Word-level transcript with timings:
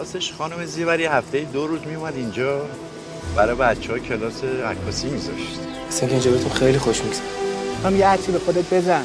راستش 0.00 0.32
خانم 0.32 0.64
زیوری 0.64 1.04
هفته 1.04 1.40
دو 1.40 1.66
روز 1.66 1.80
میومد 1.86 2.16
اینجا 2.16 2.60
برای 3.36 3.54
بچه 3.54 3.92
ها 3.92 3.98
کلاس 3.98 4.44
عکاسی 4.44 5.08
میذاشت. 5.08 5.60
اینکه 6.00 6.14
اینجا 6.14 6.30
بهتون 6.30 6.50
خیلی 6.50 6.78
خوش 6.78 7.02
میگذره. 7.04 7.24
هم 7.84 7.96
یه 7.96 8.06
هرچی 8.06 8.32
به 8.32 8.38
خودت 8.38 8.74
بزن. 8.74 9.04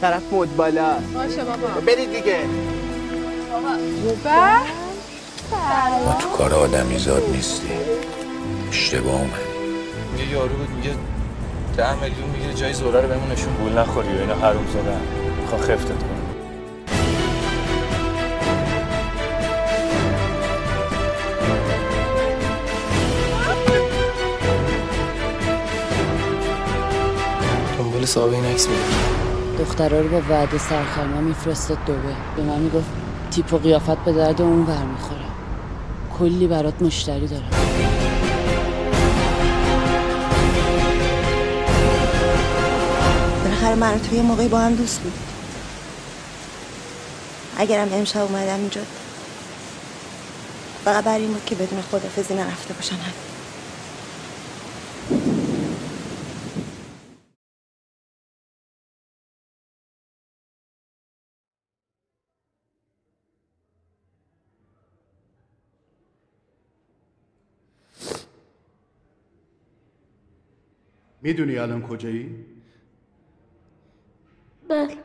طرف 0.00 0.22
مد 0.32 0.56
بالا. 0.56 0.94
باشه 1.14 1.44
بابا. 1.44 1.80
برید 1.86 2.12
دیگه. 2.12 2.38
بابا. 3.52 3.76
ما 6.06 6.16
تو 6.20 6.28
کار 6.28 6.54
آدمیزاد 6.54 7.22
نیستی. 7.32 7.68
اشتباه 8.68 9.14
اومدی 9.14 9.32
یه 10.18 10.30
یارو 10.32 10.56
بود 10.56 10.70
میگه 10.70 10.90
ده 11.76 11.94
میلیون 11.94 12.30
می‌گیره 12.30 12.54
جای 12.54 12.72
زوره 12.72 13.00
رو 13.00 13.08
بهمون 13.08 13.30
نشون. 13.32 13.54
گول 13.54 13.78
نخوری 13.78 14.08
و 14.08 14.20
اینا 14.20 14.34
حروم 14.34 14.66
زدن. 14.72 15.00
می‌خوان 15.40 15.60
خفتت 15.60 15.88
کنن 15.88 16.17
دنبال 27.98 28.10
صاحب 28.10 28.32
این 28.32 28.44
عکس 28.44 28.68
میره 28.68 28.82
دخترها 29.58 30.00
رو 30.00 30.08
با 30.08 30.22
وعده 30.30 30.58
سرخرما 30.58 31.20
میفرستاد 31.20 31.78
دوبه. 31.86 32.14
به 32.36 32.42
من 32.42 32.58
می‌گفت 32.58 32.86
تیپ 33.30 33.54
و 33.54 33.58
قیافت 33.58 34.04
به 34.04 34.12
درد 34.12 34.42
اون 34.42 34.64
بر 34.64 34.84
می‌خوره. 34.84 35.20
کلی 36.18 36.46
برات 36.46 36.82
مشتری 36.82 37.26
دارم. 37.26 37.50
بالاخره 43.44 43.74
من 43.74 43.94
و 43.94 43.98
تو 43.98 44.14
یه 44.14 44.22
موقعی 44.22 44.48
با 44.48 44.58
هم 44.58 44.74
دوست 44.74 45.00
بود 45.00 45.12
اگرم 47.58 47.88
امشب 47.92 48.20
اومدم 48.20 48.58
اینجا 48.58 48.80
فقط 50.84 51.04
برای 51.04 51.22
این 51.22 51.32
بود 51.32 51.44
که 51.44 51.54
بدون 51.54 51.82
خدافزی 51.90 52.34
نرفته 52.34 52.74
باشم 52.74 52.94
همین. 52.94 53.27
می‌دونی 71.28 71.58
الان 71.58 71.82
کجایی؟ 71.82 72.46
بله. 74.68 74.96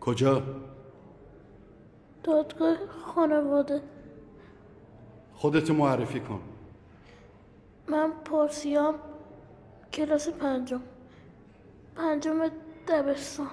کجا؟ 0.00 0.42
دادگاه 2.24 2.76
خانواده. 2.86 3.82
خودتو 5.34 5.74
معرفی 5.74 6.20
کن. 6.20 6.40
من 7.88 8.10
پارسیام 8.24 8.94
کلاس 9.92 10.28
پنجم. 10.28 10.82
پنجم 11.96 12.50
دبستان. 12.88 13.50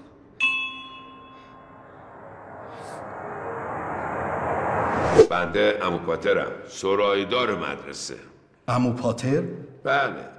بنده 5.29 5.79
امو 5.81 5.97
پاترم 5.97 6.51
سرایدار 6.67 7.55
مدرسه. 7.55 8.34
امو 8.67 8.93
پاتر؟ 8.93 9.43
بله. 9.83 10.29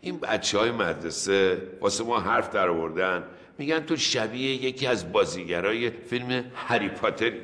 این 0.00 0.18
بچه 0.18 0.58
های 0.58 0.70
مدرسه 0.70 1.62
واسه 1.80 2.04
ما 2.04 2.20
حرف 2.20 2.50
در 2.50 2.68
آوردن. 2.68 3.24
میگن 3.58 3.80
تو 3.80 3.96
شبیه 3.96 4.64
یکی 4.64 4.86
از 4.86 5.12
بازیگرای 5.12 5.90
فیلم 5.90 6.44
هری 6.54 6.88
پاتری. 6.88 7.40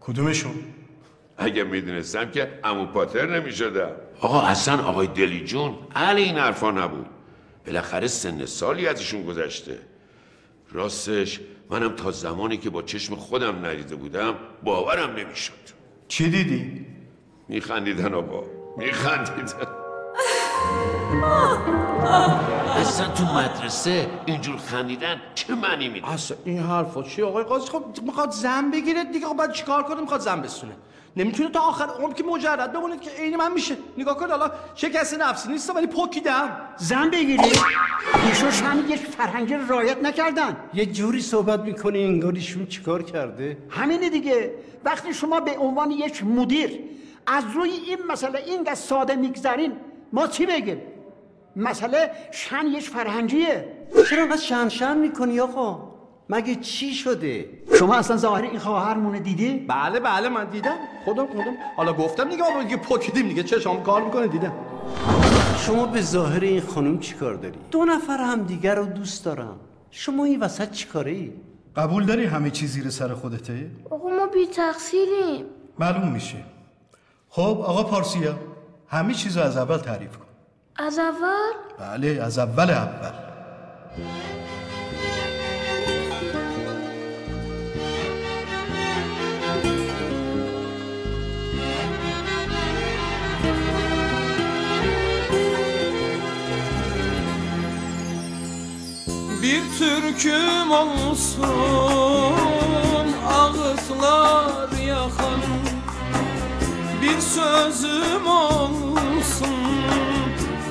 کدومشون؟ 0.00 0.54
اگه 1.38 1.64
می‌دونستم 1.64 2.30
که 2.30 2.58
امو 2.64 2.86
پاتر 2.86 3.26
نمی‌شدم. 3.40 3.90
آقا 4.20 4.40
اصلا 4.40 4.82
آقای 4.82 5.06
دلی 5.06 5.44
جون 5.44 5.78
اهل 5.94 6.16
این 6.16 6.38
حرفا 6.38 6.70
نبود. 6.70 7.06
بالاخره 7.66 8.06
سن 8.06 8.44
سالی 8.44 8.86
ازشون 8.86 9.24
گذشته. 9.24 9.78
راستش 10.72 11.40
منم 11.70 11.96
تا 11.96 12.10
زمانی 12.10 12.56
که 12.56 12.70
با 12.70 12.82
چشم 12.82 13.14
خودم 13.14 13.66
ندیده 13.66 13.96
بودم 13.96 14.34
باورم 14.62 15.10
نمی‌شد. 15.16 15.52
چی 16.08 16.30
دیدی؟ 16.30 16.86
میخندیدن 17.48 18.14
آقا. 18.14 18.44
میخندیدن. 18.76 19.87
اصلا 22.76 23.08
تو 23.08 23.24
مدرسه 23.24 24.06
اینجور 24.26 24.56
خندیدن 24.56 25.20
چه 25.34 25.54
معنی 25.54 25.88
میده؟ 25.88 26.10
اصلا 26.12 26.36
این 26.44 26.58
حرفا 26.58 27.02
چی 27.02 27.22
آقای 27.22 27.44
قاضی؟ 27.44 27.68
خب 27.68 27.84
می‌خواد 28.02 28.30
زن 28.30 28.70
بگیره 28.70 29.04
دیگه 29.04 29.26
خب 29.26 29.36
بعد 29.36 29.52
چیکار 29.52 29.82
کنه؟ 29.82 30.00
می‌خواد 30.00 30.20
زن 30.20 30.40
بسونه. 30.42 30.72
نمی‌تونه 31.16 31.50
تا 31.50 31.60
آخر 31.60 31.84
عمر 31.84 32.14
که 32.14 32.24
مجرد 32.24 32.72
بمونه 32.72 32.98
که 32.98 33.10
عین 33.10 33.36
من 33.36 33.52
میشه. 33.52 33.76
نگاه 33.98 34.16
کن 34.16 34.30
حالا 34.30 34.50
چه 34.74 34.90
کسی 34.90 35.16
نفسی 35.16 35.48
نیست 35.48 35.76
ولی 35.76 35.86
پکیدم 35.86 36.60
زن 36.76 37.10
بگیری 37.10 37.50
ایشوش 38.28 38.62
هم 38.62 38.84
یک 38.88 39.06
فرهنگ 39.06 39.54
رایت 39.68 40.02
نکردن. 40.02 40.56
یه 40.74 40.86
جوری 40.86 41.20
صحبت 41.20 41.60
می‌کنی 41.60 42.04
انگار 42.04 42.32
ایشون 42.32 42.66
چیکار 42.66 43.02
کرده؟ 43.02 43.58
همینه 43.70 44.10
دیگه. 44.10 44.54
وقتی 44.84 45.14
شما 45.14 45.40
به 45.40 45.58
عنوان 45.58 45.90
یک 45.90 46.24
مدیر 46.24 46.80
از 47.26 47.44
روی 47.54 47.70
این 47.70 47.98
مسئله 48.08 48.38
اینقدر 48.38 48.74
ساده 48.74 49.14
میگذرین 49.14 49.72
ما 50.12 50.26
چی 50.26 50.46
بگیم؟ 50.46 50.82
مسئله 51.58 52.10
شن 52.30 52.66
یک 52.66 52.88
فرهنگیه. 52.88 53.68
چرا 54.10 54.22
انقدر 54.22 54.40
شن 54.40 54.68
شن 54.68 54.98
می‌کنی 54.98 55.40
آقا؟ 55.40 55.88
مگه 56.28 56.54
چی 56.54 56.94
شده؟ 56.94 57.48
شما 57.78 57.94
اصلا 57.94 58.16
ظاهر 58.16 58.42
این 58.42 58.58
خواهرمونه 58.58 59.20
دیدی؟ 59.20 59.64
بله 59.68 60.00
بله 60.00 60.28
من 60.28 60.44
دیدم. 60.44 60.76
خودم 61.04 61.26
خودم. 61.26 61.56
حالا 61.76 61.92
گفتم 61.92 62.28
دیگه 62.28 62.42
بابا 62.42 62.62
دیگه 62.62 62.76
پکیدیم 62.76 63.28
دیگه. 63.28 63.42
چشام 63.42 63.82
کار 63.82 64.04
می‌کنه 64.04 64.26
دیدم. 64.26 64.52
شما 65.58 65.86
به 65.86 66.00
ظاهر 66.00 66.40
این 66.40 66.60
خانم 66.60 66.98
چیکار 66.98 67.34
داری؟ 67.34 67.58
دو 67.70 67.84
نفر 67.84 68.18
هم 68.18 68.42
دیگر 68.42 68.74
رو 68.74 68.86
دوست 68.86 69.24
دارن 69.24 69.54
شما 69.90 70.24
این 70.24 70.40
وسط 70.40 70.70
چیکاره 70.70 71.10
ای 71.10 71.32
قبول 71.76 72.04
داری 72.04 72.24
همه 72.24 72.50
چی 72.50 72.66
زیر 72.66 72.90
سر 72.90 73.14
خودته؟ 73.14 73.70
آقا 73.90 74.08
ما 74.08 74.26
بی 74.26 74.46
تقصیریم 74.46 75.44
معلوم 75.78 76.12
میشه. 76.12 76.36
خب 77.28 77.62
آقا 77.66 77.82
پارسیا 77.82 78.34
همه 78.88 79.14
چیز 79.14 79.36
رو 79.36 79.42
از 79.44 79.56
اول 79.56 79.76
تعریف 79.76 80.16
کن. 80.16 80.24
از 80.77 80.99
اول 80.99 81.53
بله 81.79 82.21
از 82.23 82.39
اول 82.39 82.69
اول 82.69 83.23
Bir 99.41 99.61
türküm 99.79 100.71
olsun 100.71 101.43
ağızlar 103.27 104.71
yakan 104.87 105.41
Bir 107.01 107.19
sözüm 107.19 108.27
olsun 108.27 109.53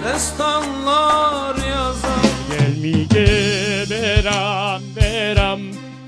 destanlar 0.03 1.56
yazan. 1.74 2.25
Gel 2.50 2.78
میگه 2.81 3.85
برم 3.90 4.81
برم 4.96 5.59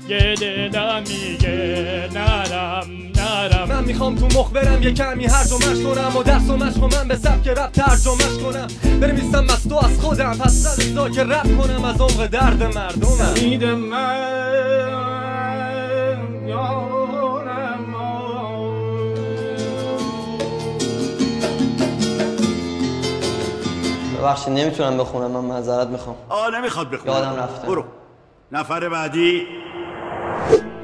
گل 0.08 1.02
میگه 1.08 2.08
نرم 2.14 2.86
نرم 3.16 3.68
من 3.68 3.84
می‌خوام 3.84 4.14
تو 4.14 4.26
مخ 4.26 4.50
برم 4.52 4.82
یه 4.82 4.92
کمی 4.92 5.26
هرجمش 5.26 5.82
کنم 5.84 6.16
و 6.16 6.22
دست 6.22 6.50
و 6.50 6.56
مشق 6.56 6.96
من 6.96 7.08
به 7.08 7.16
سبک 7.16 7.48
رب 7.48 7.72
ترجمش 7.72 8.38
کنم 8.44 8.66
بنویسم 9.00 9.46
از 9.50 9.68
تو 9.68 9.76
از 9.76 10.00
خودم 10.00 10.38
پس 10.38 10.52
سر 10.52 11.08
که 11.08 11.24
رب 11.24 11.58
کنم 11.58 11.84
از 11.84 12.00
عمق 12.00 12.26
درد 12.26 12.62
مردمم 12.62 13.20
امید 13.36 13.64
من 13.64 14.16
یارم 16.46 16.89
ببخشید 24.20 24.52
نمی‌تونم 24.52 24.98
بخونم 24.98 25.30
من 25.30 25.40
معذرت 25.40 25.86
می‌خوام. 25.88 26.16
آه 26.28 26.58
نمی‌خواد 26.58 26.90
بخونه. 26.90 27.12
یادم 27.12 27.36
رفته. 27.36 27.66
برو. 27.66 27.84
نفر 28.52 28.88
بعدی. 28.88 29.46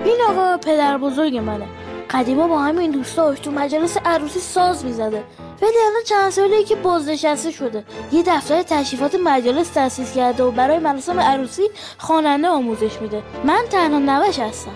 این 0.04 0.16
آقا 0.28 0.56
پدر 0.56 0.98
بزرگ 0.98 1.36
منه. 1.36 1.66
قدیما 2.10 2.48
با 2.48 2.58
همین 2.58 2.90
دوستاش 2.90 3.40
تو 3.40 3.50
مجلس 3.50 3.96
عروسی 4.04 4.40
ساز 4.40 4.84
می‌زده. 4.84 5.24
ولی 5.62 5.78
الان 5.86 6.02
چند 6.06 6.30
ساله 6.30 6.64
که 6.64 6.76
بازنشسته 6.76 7.50
شده. 7.50 7.84
یه 8.12 8.22
دفتر 8.26 8.62
تشریفات 8.62 9.14
مجالس 9.24 9.68
تأسیس 9.68 10.14
کرده 10.14 10.44
و 10.44 10.50
برای 10.50 10.78
مراسم 10.78 11.20
عروسی 11.20 11.62
خواننده 11.98 12.48
آموزش 12.48 13.00
میده. 13.00 13.22
من 13.44 13.64
تنها 13.70 13.98
نوش 13.98 14.38
هستم. 14.38 14.70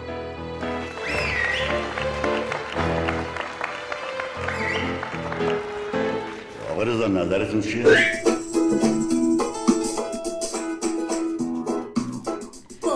آقا 6.73 6.83
رضا 6.83 7.07
نظرتون 7.07 7.61
چیه؟ 7.61 7.85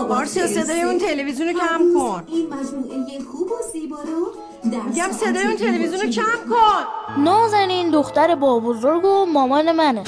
پارسیا 0.04 0.46
صدای 0.46 0.82
اون 0.82 0.98
تلویزیون 0.98 1.48
رو 1.48 1.54
کم 1.60 1.78
کن. 1.94 2.24
این 2.26 2.46
مجموعه 2.46 3.18
خوب 3.32 3.52
و 3.52 3.54
زیبا 3.72 3.96
رو 3.96 4.32
میگم 4.64 5.12
صدای 5.12 5.44
اون 5.44 5.56
تلویزیون 5.56 6.00
رو 6.00 6.10
کم 6.10 6.22
کن. 6.50 7.22
نازنین 7.22 7.90
دختر 7.90 8.34
با 8.34 8.60
بزرگ 8.60 9.04
و 9.04 9.26
مامان 9.26 9.72
منه. 9.72 10.02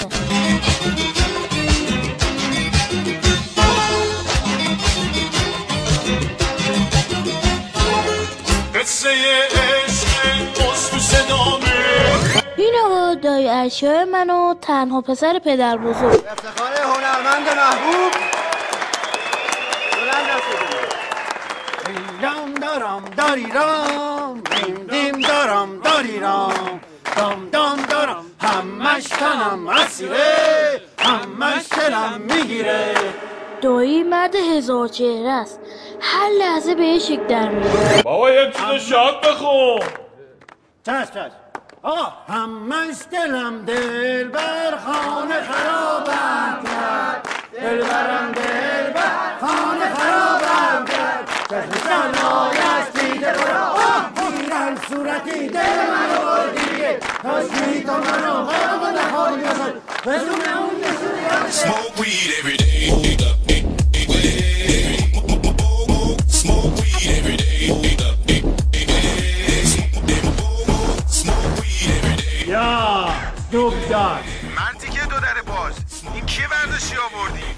قصه 8.75 9.09
عشق 9.09 10.07
اسم 10.73 10.99
صدامه. 10.99 11.65
این 12.57 12.75
آقا 12.85 13.15
دای 13.15 13.49
اشیاء 13.49 14.05
من 14.05 14.31
و 14.31 14.55
تنها 14.63 15.01
پسر 15.01 15.39
پدر 15.39 15.77
بزرگ. 15.77 16.25
افتخار 16.31 16.73
هنرمند 16.73 17.49
محبوب 17.49 18.13
بلند 19.93 20.43
دم 22.23 22.55
دارم 22.97 23.15
داری 23.17 23.47
رام 23.55 24.41
دیم 24.41 24.87
دیم 24.87 25.21
دارم 25.21 25.81
داری 25.81 26.21
رام 26.21 26.81
دام 27.17 27.49
دام 27.53 27.77
دارم 27.77 28.25
همش 28.43 29.05
تنم 29.05 29.69
اسیره. 29.69 30.83
همش 30.99 31.67
دلم 31.71 32.21
می‌گیره. 32.21 32.95
دایی 33.61 34.03
مرد 34.03 34.35
هزار 34.35 34.89
چهره 34.89 35.31
است. 35.31 35.61
هر 36.01 36.29
لحظه 36.39 36.75
بهش 36.75 37.11
یک 37.11 37.27
در 37.27 37.49
میاد 37.49 38.03
بابا 38.03 38.31
یک 38.31 38.57
چیز 38.57 38.83
شاد 38.83 39.21
بخون. 39.27 39.81
چشم 40.87 41.05
چشم. 41.05 41.31
آقا 41.83 42.13
همش 42.29 42.97
دلم 43.13 43.65
دل 43.65 44.29
بر 44.29 44.77
خانه 44.87 45.43
خرابم 45.43 46.63
کرد. 46.65 47.29
دل 47.53 47.83
برم 47.83 48.33
دل 48.33 48.93
بر 48.93 49.39
خانه 49.41 49.95
خرابم 49.95 50.85
کرد. 50.85 51.36
چشم 51.51 51.71
سنایش 51.85 52.87
دیده 52.95 53.33
برا 53.33 53.75
گیرن 54.37 54.77
صورتی 54.89 55.49
دل 55.49 55.61
منو 55.91 56.21
بردیه 56.25 56.99
کاشکی 57.23 57.83
تو 57.85 57.93
منو 57.93 58.45
غرق 58.45 58.83
نخواهی 58.99 59.37
بزن 59.37 59.73
بدون 60.07 60.41
اون 60.59 60.75
نشونی 60.81 61.27
Smoke 61.51 61.99
weed 62.01 62.31
every 62.39 62.57
day. 62.57 62.91
Smoke 66.29 66.77
weed 66.81 67.09
every 67.19 67.37
day. 67.37 67.47
یا 72.47 73.09
دوب 73.53 73.89
دار 73.89 74.21
مرتی 74.57 74.89
که 74.89 75.01
دو 75.01 75.21
در 75.21 75.43
باز 75.47 75.75
این 76.15 76.27
کیه 76.27 76.49
برداشتی 76.49 76.97
آوردی 76.97 77.41
که 77.41 77.56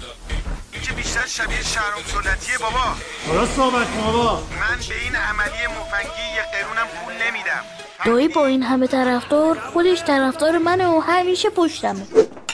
بیشتر 1.09 1.27
شبیه 1.27 1.63
شهرام 1.63 2.03
سنتیه 2.03 2.57
بابا. 2.57 2.95
درست 3.27 3.55
صحبت 3.55 3.87
کن 3.95 4.01
بابا. 4.01 4.35
من 4.35 4.77
به 4.89 5.01
این 5.03 5.15
عملی 5.15 5.67
مفنگی 5.67 6.25
یه 6.35 6.43
قرونم 6.53 6.87
پول 6.87 7.13
نمیدم. 7.13 7.63
دایی 8.05 8.27
با 8.27 8.45
این 8.45 8.63
همه 8.63 8.87
طرفدار 8.87 9.59
خودش 9.59 10.03
طرفدار 10.03 10.57
منه 10.57 10.87
و 10.87 10.99
همیشه 10.99 11.49
پشتمه. 11.49 12.07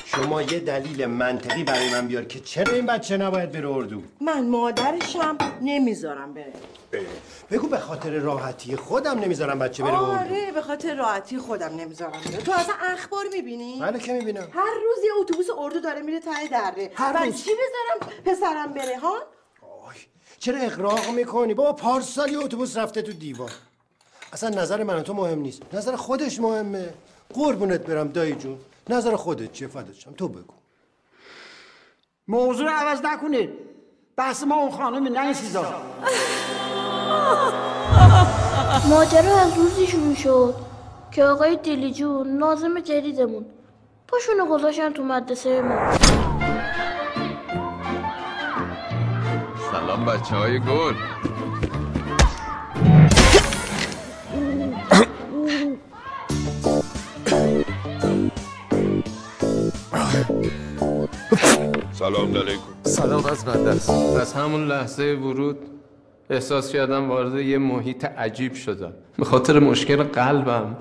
شما 0.08 0.42
یه 0.42 0.60
دلیل 0.60 1.06
منطقی 1.06 1.64
برای 1.64 1.92
من 1.92 2.08
بیار 2.08 2.26
که 2.26 2.40
چرا 2.40 2.74
این 2.74 2.86
بچه 2.86 3.18
نباید 3.18 3.52
بره 3.52 3.70
اردو؟ 3.70 4.02
من 4.22 4.48
مادرشم 4.48 5.38
نمی‌ذارم 5.62 6.34
بره. 6.34 6.54
بگو 7.52 7.68
به 7.68 7.78
خاطر 7.78 8.10
راحتی 8.10 8.76
خودم 8.76 9.20
نمی‌ذارم 9.20 9.60
بچه 9.60 9.84
بره 9.84 10.04
اردو. 10.04 10.12
آره 10.12 10.52
به 10.52 10.62
خاطر 10.62 10.96
راحتی 10.96 11.38
خودم 11.38 11.76
نمی‌ذارم 11.76 12.12
بره. 12.12 12.38
تو 12.38 12.52
اصلا 12.52 12.76
اخبار 12.82 13.26
می‌بینی؟ 13.34 13.80
بله 13.80 14.00
که 14.00 14.14
می‌بینم. 14.14 14.48
هر 14.52 14.74
روز 14.74 15.06
یه 15.06 15.12
اتوبوس 15.22 15.46
اردو 15.58 15.80
داره 15.80 16.02
میره 16.02 16.20
ته 16.20 16.48
دره. 16.52 16.92
هر 16.96 17.26
روز. 17.26 17.44
چی 17.44 17.50
بذارم 17.52 18.14
پسرم 18.26 18.74
بره 18.74 19.00
ها؟ 19.00 19.18
چرا 20.40 20.60
اقراق 20.60 21.10
می‌کنی؟ 21.10 21.54
بابا 21.54 21.74
پارسال 21.74 22.32
یه 22.32 22.40
اتوبوس 22.40 22.78
رفته 22.78 23.02
تو 23.02 23.12
دیوار. 23.12 23.52
اصلا 24.34 24.50
نظر 24.50 24.84
من 24.84 24.96
و 24.96 25.02
تو 25.02 25.14
مهم 25.14 25.40
نیست. 25.40 25.62
نظر 25.74 25.96
خودش 25.96 26.40
مهمه. 26.40 26.94
قربونت 27.34 27.82
برم 27.82 28.08
دایی 28.08 28.36
جون. 28.36 28.58
نظر 28.90 29.16
خودت 29.16 29.52
چیه 29.52 29.68
فدات 29.68 29.94
شم 29.94 30.14
تو 30.14 30.28
بگو. 30.28 30.54
موضوع 32.28 32.66
رو 32.70 32.76
عوض 32.76 33.02
نکنید. 33.04 33.50
بحث 34.18 34.44
ما 34.44 34.56
اون 34.56 34.72
خانم 34.72 35.08
نه 35.08 35.20
این 35.20 35.34
چیزا 35.34 35.66
ماجرا 38.90 39.38
از 39.38 39.58
روزی 39.58 39.88
شروع 39.88 40.16
شد 40.16 40.56
که 41.12 41.24
آقای 41.24 41.56
دیلی 41.56 41.94
جون 41.94 42.38
نازم 42.38 42.80
جدیدمون. 42.80 43.46
پاشونو 44.08 44.46
گذاشتن 44.46 44.94
تو 44.94 45.04
مدرسه 45.04 45.62
ما. 45.62 45.98
سلام 49.72 50.06
بچه 50.06 50.36
های 50.36 50.60
گل. 50.60 50.94
سلام 62.06 62.38
علیکم. 62.38 62.62
سلام 62.84 63.26
از 63.26 63.48
است 63.48 63.90
از 63.90 64.34
همون 64.34 64.68
لحظه 64.68 65.04
ورود 65.14 65.58
احساس 66.30 66.72
کردم 66.72 67.10
وارد 67.10 67.36
یه 67.36 67.58
محیط 67.58 68.06
عجیب 68.06 68.54
شدم. 68.54 68.94
به 69.18 69.26
خاطر 69.26 69.60
مشکل 69.60 70.04
قلبم 70.04 70.78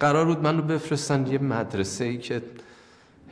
قرار 0.00 0.24
بود 0.24 0.42
من 0.42 0.56
رو 0.56 0.62
بفرستن 0.62 1.26
یه 1.26 1.38
مدرسه 1.38 2.04
ای 2.04 2.18
که 2.18 2.42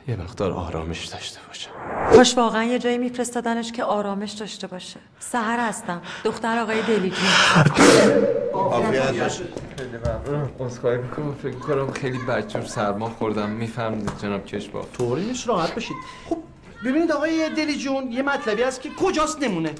یه 0.07 0.15
مقدار 0.15 0.51
آرامش 0.51 1.05
داشته 1.05 1.39
باشه. 1.47 1.69
کاش 2.15 2.37
واقعا 2.37 2.63
یه 2.63 2.79
جایی 2.79 2.97
میفرستادنش 2.97 3.71
که 3.71 3.83
آرامش 3.83 4.31
داشته 4.31 4.67
باشه. 4.67 4.99
سهر 5.19 5.69
هستم. 5.69 6.01
دختر 6.23 6.59
آقای 6.59 6.81
دلیجون 6.81 7.29
عذرخواهی 10.59 10.97
می‌کنم. 10.97 11.35
فکر 11.43 11.55
کنم 11.55 11.91
خیلی 11.91 12.17
بدجور 12.17 12.65
سرما 12.65 13.09
خوردم. 13.09 13.49
می‌فهمید 13.49 14.11
جناب 14.21 14.45
کشبا 14.45 14.81
طوریش 14.97 15.47
راحت 15.47 15.73
باشید 15.73 15.97
خب 16.29 16.37
ببینید 16.85 17.11
آقای 17.11 17.49
دلی 17.49 17.77
جون 17.77 18.11
یه 18.11 18.21
مطلبی 18.21 18.63
هست 18.63 18.81
که 18.81 18.89
کجاست 18.89 19.41
نمونه؟ 19.43 19.75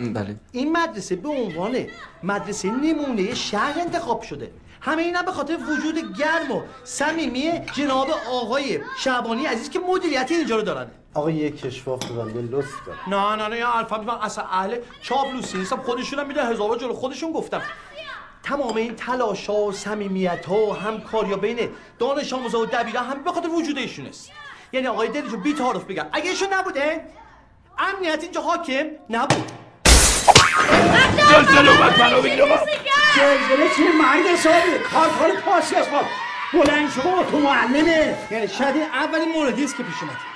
بله. 0.00 0.36
این 0.52 0.72
مدرسه 0.72 1.16
به 1.16 1.28
عنوان 1.28 1.86
مدرسه 2.22 2.70
نمونه 2.70 3.34
شهر 3.34 3.80
انتخاب 3.80 4.22
شده. 4.22 4.50
همه 4.80 5.02
اینا 5.02 5.22
به 5.22 5.32
خاطر 5.32 5.56
وجود 5.56 6.18
گرم 6.18 6.52
و 6.52 6.62
صمیمی 6.84 7.52
جناب 7.72 8.08
آقای 8.30 8.80
شعبانی 8.98 9.46
عزیز 9.46 9.70
که 9.70 9.78
مدیریت 9.78 10.30
اینجا 10.30 10.56
رو 10.56 10.62
دارن. 10.62 10.86
آقای 11.14 11.50
کشواف 11.50 12.04
بنده 12.04 12.56
لطف 12.56 12.74
کن. 12.86 13.14
نه 13.14 13.36
نه 13.36 13.48
نه 13.48 13.58
یا 13.58 13.72
الفا 13.72 13.98
من 13.98 14.14
اصلا 14.14 14.44
اهل 14.44 14.78
چاپلوسی 15.02 15.58
نیستم. 15.58 15.76
خودشونم 15.76 16.26
میدن 16.26 16.52
هزار 16.52 16.68
بار 16.68 16.78
جلو 16.78 16.92
خودشون 16.92 17.32
گفتم. 17.32 17.62
تمام 18.42 18.76
این 18.76 18.94
تلاشا 18.94 19.64
و 19.64 19.72
صمیمیت 19.72 20.46
ها 20.46 20.66
و 20.66 20.76
همکاری 20.76 21.36
بین 21.36 21.68
دانش 21.98 22.32
آموزا 22.32 22.60
و 22.60 22.66
دبیران 22.66 23.04
هم 23.04 23.24
به 23.24 23.32
خاطر 23.32 23.48
وجود 23.48 23.78
ایشون 23.78 24.06
است. 24.06 24.30
یعنی 24.72 24.86
آقای 24.86 25.08
دلی 25.08 25.28
جون 25.28 25.40
بی 25.40 25.54
تعارف 25.54 25.84
بگم. 25.84 26.06
اگه 26.12 26.30
ایشون 26.30 26.48
نبوده 26.52 27.00
امنیت 27.78 28.22
اینجا 28.22 28.40
حاکم 28.40 28.86
نبود. 29.10 29.52
زلزله 31.30 31.70
اومد 31.70 32.00
منو 32.00 32.22
بگیر 32.22 32.42
آقا. 32.42 32.56
زلزله 33.16 33.68
چیه 33.76 33.92
مرد 33.92 34.26
حسابی. 34.26 34.78
کارکار 34.92 35.40
پاسی 35.40 35.74
است. 35.74 35.90
ما 35.92 36.00
بلند 36.52 36.90
شما 36.90 37.24
تو 37.30 37.38
معلمه. 37.38 38.16
یعنی 38.30 38.48
شاید 38.48 38.76
این 38.76 38.84
اولین 38.84 39.32
موردی 39.32 39.64
است 39.64 39.76
که 39.76 39.82
پیش 39.82 39.94
اومد 40.02 40.29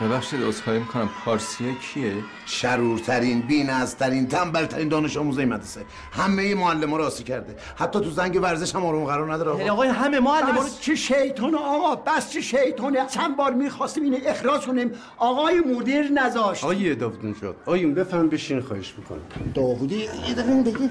ببخشید 0.00 0.42
عذرخواهی 0.42 0.78
می‌کنم 0.78 1.08
پارسیه 1.24 1.74
کیه؟ 1.74 2.14
شرورترین 2.46 3.40
بی‌نظرترین 3.40 4.28
تنبلترین 4.28 4.88
دانش 4.88 5.16
آموزه 5.16 5.44
مدرسه. 5.44 5.80
همه 6.12 6.54
معلم 6.54 6.90
ها 6.90 6.96
راسی 6.96 7.24
کرده. 7.24 7.56
حتی 7.76 8.00
تو 8.00 8.10
زنگ 8.10 8.38
ورزش 8.42 8.74
هم 8.74 8.84
آروم 8.84 9.04
قرار 9.04 9.32
نداره 9.32 9.50
یعنی 9.50 9.62
آقا 9.62 9.72
آقای 9.72 9.88
همه 9.88 10.20
معلم 10.20 10.56
بس 10.56 10.80
چه 10.80 10.94
شیطونه 10.94 11.56
آقا. 11.56 11.96
بس 11.96 12.30
چه 12.30 12.40
شیطونه 12.40 13.06
چند 13.06 13.36
بار 13.36 13.52
می‌خواستیم 13.52 14.02
اینو 14.02 14.18
اخراج 14.26 14.66
کنیم. 14.66 14.90
آقای 15.18 15.60
مدیر 15.60 16.12
نذاشت 16.12 16.64
آقای 16.64 16.94
داود 16.94 17.26
نژاد 17.26 17.56
آقایون 17.66 17.94
بفهم 17.94 18.28
بشین 18.28 18.60
خواهش 18.60 18.94
می‌کنم. 18.98 19.52
داودی 19.54 19.96
یه 20.28 20.34
دقیقه 20.34 20.62
بگی. 20.62 20.90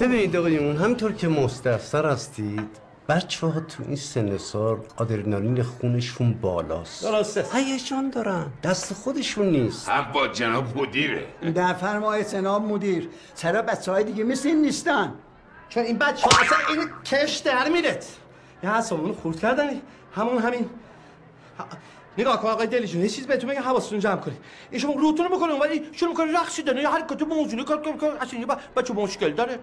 ببینید 0.00 0.36
آقایون 0.36 0.76
همینطور 0.76 1.12
که 1.12 1.28
مستفسر 1.28 2.06
هستید 2.06 2.83
بچه 3.08 3.46
ها 3.46 3.60
تو 3.60 3.82
این 3.86 3.96
سن 3.96 4.38
سال 4.38 4.78
آدرنالین 4.96 5.62
خونشون 5.62 6.34
بالاست. 6.34 7.04
درسته. 7.04 7.46
هیجان 7.52 8.10
دارن. 8.10 8.46
دست 8.62 8.94
خودشون 8.94 9.46
نیست. 9.46 9.88
حق 9.88 10.12
با 10.12 10.28
جناب 10.28 10.78
مدیره. 10.78 11.26
در 11.54 11.72
فرمای 11.72 12.24
سناب 12.24 12.62
مدیر. 12.62 13.08
چرا 13.36 13.62
بچه 13.62 13.92
های 13.92 14.04
دیگه 14.04 14.24
مثل 14.24 14.48
این 14.48 14.62
نیستن؟ 14.62 15.14
چون 15.68 15.82
این 15.82 15.98
بچه 15.98 16.28
ها 16.30 16.40
اصلا 16.40 16.58
این 16.68 16.88
کش 17.04 17.36
در 17.36 17.68
میرد 17.68 18.04
یه 18.62 18.74
حسابونو 18.74 19.14
خورد 19.14 19.40
کردن. 19.40 19.80
همون 20.14 20.38
همین. 20.38 20.70
نگاه 22.18 22.42
کن 22.42 22.48
آقای 22.48 22.66
دلی 22.66 22.86
جون 22.86 23.02
یه 23.02 23.08
چیز 23.08 23.26
بهتون 23.26 23.50
بگم 23.50 23.62
حواستون 23.62 23.98
جمع 23.98 24.16
کنید. 24.16 24.38
این 24.70 24.80
شما 24.80 24.92
روتون 24.92 25.26
رو 25.26 25.36
بکنید 25.36 25.60
ولی 25.60 25.88
شروع 25.92 26.10
می‌کنه 26.10 26.40
رقصی 26.40 26.62
داره 26.62 26.82
یا 26.82 26.90
حرکت 26.90 27.22
موضوعی 27.22 27.64
کار 27.64 27.82
کار 27.82 27.96
کار 27.96 28.16
اصلا 28.20 28.40
یه 28.40 28.46
بچه 28.76 28.94
مشکل 28.94 29.32
داره. 29.32 29.58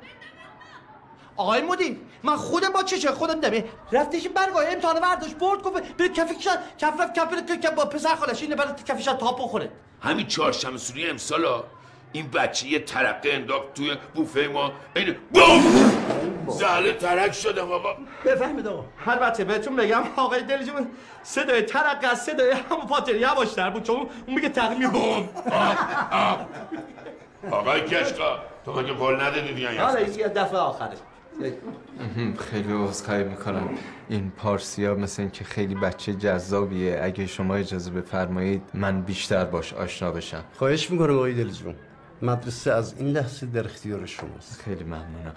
آقای 1.41 1.61
مدیر 1.61 1.97
من 2.23 2.35
خودم 2.35 2.69
با 2.69 2.83
چشه 2.83 3.11
خودم 3.11 3.39
دمه. 3.39 3.63
رفتش 3.91 4.27
برگاه 4.27 4.63
امتحان 4.67 4.99
برداشت 4.99 5.35
برد 5.35 5.61
گفت 5.61 5.81
به 5.97 6.09
کفیش 6.09 6.47
کف 6.77 6.99
رفت 7.01 7.13
کف 7.13 7.59
کف 7.61 7.71
با 7.71 7.85
پسر 7.85 8.15
خالش 8.15 8.41
این 8.41 8.55
برای 8.55 8.73
کفیش 8.87 9.05
تاپ 9.05 9.39
بخوره. 9.43 9.71
همین 10.01 10.27
چهارشنبه 10.27 10.77
سوری 10.77 11.09
امسالا 11.09 11.63
این 12.13 12.27
بچه 12.31 12.67
یه 12.67 12.79
ترقه 12.79 13.29
انداخت 13.33 13.73
توی 13.73 13.97
بوفه 14.15 14.49
ما. 14.53 14.71
این 14.95 15.15
بوم 15.33 15.91
زهله 16.47 16.93
ترک 16.93 17.31
شدم 17.31 17.71
آقا 17.71 17.95
بفهمید 18.25 18.67
آقا. 18.67 18.83
هر 19.05 19.17
بچه 19.19 19.43
بهتون 19.43 19.75
بگم 19.75 20.03
آقای 20.15 20.41
دلی 20.43 20.65
جون 20.65 20.87
صدای 21.23 21.61
ترقه 21.61 22.07
از 22.07 22.21
صدای 22.23 22.51
همون 22.51 22.87
پاتر 22.87 23.15
یواشتر 23.15 23.69
بود. 23.69 23.83
چون 23.83 23.95
اون 23.95 24.35
میگه 24.35 24.49
تقریبی 24.49 24.87
بوم 24.87 25.29
آقای 27.51 27.81
کشقا 27.81 28.39
تو 28.65 28.73
مگه 28.73 28.93
قول 28.93 29.15
ندادی 29.21 29.53
دیگه 29.53 29.69
این 29.69 30.19
یه 30.19 30.27
دفعه 30.27 30.57
آخره. 30.57 30.97
خیلی 32.39 32.73
عذرخواهی 32.73 33.23
می‌کنم. 33.23 33.69
این 34.09 34.31
پارسیا 34.37 34.95
مثل 34.95 35.21
اینکه 35.21 35.43
خیلی 35.43 35.75
بچه 35.75 36.13
جذابیه. 36.13 36.99
اگه 37.03 37.25
شما 37.25 37.55
اجازه 37.55 37.91
بفرمایید 37.91 38.61
من 38.73 39.01
بیشتر 39.01 39.45
باش 39.45 39.73
آشنا 39.73 40.11
بشم. 40.11 40.43
خواهش 40.53 40.91
می‌کنم 40.91 41.15
آقای 41.15 41.33
دل 41.33 41.49
جون. 41.49 41.75
مدرسه 42.21 42.71
از 42.71 42.93
این 42.97 43.07
لحظه 43.07 43.45
در 43.45 43.65
اختیار 43.65 44.05
شماست. 44.05 44.61
خیلی 44.61 44.83
ممنونم. 44.83 45.33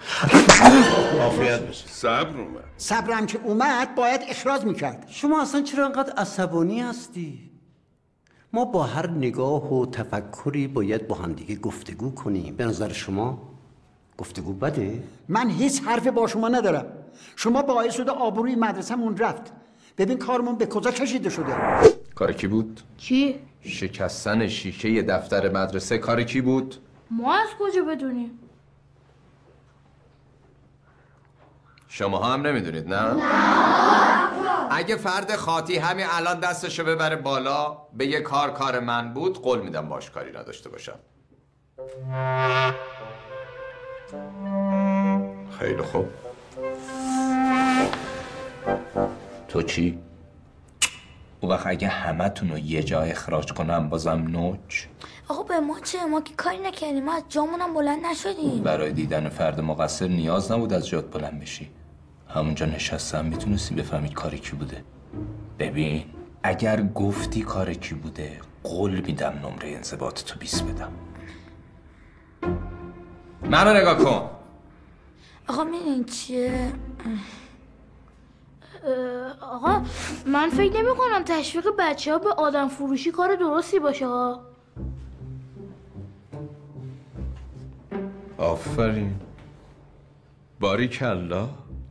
صبر 1.85 2.37
اومد. 2.37 2.63
صبرم 2.77 3.25
که 3.25 3.39
اومد 3.43 3.95
باید 3.95 4.21
اخراج 4.29 4.63
می‌کرد. 4.63 5.05
شما 5.09 5.41
اصلا 5.41 5.61
چرا 5.61 5.85
انقدر 5.85 6.13
عصبانی 6.17 6.81
هستی؟ 6.81 7.51
ما 8.53 8.65
با 8.65 8.83
هر 8.83 9.09
نگاه 9.09 9.73
و 9.73 9.85
تفکری 9.85 10.67
باید 10.67 11.07
با 11.07 11.15
همدیگه 11.15 11.55
گفتگو 11.55 12.15
کنیم. 12.15 12.55
به 12.55 12.65
نظر 12.65 12.93
شما؟ 12.93 13.54
گفتگو 14.17 14.53
بده 14.53 15.03
من 15.29 15.49
هیچ 15.49 15.81
حرفی 15.81 16.11
با 16.11 16.27
شما 16.27 16.47
ندارم 16.49 16.85
شما 17.35 17.61
باعث 17.61 17.95
شده 17.95 18.11
آبروی 18.11 18.55
مدرسه‌مون 18.55 19.17
رفت 19.17 19.53
ببین 19.97 20.17
کارمون 20.17 20.55
به 20.55 20.65
کجا 20.65 20.91
کشیده 20.91 21.29
شده 21.29 21.55
کار 22.15 22.33
کی 22.33 22.47
بود؟ 22.47 22.81
چی؟ 22.97 23.39
شکستن 23.61 24.47
شیشه 24.47 25.01
دفتر 25.01 25.49
مدرسه 25.49 25.97
کار 25.97 26.23
کی 26.23 26.41
بود؟ 26.41 26.75
ما 27.11 27.33
از 27.33 27.47
کجا 27.59 27.83
بدونیم؟ 27.83 28.39
شما 31.87 32.19
هم 32.19 32.47
نمی‌دونید 32.47 32.93
نه؟ 32.93 33.15
اگه 34.71 34.95
فرد 34.95 35.35
خاطی 35.35 35.77
همین 35.77 36.05
الان 36.09 36.39
دستشو 36.39 36.83
ببره 36.83 37.15
بالا 37.15 37.77
به 37.93 38.05
یه 38.07 38.21
کار 38.21 38.51
کار 38.51 38.79
من 38.79 39.13
بود 39.13 39.41
قول 39.41 39.61
میدم 39.61 39.89
باش 39.89 40.09
کاری 40.09 40.31
نداشته 40.31 40.69
باشم 40.69 40.99
خیلی 45.59 45.81
خوب. 45.81 46.05
تو 49.47 49.61
چی؟ 49.61 49.99
اون 51.41 51.51
وقت 51.51 51.67
اگه 51.67 51.87
همه 51.87 52.31
رو 52.49 52.57
یه 52.57 52.83
جا 52.83 53.01
اخراج 53.01 53.53
کنم 53.53 53.89
بازم 53.89 54.27
نوچ؟ 54.27 54.85
آقا 55.27 55.43
به 55.43 55.59
ما 55.59 55.79
چه؟ 55.79 56.05
ما 56.05 56.21
که 56.21 56.33
کاری 56.33 56.57
نکردیم. 56.57 57.05
ما 57.05 57.13
از 57.13 57.23
جامونم 57.29 57.73
بلند 57.73 58.05
نشدیم. 58.05 58.63
برای 58.63 58.91
دیدن 58.91 59.29
فرد 59.29 59.61
مقصر 59.61 60.07
نیاز 60.07 60.51
نبود 60.51 60.73
از 60.73 60.87
جات 60.87 61.11
بلند 61.11 61.39
بشی. 61.39 61.69
همونجا 62.29 62.65
نشستم. 62.65 63.25
می‌تونستی 63.25 63.75
بفهمید 63.75 64.13
کار 64.13 64.35
کی 64.35 64.55
بوده. 64.55 64.83
ببین 65.59 66.03
اگر 66.43 66.81
گفتی 66.81 67.41
کار 67.41 67.73
کی 67.73 67.95
بوده 67.95 68.39
قول 68.63 69.01
میدم 69.01 69.33
نمره 69.43 69.69
انضباط 69.69 70.23
تو 70.23 70.39
بیس 70.39 70.61
بدم. 70.61 70.91
منو 73.49 73.73
نگاه 73.73 73.97
کن. 73.97 74.29
آقا 75.47 75.63
میدین 75.63 76.03
چیه؟ 76.03 76.71
آقا 79.41 79.81
من 80.25 80.49
فکر 80.49 80.77
نمی 80.77 80.95
کنم 80.97 81.23
تشویق 81.25 81.67
بچه 81.79 82.11
ها 82.11 82.17
به 82.19 82.29
آدم 82.29 82.67
فروشی 82.67 83.11
کار 83.11 83.35
درستی 83.35 83.79
باشه 83.79 84.07
ها 84.07 84.41
آفرین. 88.37 89.19
باری 90.59 90.87
کلا. 90.87 91.49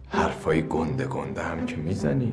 حرفای 0.09 0.69
گنده 0.69 1.07
گنده 1.07 1.43
هم 1.43 1.67
که 1.67 1.77
می‌زنی. 1.77 2.33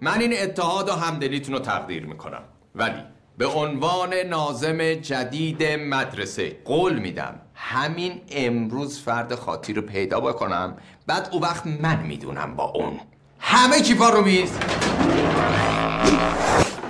من 0.00 0.20
این 0.20 0.32
اتحاد 0.42 0.88
و 0.88 0.92
همدلیتون 0.92 1.54
رو 1.54 1.60
تقدیر 1.60 2.06
می‌کنم. 2.06 2.42
ولی 2.74 3.02
به 3.40 3.46
عنوان 3.46 4.14
نازم 4.14 4.94
جدید 4.94 5.62
مدرسه 5.62 6.56
قول 6.64 6.98
میدم 6.98 7.40
همین 7.54 8.20
امروز 8.30 8.98
فرد 8.98 9.34
خاطی 9.34 9.72
رو 9.72 9.82
پیدا 9.82 10.20
بکنم. 10.20 10.76
بعد 11.06 11.28
او 11.32 11.42
وقت 11.42 11.66
من 11.66 12.02
می‌دونم 12.02 12.56
با 12.56 12.64
اون. 12.64 13.00
همه 13.38 13.80
کیفا 13.80 14.08
رو 14.08 14.24
میز. 14.24 14.58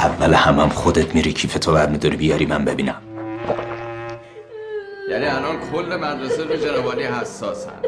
اول 0.01 0.35
همم 0.35 0.69
خودت 0.69 1.15
میری 1.15 1.33
کیف 1.33 1.55
تو 1.55 1.73
برمیداری 1.73 2.17
بیاری 2.17 2.47
من 2.47 2.65
ببینم. 2.65 3.03
یعنی 5.11 5.27
الان 5.27 5.71
کل 5.73 5.97
مدرسه 5.97 6.45
رو 6.45 6.57
جنابالی 6.57 7.03
حساسن. 7.03 7.83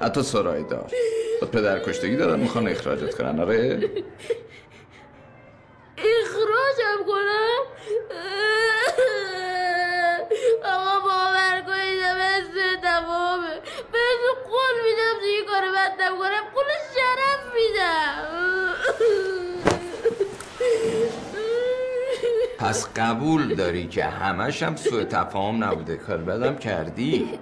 حتی 0.00 0.22
سرای 0.22 0.62
دار. 0.62 0.90
با 1.40 1.46
پدر 1.46 1.78
کشتگی 1.78 2.16
دارن 2.16 2.40
می‌خوان 2.40 2.68
اخراجت 2.68 3.14
کنن 3.14 3.40
آره؟ 3.40 3.80
پس 22.68 22.88
قبول 22.96 23.54
داری 23.54 23.88
که 23.88 24.04
همش 24.04 24.62
هم 24.62 24.76
سوء 24.76 25.04
تفاهم 25.04 25.64
نبوده. 25.64 25.96
کار 25.96 26.16
بدم 26.16 26.56
کردی؟ 26.56 27.38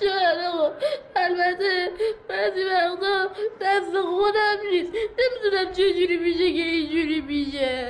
شاید 0.00 0.38
آقا 0.52 0.72
البته 1.16 1.88
بعضی 2.28 2.64
وقتا 2.64 3.30
دست 3.60 4.00
خودم 4.00 4.56
نیست. 4.70 4.92
نمی‌دونم 5.18 5.72
چجوری 5.72 6.16
میشه 6.16 6.52
که 6.52 6.62
اینجوری 6.62 7.20
میشه. 7.20 7.86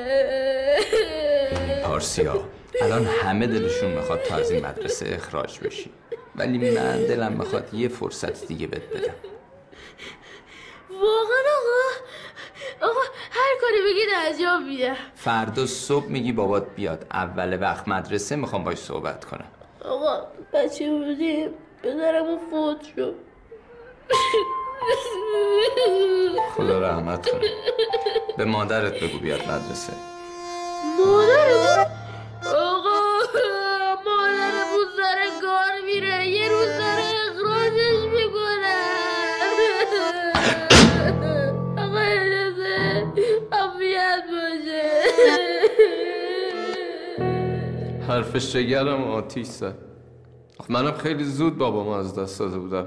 پارسیا 1.84 2.48
الان 2.82 3.06
همه 3.06 3.46
دلشون 3.46 3.90
می‌خواد 3.90 4.22
تو 4.22 4.34
از 4.34 4.50
این 4.50 4.66
مدرسه 4.66 5.06
اخراج 5.14 5.60
بشی. 5.60 5.90
ولی 6.36 6.70
من 6.70 7.06
دلم 7.06 7.32
می‌خواد 7.32 7.74
یه 7.74 7.88
فرصت 7.88 8.46
دیگه 8.46 8.66
بهت 8.66 8.88
بدم 8.90 9.14
واقعا 10.90 11.42
آقا 11.58 12.90
آقا 12.90 13.00
هر 13.30 13.52
کاری 13.60 13.71
بگید 13.82 14.08
انجام 14.26 14.62
میدم 14.62 14.96
فردا 15.14 15.66
صبح 15.66 16.06
میگی 16.06 16.32
بابات 16.32 16.66
بیاد. 16.76 17.06
اول 17.12 17.62
وقت 17.62 17.88
مدرسه 17.88 18.36
می‌خوام 18.36 18.64
باش 18.64 18.78
صحبت 18.78 19.24
کنم. 19.24 19.48
آقا 19.84 20.26
بچه 20.52 20.90
بودیم 20.90 21.50
پدرم 21.82 22.24
اون 22.24 22.38
فوت 22.50 22.82
شد 22.96 23.14
خدا 26.56 26.80
رحمت 26.80 27.30
کنه. 27.30 27.50
به 28.36 28.44
مادرت 28.44 29.04
بگو 29.04 29.18
بیاد 29.18 29.40
مدرسه. 29.40 29.92
مادرم 30.98 31.86
آقا 32.46 33.00
مادرمون 34.04 34.86
سر 34.96 35.40
کار 35.42 35.80
میره. 35.86 36.28
یه 36.28 36.48
روز 36.48 36.68
حرفش 48.12 48.52
جگرم 48.52 49.10
آتیش 49.10 49.46
زد 49.46 49.74
منم 50.68 50.98
خیلی 50.98 51.24
زود 51.24 51.58
بابامو 51.58 51.90
از 51.90 52.18
دست 52.18 52.38
داده 52.38 52.58
بودم. 52.58 52.86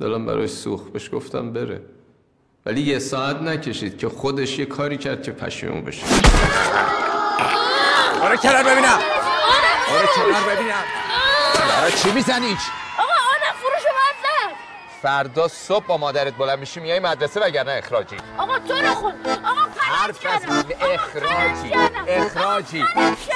دلم 0.00 0.26
برای 0.26 0.46
سوخت. 0.48 0.92
بهش 0.92 1.10
گفتم 1.12 1.52
بره. 1.52 1.82
ولی 2.66 2.80
یه 2.80 2.98
ساعت 2.98 3.36
نکشید 3.36 3.98
که 3.98 4.08
خودش 4.08 4.58
یه 4.58 4.66
کاری 4.66 4.96
کرد 4.96 5.22
که 5.22 5.32
پشیمون 5.32 5.84
بشه. 5.84 6.06
آره 8.22 8.36
کنار 8.36 8.62
ببینم. 8.62 8.98
آره. 9.94 10.06
کنار 10.16 10.54
ببینم. 10.54 10.84
آره 11.82 11.90
چی 11.90 12.10
می‌زنی؟ 12.10 12.56
آقا 12.98 13.12
آدم 13.34 13.56
فروش 13.60 13.82
زد. 13.82 14.54
فردا 15.02 15.48
صبح 15.48 15.86
با 15.86 15.96
مادرت 15.96 16.36
بلند 16.36 16.58
میشی 16.58 16.80
میای 16.80 17.00
مدرسه 17.00 17.40
وگرنه 17.40 17.72
اخراجی. 17.72 18.16
آقا 18.38 18.58
تو 18.58 18.74
رو 18.74 18.94
خود 18.94 19.14
آقا 19.28 19.66
حرف 19.86 20.26
از 20.26 20.42
اخراجی 20.94 21.72
اخراجی. 22.08 22.84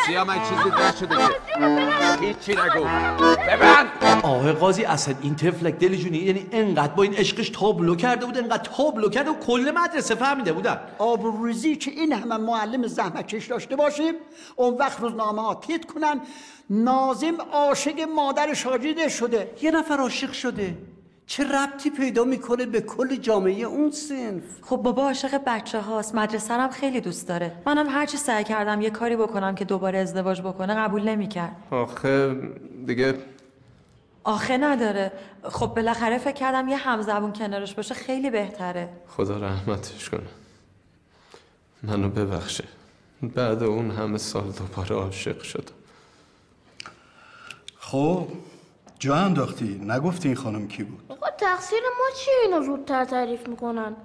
سیا 0.07 0.25
من 0.25 0.35
چیزی 0.35 0.71
نشده 1.05 1.17
که 2.21 2.27
هیچی 2.27 2.53
نگو. 2.53 2.85
ببند. 3.49 3.87
آقای 4.23 4.53
قاضی 4.53 4.85
اسد 4.85 5.17
این 5.23 5.37
تفلک 5.37 5.75
دلی 5.75 5.97
جونی 5.97 6.19
یعنی 6.19 6.47
انقدر 6.53 6.93
با 6.93 7.03
این 7.03 7.15
عشقش 7.15 7.49
تابلو 7.49 7.97
کرده 7.97 8.27
بود 8.27 8.39
انقدر 8.39 8.71
تابلو 8.77 9.09
کرده 9.09 9.31
و 9.31 9.35
کل 9.35 9.73
مدرسه 9.75 10.15
فهمیده 10.15 10.53
بودن. 10.53 10.81
آبروریزی 10.99 11.77
که 11.77 11.91
این 11.91 12.13
همه 12.13 12.37
معلم 12.37 12.87
زحمتکش 12.87 13.47
داشته 13.47 13.77
باشیم 13.77 14.15
اون 14.57 14.75
وقت 14.75 15.01
روزنامه 15.01 15.43
ها 15.43 15.55
تیت 15.55 15.85
کنن 15.85 16.21
نازم 16.71 17.37
عاشق 17.53 18.01
مادر 18.17 18.55
شاگرد 18.55 19.09
شده. 19.09 19.51
یه 19.63 19.71
نفر 19.71 19.97
عاشق 19.97 20.33
شده. 20.33 20.75
چه 21.31 21.45
ربطی 21.45 21.91
پیدا 21.91 22.25
می‌کنه 22.25 22.67
به 22.67 22.81
کل 22.81 23.17
جامعه 23.17 23.65
اون 23.65 23.91
سنف؟ 23.91 24.43
خب 24.63 24.77
بابا 24.77 25.03
عاشق 25.03 25.41
بچه 25.47 25.81
هاست 25.81 26.15
مدرسه 26.15 26.55
هم 26.55 26.71
خیلی 26.71 27.01
دوست 27.01 27.29
داره. 27.29 27.53
منم 27.67 27.87
هرچی 27.89 28.17
سعی 28.17 28.45
کردم 28.45 28.81
یه 28.81 28.91
کاری 28.91 29.17
بکنم 29.17 29.55
که 29.55 29.65
دوباره 29.65 29.99
ازدواج 29.99 30.41
بکنه 30.41 30.75
قبول 30.75 31.03
نمی‌کرد. 31.03 31.57
آخه 31.71 32.37
دیگه 32.87 33.15
آخه 34.25 34.57
نداره. 34.57 35.13
خب 35.43 35.67
بالاخره 35.67 36.19
فکر 36.19 36.33
کردم 36.33 36.69
یه 36.69 36.77
همزبون 36.77 37.33
کنارش 37.33 37.75
باشه 37.75 37.95
خیلی 37.95 38.31
بهتره. 38.31 38.89
خدا 39.09 39.37
رحمتش 39.37 40.11
کنه. 40.11 40.29
منو 41.83 42.09
ببخشه. 42.09 42.65
بعد 43.23 43.63
اون 43.63 43.91
همه 43.91 44.19
سال 44.19 44.51
دوباره 44.51 44.97
عاشق 44.97 45.43
شدم 45.43 45.75
خب 47.79 48.29
جا 48.99 49.15
انداختی. 49.15 49.81
نگفتی 49.85 50.29
این 50.29 50.37
خانم 50.37 50.69
کی 50.69 50.83
بود؟ 50.83 51.20
تقصیر 51.41 51.81
ما 51.99 52.17
چیه 52.17 52.35
اینو 52.43 52.63
زودتر 52.63 53.05
تعریف 53.05 53.49
می‌کنن؟ 53.49 53.97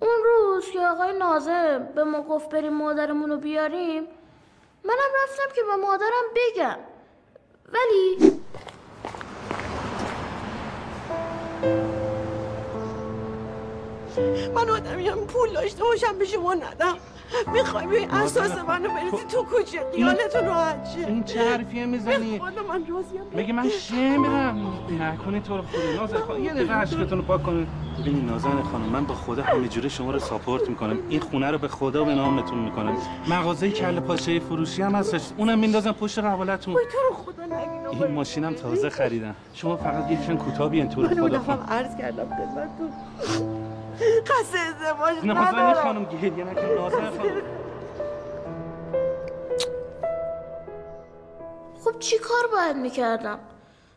اون 0.00 0.24
روز 0.24 0.70
که 0.70 0.80
آقای 0.80 1.18
نازم 1.18 1.88
به 1.94 2.04
ما 2.04 2.22
گفت 2.22 2.50
بریم 2.50 2.72
مادرمون 2.72 3.30
رو 3.30 3.36
بیاریم 3.36 4.02
منم 4.84 5.10
رفتم 5.22 5.54
که 5.54 5.62
به 5.62 5.76
مادرم 5.76 6.24
بگم. 6.36 6.78
ولی 7.72 8.39
من 14.54 14.70
آدمیم 14.70 15.14
پول 15.14 15.52
داشته 15.52 15.84
باشم 15.84 16.18
به 16.18 16.24
شما 16.24 16.54
ندم. 16.54 16.94
می‌خوای 17.52 17.86
به 17.86 18.14
اساس 18.14 18.58
منو 18.68 18.88
بریزی 18.88 19.24
تو 19.28 19.42
کوچه 19.42 19.78
خیالتون 19.94 20.46
راحت 20.46 20.88
شه. 20.94 21.06
این 21.06 21.24
چه 21.24 21.50
حرفیه 21.50 21.86
می‌زنی؟ 21.86 22.38
خدا 22.38 22.62
من 22.68 22.86
راضیم 22.86 23.20
میگه 23.32 23.52
من 23.52 23.68
شمرم 23.68 24.72
نکنی 25.00 25.40
تو 25.40 25.56
رو 25.56 25.62
خدا. 25.62 26.00
نازن 26.00 26.18
خانم 26.18 26.44
یه 26.44 26.52
دقیقه 26.54 26.74
عشقتون 26.74 27.18
رو 27.18 27.24
پاک 27.24 27.42
کنید 27.42 27.68
ببینید 28.00 28.30
نازن 28.30 28.62
خانم 28.62 28.84
من 28.84 29.04
به 29.04 29.14
خدا 29.14 29.42
همه 29.42 29.68
جوره 29.68 29.88
شما 29.88 30.10
رو 30.10 30.18
ساپورت 30.18 30.68
می‌کنم. 30.68 30.98
این 31.08 31.20
خونه 31.20 31.50
رو 31.50 31.58
به 31.58 31.68
خدا 31.68 32.04
به 32.04 32.14
نامتون 32.14 32.58
می‌کنم. 32.58 32.96
مغازه 33.28 33.70
کله 33.70 34.00
پاچه 34.00 34.40
فروشی 34.40 34.82
هم 34.82 34.94
هستش. 34.94 35.22
اونم 35.36 35.58
میندازم 35.58 35.92
پشت 35.92 36.18
قبالتون 36.18 36.74
وای 36.74 36.84
تو 36.84 36.98
رو 37.08 37.14
خدا 37.24 37.44
نگین 37.44 38.02
این 38.04 38.14
ماشینم 38.14 38.54
تازه 38.54 38.90
خریدم 38.90 39.34
شما 39.54 39.76
فقط 39.76 40.10
یکشن 40.10 40.36
کوتاه 40.36 40.68
بیان 40.68 40.88
تو 40.88 41.02
رو 41.02 41.08
من 41.08 41.28
خدا 41.28 41.38
خانم 41.38 41.66
عرض 41.68 41.96
کردم 41.96 42.24
خدمتتون. 42.24 43.69
قصد 44.26 44.56
ازدواج 44.56 45.24
نه 45.24 45.48
ندارم. 45.48 45.74
خانم 45.74 46.04
گریه 46.04 46.44
نکن 46.44 46.60
نازن 46.60 47.10
خانم 47.10 47.42
خب 51.84 51.98
چی 51.98 52.18
کار 52.18 52.46
باید 52.52 52.76
می‌کردم؟ 52.76 53.38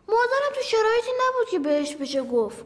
مادرم 0.07 0.53
تو 0.55 0.61
شرایطی 0.61 1.11
نبود 1.11 1.49
که 1.51 1.59
بهش 1.59 1.95
بشه 1.95 2.23
گفت. 2.23 2.65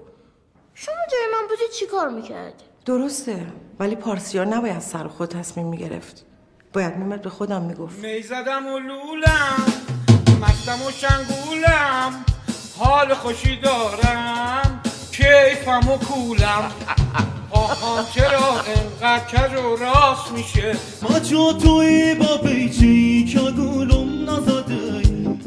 شما 0.74 0.96
جای 1.12 1.22
من 1.34 1.48
بودی 1.48 1.68
چی 1.74 1.88
کار 1.88 2.10
می‌کردی؟ 2.10 2.64
درسته 2.86 3.48
ولی 3.80 3.96
پارسیار 3.96 4.46
نباید 4.46 4.80
سر 4.80 5.08
خود 5.08 5.30
تصمیم 5.30 5.68
می‌گرفت. 5.68 6.26
باید 6.74 6.98
میمد 6.98 7.22
به 7.22 7.30
خودم 7.30 7.62
می‌گفت. 7.62 8.00
می 8.00 8.22
زدم 8.22 8.68
و 8.68 8.80
لولم 8.80 9.66
مستم 10.42 10.86
و 10.88 10.92
شنگولم 10.92 12.26
حال 12.80 13.14
خوشی 13.14 13.60
دارم. 13.62 14.77
کیفم 15.18 15.90
و 15.90 15.98
کولم. 15.98 16.72
آهان 17.52 18.06
چرا 18.16 18.62
انقدر 18.76 19.26
کج 19.26 19.60
و 19.60 19.76
راست 19.76 20.32
میشه؟ 20.32 20.76
ما 21.02 21.20
جا 21.20 21.54
توی 21.54 22.16
با 22.16 22.38
بیچی 22.38 23.26
که 23.26 23.40
گولم 23.40 24.30
نزاده 24.30 25.02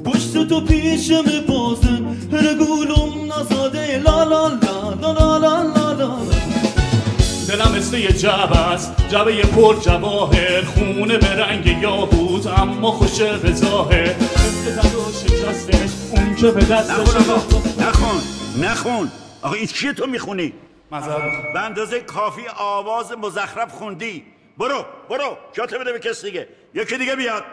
پشت 0.05 0.49
تو 0.49 0.61
پیشم 0.61 1.25
بازم 1.49 2.17
هر 2.33 2.55
گولم 2.55 3.33
نزاده 3.33 3.99
لا 3.99 4.25
لا 4.25 4.49
لا 4.49 4.95
لا 5.01 5.13
لا 5.13 5.39
لا 5.39 5.63
لا 5.63 5.93
لا. 5.93 6.17
دلم 7.49 7.75
مثل 7.77 7.99
یه 7.99 8.13
جب 8.13 8.53
است 8.53 8.93
جبه 9.11 9.35
یه 9.35 9.43
پر 9.43 9.75
جواهر. 9.81 10.65
خونه 10.65 11.19
به 11.19 11.27
رنگ 11.27 11.67
یاهوت 11.67 12.47
اما 12.47 12.93
خوش 12.93 13.21
به 13.21 13.53
ظاهر 13.53 14.15
مثل 14.15 14.81
شکستش 15.23 15.91
اون 16.11 16.35
که 16.35 16.51
به 16.51 16.65
دستش 16.65 17.15
نخون 17.79 18.21
نخون. 18.61 19.11
آقا 19.43 19.55
این 19.55 19.67
چیه 19.67 19.93
تو 19.93 20.07
می‌خونی؟ 20.07 20.53
معذرت 20.91 21.53
به 21.53 21.61
اندازه 21.61 22.01
کافی 22.01 22.43
آواز 22.59 23.13
مزخرف 23.13 23.73
خوندی. 23.73 24.25
برو 24.59 24.85
برو. 25.11 25.37
جاتو 25.53 25.79
بده 25.79 25.93
به 25.93 25.99
کس 25.99 26.25
دیگه. 26.25 26.49
یکی 26.75 26.99
دیگه 26.99 27.17
بیاد. 27.17 27.45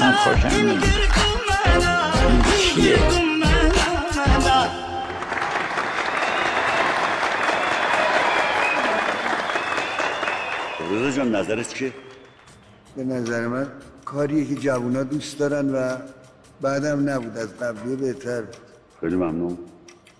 من 0.00 0.12
خوشم 0.12 0.80
جان 11.16 11.36
نظرت 11.36 11.74
چیه؟ 11.74 11.92
به 12.96 13.04
نظر 13.04 13.46
من 13.46 13.72
کاریه 14.10 14.44
که 14.44 14.54
جوونا 14.54 15.02
دوست 15.02 15.38
دارن 15.38 15.74
و 15.74 15.96
بعدم 16.60 17.08
نبود. 17.08 17.38
از 17.38 17.56
قبلی 17.56 17.96
بهتر. 17.96 18.42
خیلی 19.00 19.16
ممنون. 19.16 19.58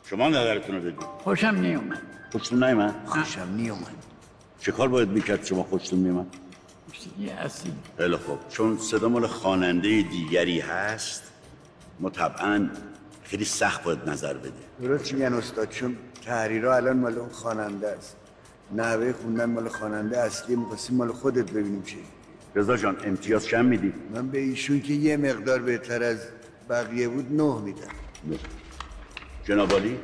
شما 0.04 0.28
نظرتون 0.28 0.74
رو 0.74 0.80
بگید 0.80 1.00
خوشم 1.24 1.56
نیومد. 1.56 2.02
خوشتون 2.32 2.64
نیومد؟ 2.64 2.94
خوشم 3.06 3.48
نیومد. 3.56 4.04
چه 4.60 4.72
کار 4.72 4.88
باید 4.88 5.08
می‌کرد 5.08 5.44
شما 5.44 5.62
خوشتون 5.62 5.98
میومد 5.98 6.26
یه 7.18 7.32
اصیل. 7.32 7.72
خیلی 7.98 8.16
خوب. 8.16 8.38
چون 8.48 8.78
صدا 8.78 9.08
مال 9.08 9.26
خواننده 9.26 10.02
دیگری 10.02 10.60
هست 10.60 11.22
ما 12.00 12.10
طبعا 12.10 12.68
خیلی 13.22 13.44
سخت 13.44 13.82
باید 13.82 14.08
نظر 14.08 14.34
بده 14.34 14.52
درست 14.82 15.12
میگن 15.12 15.34
استاد 15.34 15.68
چون 15.68 15.96
تحریرها 16.24 16.74
الان 16.76 16.96
مال 16.96 17.18
اون 17.18 17.28
خواننده 17.28 17.88
است. 17.88 18.16
نحوه 18.76 19.12
خوندن 19.12 19.44
مال 19.44 19.68
خواننده 19.68 20.18
اصلی 20.18 20.56
می‌خواستیم 20.56 20.96
مال 20.96 21.12
خودت 21.12 21.50
ببینیم 21.50 21.82
چی. 21.82 21.98
رضا 22.54 22.76
جان 22.76 22.96
امتیاز 23.04 23.46
کم 23.46 23.64
میدی؟ 23.64 23.92
من 24.14 24.28
به 24.28 24.38
ایشون 24.38 24.80
که 24.80 24.92
یه 24.92 25.16
مقدار 25.16 25.58
بهتر 25.58 26.02
از 26.02 26.18
بقیه 26.70 27.08
بود 27.08 27.32
نه 27.32 27.60
میدم. 27.60 27.88
جناب 29.44 29.72
عالی؟ 29.72 29.98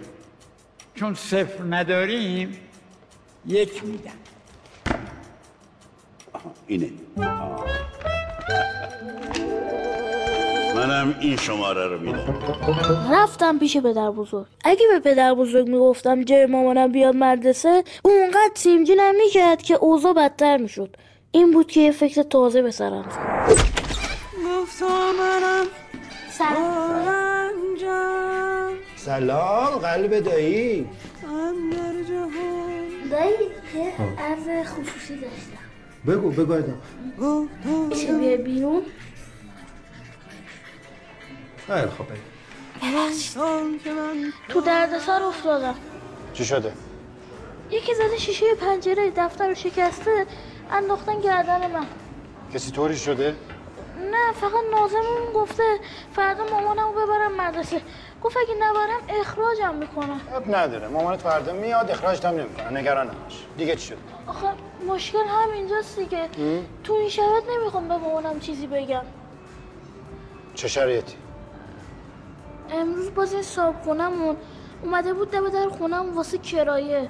چون 0.94 1.14
صفر 1.14 1.64
نداریم 1.70 2.56
یک 3.46 3.84
میدم. 3.84 4.10
آها، 6.32 6.54
اینه. 6.66 6.90
آه. 7.18 7.66
منم 10.74 11.14
این 11.20 11.36
شماره 11.36 11.86
رو 11.86 12.00
میدم. 12.00 12.34
رفتم 13.12 13.58
پیش 13.58 13.76
پدر 13.76 14.10
بزرگ. 14.10 14.46
اگه 14.64 14.82
به 14.92 15.10
پدر 15.10 15.34
بزرگ 15.34 15.68
می‌گفتم 15.68 16.22
جای 16.22 16.46
مامانم 16.46 16.92
بیاد 16.92 17.16
مدرسه 17.16 17.84
اونقدر 18.02 18.50
سیمجینم 18.54 19.14
می‌کرد 19.24 19.62
که 19.62 19.74
اوضاع 19.74 20.12
بدتر 20.12 20.56
می‌شد. 20.56 20.96
این 21.36 21.50
بود 21.50 21.66
که 21.66 21.80
یه 21.80 21.92
فکر 21.92 22.22
تازه 22.22 22.62
به 22.62 22.70
سرم. 22.70 23.04
گفتا 24.46 25.12
منم 25.18 25.66
سلام. 28.96 29.78
قلب 29.78 30.20
دایی. 30.20 30.88
اندر 31.24 32.02
جهان. 32.08 32.30
دایی 33.10 33.34
یه 33.74 33.92
عرض 34.18 34.66
خصوصی 34.66 35.14
داشتم. 35.14 35.58
بگو 36.06 36.30
بگو 36.30 36.52
ادام 36.52 36.80
میشه 37.88 38.12
بیای 38.18 38.36
بیرون؟ 38.36 38.82
خیلی 41.66 41.86
خب 41.86 42.04
تو 44.48 44.60
دردسر 44.60 45.22
افتادم. 45.22 45.74
چی 46.32 46.44
شده؟ 46.44 46.72
یکی 47.70 47.94
زده 47.94 48.18
شیشه 48.18 48.54
پنجره 48.54 49.12
دفتر 49.16 49.48
رو 49.48 49.54
شکسته. 49.54 50.26
انداختن 50.70 51.20
گردن 51.20 51.70
من. 51.70 51.86
کسی 52.54 52.70
طوری 52.70 52.96
شده؟ 52.96 53.34
نه 54.10 54.32
فقط 54.32 54.64
نازمون 54.72 55.32
گفته 55.34 55.62
فردا 56.12 56.44
مامانمو 56.44 56.92
ببرم 56.92 57.36
مدرسه. 57.36 57.80
گفت 58.22 58.36
اگه 58.36 58.54
نبرم 58.54 59.20
اخراجم 59.20 59.74
می‌کنم. 59.74 60.20
اب 60.34 60.54
نداره. 60.54 60.88
مامانت 60.88 61.20
فردا 61.20 61.52
میاد 61.52 61.90
اخراجت 61.90 62.24
هم 62.24 62.34
نمی‌کنه. 62.34 62.70
نگران 62.80 63.06
نباش. 63.06 63.44
دیگه 63.58 63.76
چی 63.76 63.86
شد؟ 63.86 63.96
آخه 64.26 64.46
مشکل 64.88 65.24
همینجاست 65.28 65.98
دیگه. 65.98 66.28
تو 66.84 66.92
این 66.92 67.08
شرایط 67.08 67.44
نمی‌خوام 67.58 67.88
به 67.88 67.96
مامانم 67.96 68.40
چیزی 68.40 68.66
بگم. 68.66 69.02
چه 70.54 70.68
شرایطی؟ 70.68 71.16
امروز 72.70 73.14
باز 73.14 73.32
این 73.32 73.42
صاحب 73.42 73.82
خونمون 73.84 74.36
اومده 74.82 75.14
بود 75.14 75.30
دم 75.30 75.48
در 75.48 75.68
خونم 75.68 76.16
واسه 76.16 76.38
کرایه. 76.38 77.08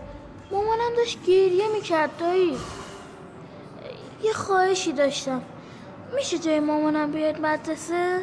مامانم 0.51 0.95
داشت 0.97 1.23
گریه 1.27 1.69
می‌کرد 1.69 2.16
دایی. 2.16 2.57
یه 4.23 4.33
خواهشی 4.33 4.93
داشتم. 4.93 5.43
میشه 6.15 6.39
جای 6.39 6.61
مامانم 6.61 7.11
بیاد 7.11 7.41
مدرسه؟ 7.41 8.23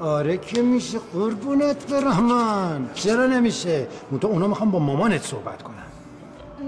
آره 0.00 0.36
که 0.38 0.62
میشه. 0.62 0.98
قربونت 0.98 1.86
برم 1.92 2.22
من. 2.24 2.90
چرا 2.94 3.26
نمیشه؟ 3.26 3.86
تو 4.20 4.26
اونا 4.28 4.46
می‌خوام 4.46 4.70
با 4.70 4.78
مامانت 4.78 5.22
صحبت 5.22 5.62
کنم. 5.62 5.72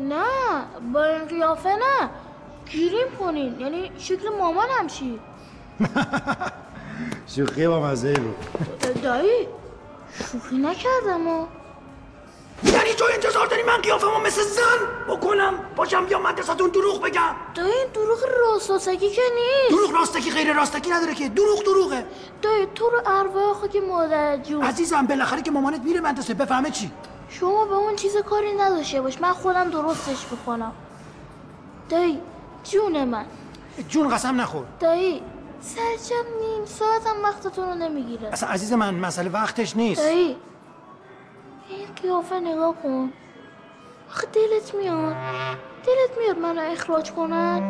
نه 0.08 0.24
با 0.92 1.04
این 1.04 1.24
قیافه 1.24 1.68
نه. 1.68 2.10
گیریم 2.70 3.06
کنین 3.20 3.60
یعنی 3.60 3.90
شکل 3.98 4.28
مامانم 4.38 4.86
چی؟ 4.86 5.18
شوخی 7.36 7.66
با 7.68 7.80
مزه 7.80 8.12
بود. 8.14 8.36
دایی 9.02 9.48
شوخی 10.32 10.56
نکردم 10.56 11.26
و 11.28 11.46
یعنی 12.64 12.94
تو 12.94 13.04
انتظار 13.14 13.46
داری 13.46 13.62
من 13.62 13.76
قیافمو 13.76 14.18
مثل 14.26 14.42
زن 14.42 15.12
بکنم؟ 15.14 15.54
باشم 15.76 16.06
یا 16.10 16.18
مدرسهتون 16.18 16.70
دروغ 16.70 17.02
بگم. 17.02 17.34
دایی 17.54 17.72
این 17.72 17.86
دروغ 17.94 18.18
راستاسکی 18.46 19.10
که 19.10 19.22
نیست. 19.34 19.70
دروغ 19.70 19.92
راستکی 20.00 20.30
غیر 20.30 20.52
راستکی 20.52 20.90
نداره 20.90 21.14
که. 21.14 21.28
دروغ 21.28 21.64
دروغه. 21.64 22.06
دایی 22.42 22.66
تو 22.74 22.90
رو 22.90 23.00
ارواح 23.06 23.68
که 23.68 23.80
مادر 23.80 24.36
جون. 24.36 24.64
عزیزم 24.64 25.06
بالاخره 25.06 25.42
که 25.42 25.50
مامانت 25.50 25.80
میره 25.80 26.00
مدرسه. 26.00 26.34
بفهمه 26.34 26.70
چی؟ 26.70 26.90
شما 27.28 27.64
به 27.64 27.74
اون 27.74 27.96
چیز 27.96 28.16
کاری 28.16 28.52
نداشته 28.52 29.00
باش. 29.00 29.20
من 29.20 29.32
خودم 29.32 29.70
درستش 29.70 30.26
می‌کنم 30.30 30.72
دایی 31.90 32.20
جون 32.64 33.04
من. 33.04 33.24
جون 33.88 34.08
قسم 34.14 34.40
نخور. 34.40 34.64
دایی 34.80 35.22
سرجم 35.60 36.24
نیم 36.40 36.66
ساعتم 36.66 37.22
وقتتون 37.22 37.68
رو 37.68 37.74
نمی‌گیره. 37.74 38.28
اصلا 38.32 38.48
عزیز 38.48 38.72
من 38.72 38.94
مسئله 38.94 39.30
وقتش 39.30 39.76
نیست. 39.76 40.00
دایی 40.00 40.36
این 41.70 41.86
قیافه 42.02 42.40
نگاه 42.40 42.82
کن. 42.82 43.12
آخه 44.08 44.26
دلت 44.26 44.74
میاد. 44.74 45.14
دلت 45.86 46.18
میاد 46.18 46.38
منو 46.38 46.60
اخراج 46.72 47.12
کنن. 47.12 47.60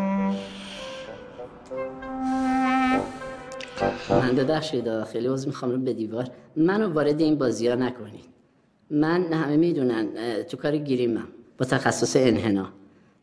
من 4.11 4.35
ببخشید 4.37 5.05
خیلی 5.05 5.27
عوض 5.27 5.47
می‌خوام 5.47 5.71
رو 5.71 5.79
به 5.79 5.93
دیوار. 5.93 6.27
منو 6.57 6.93
وارد 6.93 7.21
این 7.21 7.39
بازی 7.39 7.69
ها 7.69 7.75
نکنید. 7.75 8.25
من 8.91 9.33
همه 9.33 9.57
می‌دونن 9.57 10.09
تو 10.43 10.57
کار 10.57 10.77
گیریمم 10.77 11.29
با 11.59 11.67
تخصص 11.67 12.17
انحنا 12.17 12.69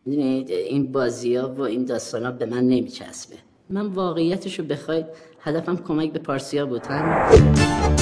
می‌دونید 0.05 0.51
این 0.51 0.91
بازی 0.91 1.35
ها 1.35 1.49
و 1.49 1.61
این 1.61 1.85
داستان 1.85 2.25
ها 2.25 2.31
به 2.31 2.45
من 2.45 2.63
نمیچسبه. 2.63 3.35
من 3.69 3.87
واقعیتش 3.87 4.59
رو 4.59 4.65
بخواید 4.65 5.05
هدفم 5.41 5.77
کمک 5.77 6.11
به 6.11 6.19
پارسیا 6.19 6.65
بود 6.65 6.85
همین. 6.85 8.00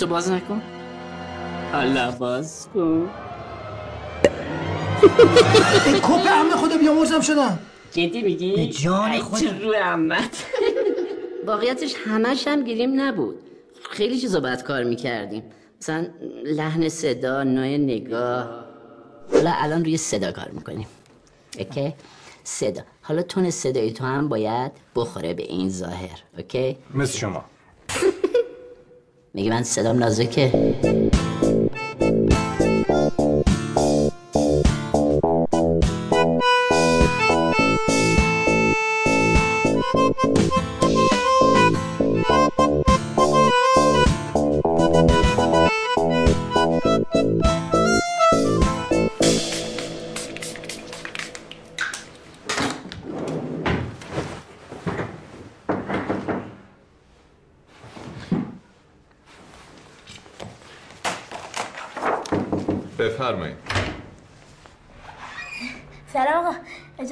چشتو 0.00 0.10
باز 0.10 0.30
نکن. 0.30 0.62
حالا 1.72 2.10
باز 2.10 2.68
کن. 2.74 3.10
این 5.86 5.98
کپ 5.98 6.26
همه 6.26 6.50
خدا 6.56 6.76
بیامرزم 6.76 7.20
شدم. 7.20 7.58
جدی 7.92 8.22
میگی؟ 8.22 8.56
به 8.56 8.66
جان 8.66 9.18
خودم. 9.18 9.58
تو 9.58 9.64
رو 9.64 9.74
عمت 9.74 10.44
واقعیتش 11.46 11.94
همش 12.06 12.48
هم 12.48 12.64
گیریم 12.64 13.00
نبود. 13.00 13.38
خیلی 13.90 14.20
چیزا 14.20 14.40
باید 14.40 14.62
کار 14.62 14.84
می‌کردیم. 14.84 15.42
مثلا 15.80 16.06
لحن 16.44 16.88
صدا 16.88 17.42
نوع 17.42 17.66
نگاه. 17.66 18.64
حالا 19.32 19.52
الان 19.56 19.84
روی 19.84 19.96
صدا 19.96 20.32
کار 20.32 20.48
می‌کنیم. 20.52 20.86
اوکی؟ 21.58 21.94
صدا. 22.44 22.82
حالا 23.02 23.22
تون 23.22 23.50
صدای 23.50 23.92
تو 23.92 24.04
هم 24.04 24.28
باید 24.28 24.72
بخوره 24.94 25.34
به 25.34 25.42
این 25.42 25.68
ظاهر. 25.68 26.18
اوکی؟ 26.38 26.76
مثل 26.94 27.18
شما. 27.18 27.44
میگه 29.34 29.50
من 29.50 29.62
صدام 29.62 29.98
نازکه. 29.98 30.52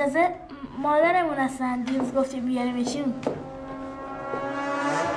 اجازه 0.08 0.34
مادرمون 0.78 1.38
هستن. 1.38 1.82
دیروز 1.82 2.14
گفتیم 2.14 2.46
بیاریمشون 2.46 3.14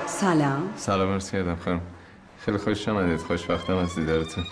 سلام. 0.08 0.74
سلام 0.78 1.10
مرسی 1.10 1.32
کردم 1.32 1.56
خانم. 1.56 1.82
خیلی 2.46 2.58
خوش 2.58 2.88
آمدید. 2.88 3.20
خوشبختم 3.20 3.78
از 3.78 3.96
دیدارتون 3.96 4.44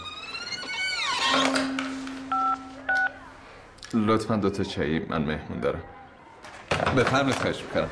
لطفا 3.94 4.36
دو 4.36 4.50
تا 4.50 4.64
چایی 4.64 5.00
من 5.00 5.22
مهمون 5.22 5.60
دارم. 5.60 5.82
بفرمایید 6.98 7.36
خواهش 7.36 7.62
می‌کنم. 7.62 7.90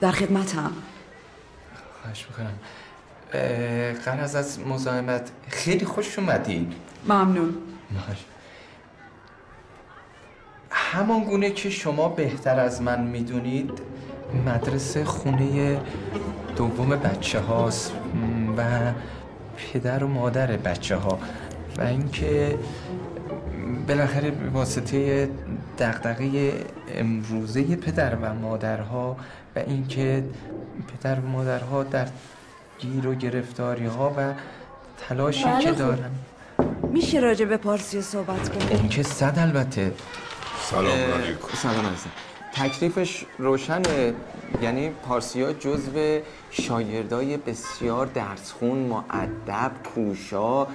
در 0.00 0.10
خدمتم. 0.10 0.72
خواهش 2.02 2.26
می‌کنم. 2.28 2.58
قرض 4.04 4.34
از 4.34 4.60
مزاحمت. 4.60 5.30
خیلی 5.48 5.84
خوش 5.84 6.18
اومدید. 6.18 6.72
ممنون. 7.04 7.54
همان 10.70 11.24
گونه 11.24 11.50
که 11.50 11.70
شما 11.70 12.08
بهتر 12.08 12.60
از 12.60 12.82
من 12.82 13.00
می‌دونید 13.00 13.70
مدرسه 14.46 15.04
خونه 15.04 15.80
دوم 16.56 16.88
بچه 16.88 17.40
هاست 17.40 17.92
و 18.56 18.92
پدر 19.56 20.04
و 20.04 20.08
مادر 20.08 20.46
بچه 20.46 20.96
ها 20.96 21.18
و 21.78 21.82
اینکه 21.82 22.58
بالاخره 23.88 24.30
به 24.30 24.48
واسطه 24.48 25.28
دغدغه 25.78 26.52
امروزه 26.94 27.76
پدر 27.76 28.14
و 28.14 28.34
مادرها 28.34 29.16
و 29.56 29.58
اینکه 29.58 30.24
پدر 30.88 31.20
و 31.20 31.26
مادرها 31.26 31.82
در 31.82 32.06
گیر 32.78 33.06
و 33.06 33.14
گرفتاری 33.14 33.86
ها 33.86 34.14
و 34.16 34.32
تلاشی 35.08 35.44
بله 35.44 35.62
که 35.62 35.72
خب. 35.72 35.78
دارن. 35.78 36.10
میشه 36.92 37.20
راجع 37.20 37.44
به 37.44 37.56
پارسی 37.56 38.02
صحبت 38.02 38.48
کنیم؟ 38.48 38.68
این 38.80 38.88
که 38.88 39.02
صد 39.02 39.38
البته. 39.38 39.92
سلام 40.70 40.86
علیکم. 40.86 41.48
سلام 41.54 41.86
عزیزم 41.86 42.10
تکلیفش 42.52 43.24
روشنه. 43.38 44.14
یعنی 44.62 44.90
پارسیا 44.90 45.52
جزو 45.52 46.20
شاگردای 46.50 47.36
بسیار 47.36 48.06
درسخون 48.06 48.78
معدب 48.78 49.70
کوشا 49.94 50.66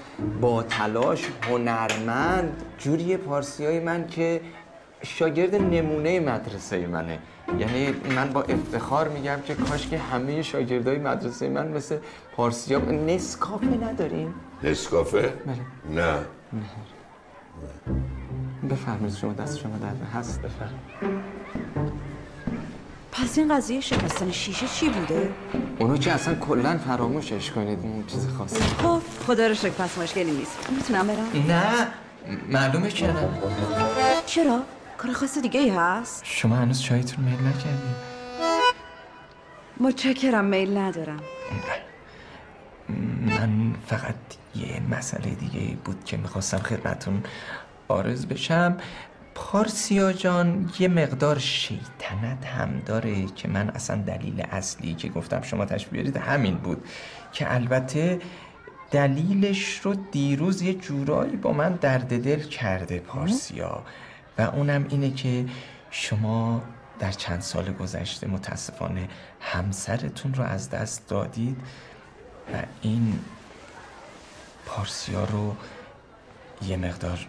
با 0.42 0.64
تلاش 0.64 1.26
هنرمند 1.50 2.64
جوری 2.78 3.18
پارسیای 3.18 3.80
من 3.80 4.08
که 4.08 4.42
شاگرد 5.04 5.56
نمونه 5.56 6.20
مدرسه 6.20 6.88
منه. 6.88 7.20
یعنی 7.60 7.96
من 8.16 8.30
با 8.30 8.42
افتخار 8.42 9.08
میگم 9.08 9.40
که 9.46 9.56
کاش 9.56 9.88
که 9.88 9.98
همه 9.98 10.42
شاگردای 10.42 10.98
مدرسه 10.98 11.50
من 11.50 11.68
مثل 11.68 11.98
پارسیا 12.36 12.80
نسکافه 12.80 13.66
ندارین 13.66 14.34
نسکافه؟ 14.64 15.34
نه. 15.90 16.20
بفرمایید 18.68 19.16
شما 19.16 19.34
دست 19.34 19.60
شما 19.60 19.78
در 19.78 20.20
هست 20.20 20.42
بفرمایید 20.42 21.26
پس 23.12 23.38
این 23.38 23.56
قضیه 23.58 23.82
شکستن 23.82 24.32
شیشه 24.32 24.68
چی 24.68 24.90
بوده؟ 24.90 25.30
اونو 25.80 25.98
که 25.98 26.12
اصلا 26.12 26.36
کلا 26.36 26.78
فراموشش 26.78 27.52
کنید 27.52 27.80
اون 27.80 28.04
چیز 28.08 28.28
خاصی 28.28 28.62
خب 28.62 29.02
خدا 29.28 29.48
رو 29.48 29.54
شکر 29.54 29.70
پس 29.70 29.98
مشکلی 29.98 30.32
نیست 30.32 30.70
می‌تونم 30.72 31.08
برم؟ 31.08 31.46
نه 31.48 31.88
معلومه 32.50 32.90
که 32.90 33.08
نه 33.08 33.30
چرا؟ 34.26 34.62
کار 34.98 35.14
خاص 35.14 35.38
دیگه 35.38 35.60
ای 35.60 35.70
هست؟ 35.70 36.22
شما 36.26 36.56
هنوز 36.56 36.82
چایتون 36.82 37.26
میل 37.26 37.40
نکردید 37.40 38.16
متشکرم 39.80 40.46
میل 40.46 40.78
ندارم 40.78 41.20
من 43.26 43.74
فقط 43.88 44.16
یه 44.56 44.82
مسئله 44.92 45.30
دیگه 45.30 45.78
بود 45.86 46.04
که 46.06 46.18
می‌خواستم 46.18 46.58
خدمتون 46.58 47.24
آرز 47.88 48.26
بشم. 48.26 48.78
پارسیا 49.36 50.14
جان 50.14 50.72
یه 50.80 50.88
مقدار 50.88 51.40
شیطنت 51.40 52.46
هم 52.46 52.82
داره 52.86 53.26
که 53.26 53.48
من 53.48 53.70
اصلا 53.70 54.02
دلیل 54.02 54.42
اصلی 54.52 54.94
که 54.94 55.10
گفتم 55.10 55.42
شما 55.42 55.66
تشبیه 55.66 55.92
بیارید 55.92 56.18
همین 56.18 56.56
بود. 56.56 56.84
که 57.32 57.54
البته 57.54 58.20
دلیلش 58.92 59.80
رو 59.80 59.96
دیروز 60.12 60.62
یه 60.62 60.74
جورایی 60.74 61.36
با 61.36 61.54
من 61.54 61.74
درد 61.74 62.24
دل 62.24 62.40
کرده 62.40 63.00
پارسیا. 63.00 63.84
و 64.38 64.42
اونم 64.42 64.86
اینه 64.90 65.12
که 65.12 65.46
شما 65.92 66.62
در 67.00 67.12
چند 67.12 67.42
سال 67.42 67.74
گذشته 67.74 68.28
متاسفانه 68.28 69.10
همسرتون 69.40 70.34
رو 70.34 70.44
از 70.44 70.70
دست 70.70 71.08
دادید 71.08 71.58
و 72.54 72.58
این 72.82 73.20
پارسیا 74.66 75.24
رو 75.24 75.56
یه 76.68 76.78
مقدار 76.78 77.28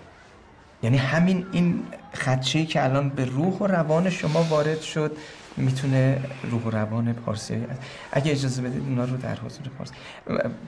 یعنی 0.82 0.96
همین 0.96 1.46
این 1.52 1.82
خدشه 2.14 2.64
که 2.64 2.84
الان 2.84 3.08
به 3.08 3.24
روح 3.24 3.58
و 3.58 3.66
روان 3.66 4.10
شما 4.10 4.42
وارد 4.42 4.80
شد 4.80 5.16
می‌تونه 5.56 6.20
روح 6.50 6.62
و 6.62 6.70
روان 6.70 7.12
پارسی 7.12 7.66
اگه 8.12 8.32
اجازه 8.32 8.62
بدید 8.62 8.82
اونا 8.82 9.04
رو 9.04 9.16
در 9.16 9.34
حضور 9.34 9.68
پارسی 9.78 9.94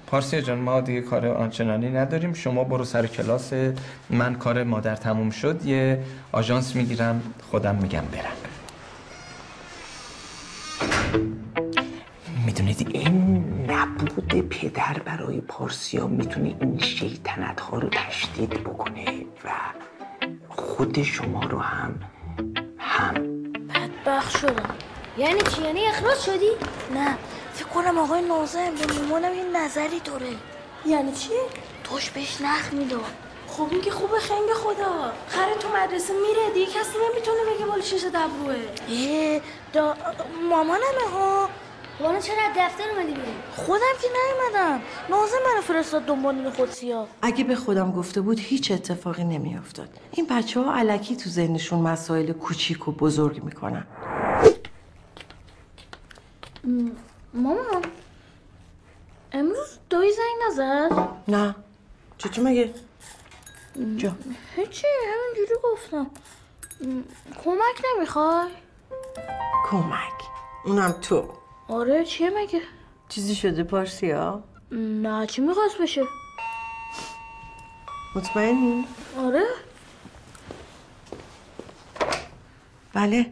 پارسی 0.07 0.42
جان 0.42 0.59
ما 0.59 0.81
دیگه 0.81 1.01
کار 1.01 1.27
آنچنانی 1.27 1.88
نداریم. 1.88 2.35
شما 2.35 2.64
برو 2.64 2.85
سر 2.85 3.07
کلاس. 3.07 3.53
من 4.11 4.35
کار 4.35 4.64
مادر 4.64 4.97
تموم 4.97 5.31
شد. 5.31 5.64
یه 5.64 6.05
آژانس 6.33 6.77
می‌گیرم. 6.77 7.23
خودم 7.51 7.75
میگم 7.75 8.05
برم. 8.12 8.37
می‌دونید 12.47 12.90
این 12.92 13.44
نبود 13.71 14.49
پدر 14.49 14.97
برای 15.05 15.40
پارسیا؟ 15.40 16.07
می‌تونه 16.07 16.55
این 16.61 16.79
شیطنت 16.79 17.61
ها 17.61 17.79
رو 17.79 17.88
تشدید 17.88 18.51
بکنه 18.51 19.05
و 19.44 19.49
خود 20.49 21.03
شما 21.03 21.45
رو 21.45 21.59
هم 21.59 22.01
هم. 22.79 23.14
بدبخت 23.53 24.38
شدم. 24.38 24.75
یعنی 25.19 25.41
چی؟ 25.43 25.62
یعنی 25.62 25.87
اخراج 25.87 26.19
شدی؟ 26.19 26.51
نه. 26.95 27.19
فکر 27.55 27.69
کنم 27.69 27.99
آقای 27.99 28.23
ناظم 28.23 28.75
به 28.75 28.95
مامانم 28.95 29.35
یه 29.35 29.45
نظری 29.45 30.01
داره. 30.01 30.31
یعنی 30.87 31.12
چی؟ 31.12 31.31
توش 31.85 32.11
بهش 32.11 32.41
نخ 32.41 32.73
می‌داد 32.73 33.05
خب 33.49 33.67
این 33.71 33.81
که 33.81 33.91
خوبه 33.91 34.19
خنگ 34.19 34.53
خدا. 34.55 35.12
خره 35.29 35.55
تو 35.55 35.69
مدرسه 35.69 36.12
میره 36.12 36.51
دیگه 36.55 36.67
کسی 36.67 36.99
نمی‌تونه 37.11 37.38
بگه 37.55 37.64
مال 37.64 37.81
شش 37.81 38.05
دبروه. 38.05 38.57
اه 38.91 39.41
دا... 39.73 39.95
مامانمه 40.51 41.09
ها. 41.12 41.49
والا 42.01 42.21
چرا 42.21 42.37
از 42.51 42.53
دفتر 42.57 42.85
اومدی 42.91 43.13
بیرون؟ 43.13 43.35
خودم 43.57 43.95
که 44.03 44.09
نیومدم. 44.09 44.81
نازم 45.11 45.37
منو 45.47 45.61
فرستاد 45.63 46.05
دنبال 46.05 46.35
این 46.35 46.51
خودسیا 46.51 47.09
اگه 47.23 47.45
به 47.45 47.57
خودم 47.57 47.93
گفته 47.93 48.21
بود 48.21 48.41
هیچ 48.41 48.71
اتفاقی 48.71 49.25
نمیافتاد. 49.25 49.89
این 50.13 50.27
بچه 50.31 50.61
ها 50.61 50.75
علکی 50.75 51.17
تو 51.17 51.31
ذهنشون 51.31 51.81
مسائل 51.81 52.33
کوچیک 52.33 52.89
و 52.89 52.93
بزرگ 52.93 53.45
می‌کنن. 53.45 53.87
مامان 57.35 57.83
امروز 59.33 59.79
دایی 59.91 60.13
زنگ 60.13 60.51
نزد؟ 60.51 61.09
نه. 61.29 61.55
چطور 62.19 62.45
مگه؟ 62.45 62.75
جا. 63.97 64.13
هیچی 64.57 64.87
همینجوری 65.15 65.61
گفتم. 65.65 66.11
کمک 67.45 67.83
نمی‌خوای؟ 67.97 68.49
کمک. 69.71 70.13
اونم 70.65 70.93
تو. 70.93 71.29
آره 71.68 72.04
چیه 72.04 72.31
مگه؟ 72.31 72.61
چیزی 73.09 73.35
شده 73.35 73.62
پارسیا 73.62 74.42
نه 74.72 75.26
چی 75.26 75.42
می‌خواست 75.42 75.78
بشه؟ 75.81 76.02
مطمئنی؟ 78.16 78.85
آره. 79.18 79.44
بله. 82.92 83.31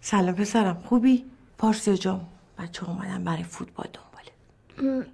سلام 0.00 0.34
پسرم 0.34 0.82
خوبی؟ 0.86 1.24
پارسیا 1.58 1.94
جان 1.94 2.20
بچه 2.58 2.88
اومدن 2.88 3.24
برای 3.24 3.42
فوتبال 3.42 3.86
دنباله. 3.92 4.96
م، 5.00 5.06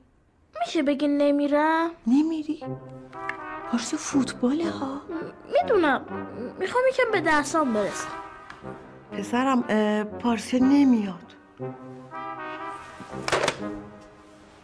میشه 0.60 0.82
بگی 0.82 1.08
نمیرم؟ 1.08 1.90
نمیری. 2.06 2.64
پارسیا 3.70 3.98
فوتباله 3.98 4.70
ها؟ 4.70 5.00
می‌دونم. 5.52 6.04
می‌خوام 6.58 6.84
یکم 6.88 7.10
به 7.12 7.20
درسام 7.20 7.72
برسم. 7.72 8.08
پسرم 9.12 9.62
پارسیا 10.04 10.60
نمیاد. 10.60 11.31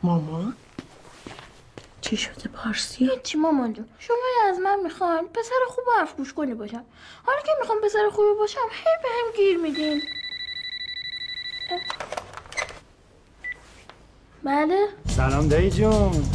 مامان 0.03 0.57
چی 2.01 2.17
شده 2.17 2.49
پارسیا 2.49 3.15
هیچی 3.15 3.39
مامان 3.39 3.73
جون. 3.73 3.89
شما 3.99 4.17
از 4.49 4.59
من 4.59 4.81
می‌خواین 4.85 5.29
پسر 5.29 5.55
خوب 5.69 5.85
و 5.89 6.01
حرف 6.01 6.15
گوش 6.15 6.33
کنی 6.35 6.55
باشم. 6.55 6.85
حالا 7.27 7.41
که 7.41 7.53
می‌خوام 7.61 7.79
پسر 7.85 8.11
خوبی 8.13 8.39
باشم 8.39 8.61
هی 8.71 9.03
به 9.03 9.09
هم 9.09 9.37
گیر 9.37 9.57
میدین. 9.59 10.03
بله؟ 14.43 14.89
سلام 15.09 15.49
دایی 15.49 15.71
جون. 15.71 16.31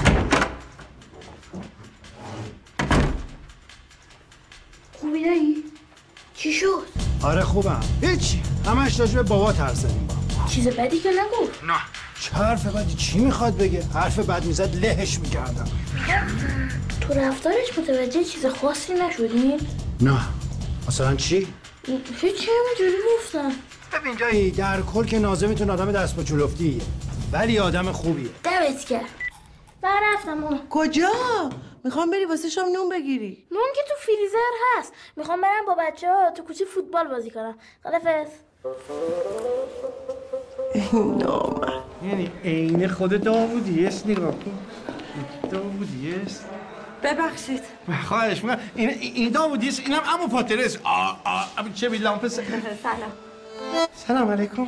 خوبی 4.94 5.26
دایی؟ 5.26 5.64
چی 6.36 6.54
شد؟ 6.54 6.88
آره 7.24 7.42
خوبم. 7.42 7.82
هیچی 8.02 8.44
همش 8.66 9.02
به 9.02 9.24
بابا 9.24 9.54
ترس 9.54 9.76
زدیم 9.76 10.08
با 10.08 10.16
چیز 10.50 10.68
بدی 10.68 11.00
که 11.00 11.10
نگفت. 11.10 11.64
نه. 11.64 12.03
چه 12.24 12.32
حرف 12.34 12.66
بدی؟ 12.76 12.94
چی 12.94 13.20
می‌خواد 13.20 13.58
بگه؟ 13.58 13.84
حرف 13.94 14.20
بد 14.20 14.46
می‌زد 14.46 14.76
لهش 14.76 15.20
می‌کردم. 15.20 15.68
تو 17.02 17.14
رفتارش 17.14 17.78
متوجه 17.78 18.24
چیز 18.24 18.46
خاصی 18.46 18.94
نشدین 18.94 19.62
نه. 20.02 20.20
مثلا 20.88 21.16
چی؟ 21.16 21.48
هیچی 22.22 22.48
همینجوری 22.52 23.04
گفتم. 23.18 23.52
ببین 23.94 24.18
جایی 24.18 24.52
در 24.52 24.82
کل 24.82 25.06
که 25.06 25.20
نازمتون 25.20 25.70
آدم 25.70 25.92
دست 25.92 26.16
با 26.16 26.24
چلفتیه 26.24 26.82
ولی 27.32 27.60
آدم 27.60 27.92
خوبیه. 27.92 28.30
دمت 28.44 28.80
کرد 28.80 29.10
من 29.84 30.00
رفتم 30.14 30.34
مامان 30.34 30.60
کجا؟ 30.70 31.10
می‌خوام 31.84 32.12
بری 32.12 32.26
واسه 32.26 32.50
شام 32.50 32.66
نون 32.74 32.90
بگیری. 32.90 33.46
نون 33.52 33.64
که 33.76 33.82
تو 33.88 33.94
فریزر 34.00 34.54
هست. 34.78 34.94
می‌خوام 35.16 35.42
برم 35.42 35.66
با 35.68 35.76
بچه 35.80 36.08
ها 36.10 36.32
تو 36.32 36.44
کوچه 36.44 36.66
فوتبال 36.66 37.08
بازی 37.08 37.32
کنم. 37.32 37.56
خدافز 37.84 38.32
یعنی 42.04 42.32
عین 42.44 42.88
خود 42.88 43.24
داوودی 43.24 43.88
است 43.88 44.08
نگاه 44.08 44.32
کن. 44.32 44.60
داوودی 45.52 46.16
است. 46.26 46.46
ببخشید. 47.04 47.64
خواهش 48.08 48.44
می‌کنم. 48.44 48.60
این 48.76 48.90
این 48.90 49.30
داوودی 49.30 49.68
است 49.68 49.80
اینم 49.80 50.00
عمو 50.00 50.28
پاترس 50.28 50.78
آ 50.84 51.12
آ 51.26 51.44
چه 51.76 51.90
بی 51.90 51.98
لامپ 51.98 52.28
س- 52.28 52.36
سلام. 52.36 53.12
سلام 53.96 54.32
علیکم. 54.32 54.68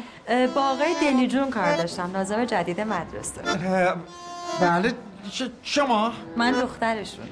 با 0.55 0.62
آقای 0.62 0.93
دلی 1.01 1.27
جون 1.27 1.49
کار 1.49 1.75
داشتم 1.77 2.12
لازم 2.13 2.45
جدید 2.45 2.81
مدرسه. 2.81 3.41
بله. 4.62 4.93
شما؟ 5.63 6.12
من 6.38 6.51
دخترشونم. 6.51 7.27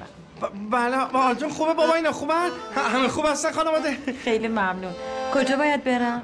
بله. 0.70 0.96
حالتون 0.96 1.48
خوبه؟ 1.48 1.74
بابا 1.74 1.94
اینا 1.94 2.12
خوبن؟ 2.12 2.48
ه- 2.76 2.78
همه 2.78 3.08
خوب 3.08 3.26
هستن 3.26 3.52
خانواده؟ 3.52 3.96
خیلی 4.24 4.48
ممنون. 4.48 4.92
کجا 5.32 5.56
باید 5.56 5.84
برم؟ 5.84 6.22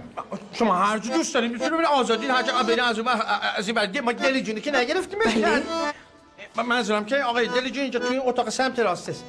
شما 0.52 0.74
هر 0.74 0.98
جا 0.98 1.14
دوست 1.14 1.34
دارین 1.34 1.50
می‌تونید 1.50 1.72
برید 1.72 1.86
آزادی 1.86 2.26
هر 2.26 2.42
جا 2.42 2.62
برید 2.62 2.80
از 2.80 2.98
اون 2.98 3.08
از 3.56 3.66
این 3.68 3.74
بعد 3.74 3.98
ما 3.98 4.12
دلی 4.12 4.42
جونی 4.42 4.60
که 4.60 4.70
نگرفتیم 4.76 5.18
بله. 5.18 6.62
منظورم 6.62 7.04
که 7.04 7.16
آقای 7.16 7.48
دلی 7.48 7.70
جون 7.70 7.82
اینجا 7.82 8.00
توی 8.00 8.16
این 8.16 8.28
اتاق 8.28 8.48
سمت 8.48 8.78
راست 8.78 9.08
است. 9.08 9.24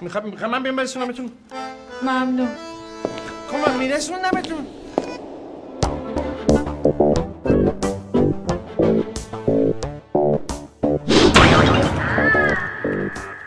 می‌خوام 0.00 0.24
می‌خوام 0.24 0.50
من 0.50 0.62
بیام 0.62 0.76
برسونمتون 0.76 1.32
ممنون. 2.02 2.48
خب 3.48 3.68
من 3.68 3.76
میرسونمتون 3.76 4.66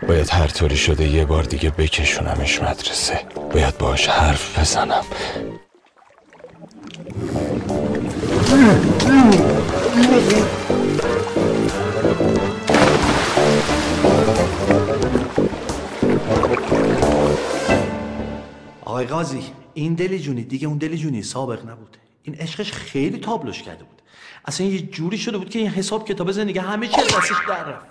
باید 0.07 0.29
هر 0.29 0.47
طوری 0.47 0.77
شده 0.77 1.07
یه 1.07 1.25
بار 1.25 1.43
دیگه 1.43 1.69
بکشونمش 1.69 2.61
مدرسه. 2.61 3.21
باید 3.53 3.77
باش 3.77 4.07
حرف 4.07 4.59
بزنم. 4.59 5.03
آقای 18.85 19.05
قاضی 19.05 19.43
این 19.73 19.93
دلی 19.93 20.19
جونی 20.19 20.43
دیگه 20.43 20.67
اون 20.67 20.77
دلی 20.77 20.97
جونی 20.97 21.23
سابق 21.23 21.69
نبود. 21.69 21.97
این 22.23 22.35
عشقش 22.35 22.71
خیلی 22.71 23.17
تابلوش 23.17 23.63
کرده 23.63 23.83
بود. 23.83 24.01
اصلا 24.45 24.67
یه 24.67 24.81
جوری 24.81 25.17
شده 25.17 25.37
بود 25.37 25.49
که 25.49 25.59
این 25.59 25.67
حساب 25.67 26.07
کتاب 26.07 26.31
زندگی 26.31 26.59
همه 26.59 26.87
چی 26.87 27.01
از 27.01 27.07
دستش 27.07 27.31
در 27.47 27.63
رفت. 27.63 27.85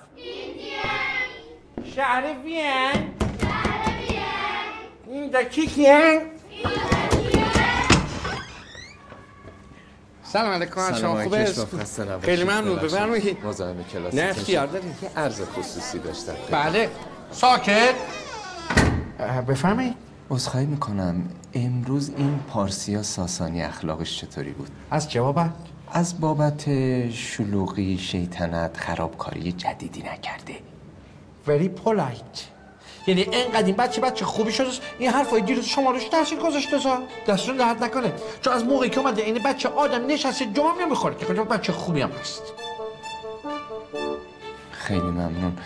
شهرفین 1.94 3.11
این 5.11 5.31
دکیکین 5.31 6.20
سلام 10.33 10.53
علیکم 10.53 10.95
شما 10.95 11.23
خوبه؟ 11.23 11.53
خیلی 12.23 12.45
ممنون 12.45 12.77
بفرمایید. 12.77 13.45
مزاحم 13.45 13.85
کلاس 13.93 14.14
نه 14.14 14.23
اختیار 14.23 14.67
داریم 14.67 14.97
یه 15.03 15.11
عرض 15.17 15.41
خصوصی 15.41 15.99
داشتم. 15.99 16.33
بله. 16.51 16.91
ساکت. 17.31 17.95
بفرمایید. 19.49 19.95
عذرخواهی 20.31 20.67
می‌کنم. 20.67 21.29
امروز 21.55 22.11
این 22.17 22.41
پارسیا 22.49 23.03
ساسانی 23.03 23.62
اخلاقش 23.62 24.21
چطوری 24.21 24.51
بود؟ 24.51 24.71
از 24.91 25.11
چه 25.11 25.21
بابت 25.21 25.51
از 25.93 26.21
بابت 26.21 26.64
شلوغی 27.11 27.99
شیطنت 27.99 28.77
خرابکاری 28.77 29.53
جدیدی 29.53 30.01
نکرده. 30.03 30.55
Very 31.47 31.69
polite. 31.85 32.58
یعنی 33.09 33.21
اینقدر 33.21 33.66
این 33.66 33.77
بچه 33.77 34.01
بچه 34.01 34.25
خوبی 34.25 34.53
شده 34.53 34.68
این 34.99 35.11
حرفای 35.11 35.40
دیروز 35.40 35.64
شما 35.64 35.90
روش 35.90 36.05
تاثیر 36.05 36.38
گذاشته 36.38 36.79
سا 36.79 36.99
دستون 37.29 37.57
درد 37.57 37.85
نکنه. 37.85 38.12
چون 38.42 38.53
از 38.53 38.64
موقعی 38.64 38.90
که 38.90 39.01
اومده 39.01 39.23
این 39.23 39.42
بچه 39.42 39.68
آدم 39.68 40.07
نشسته 40.07 40.47
جام 40.47 40.81
نمی‌خوره 40.81 41.14
که 41.14 41.27
خیلی 41.27 41.40
بچه 41.40 41.73
خوبی 41.73 42.01
هم 42.01 42.11
هست. 42.21 42.42
خیلی 44.71 45.01
ممنون. 45.01 45.59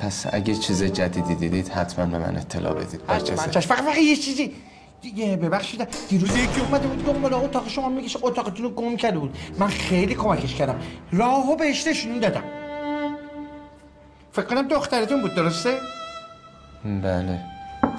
پس 0.00 0.26
اگه 0.32 0.54
چیز 0.54 0.82
جدیدی 0.84 1.34
دیدید 1.34 1.68
حتما 1.68 2.06
به 2.06 2.18
من 2.18 2.36
اطلاع 2.36 2.74
بدید. 2.74 3.00
من 3.00 3.06
برجسته 3.06 3.50
چشم 3.50 3.74
فقط 3.74 3.84
فقط 3.84 3.98
یه 3.98 4.16
چیزی. 4.16 4.54
دیگه 5.02 5.36
ببخشید. 5.36 5.88
دیروز 6.08 6.36
یکی 6.36 6.60
اومده 6.60 6.88
بود 6.88 7.06
گم 7.06 7.22
بالا 7.22 7.40
اتاق 7.40 7.68
شما 7.68 7.88
میگه 7.88 8.18
اتاقتون 8.22 8.64
رو 8.64 8.70
گم 8.70 8.96
کرده 8.96 9.18
بود. 9.18 9.36
من 9.58 9.68
خیلی 9.68 10.14
کمکش 10.14 10.54
کردم. 10.54 10.80
راهو 11.12 11.56
بهش 11.56 11.86
نشون 11.86 12.18
دادم. 12.18 12.44
فکر 14.32 14.44
کنم 14.44 14.68
دخترتون 14.68 15.22
بود 15.22 15.34
درسته؟ 15.34 15.78
بله 16.84 17.40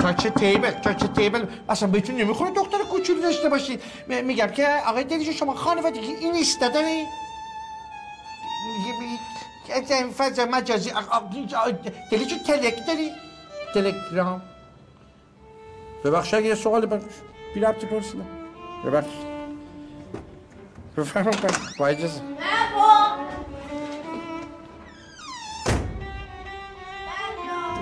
کاچه 0.02 0.30
تیبل 0.30 0.72
کاچه 0.72 1.08
تیبل 1.08 1.46
اصلا 1.70 1.90
بهتون 1.90 2.16
نمی‌خوره 2.16 2.52
دختر 2.52 2.78
کوچولو 2.78 3.22
داشته 3.22 3.50
باشید 3.50 3.82
م- 4.10 4.26
میگم 4.26 4.48
که 4.48 4.68
آقای 4.88 5.04
دلیجو 5.04 5.32
شما 5.32 5.54
خانوادگی 5.54 6.00
این 6.00 6.32
نیست 6.32 6.62
داری؟ 6.62 7.04
فضا 10.18 10.46
مجازی 10.46 10.92
دلیجو 12.12 12.36
تلک 12.38 12.76
داری؟ 12.88 13.12
تلگرام 13.74 14.42
ببخش 16.06 16.34
اگه 16.34 16.46
یه 16.48 16.56
سوال 16.56 16.86
بر 16.86 17.02
بی 17.54 17.60
ربطی 17.60 17.86
پرسیدم 17.88 18.26
ببخش 18.86 19.08
بفرمون 20.98 21.34
کنم 21.34 21.52
با 21.80 21.88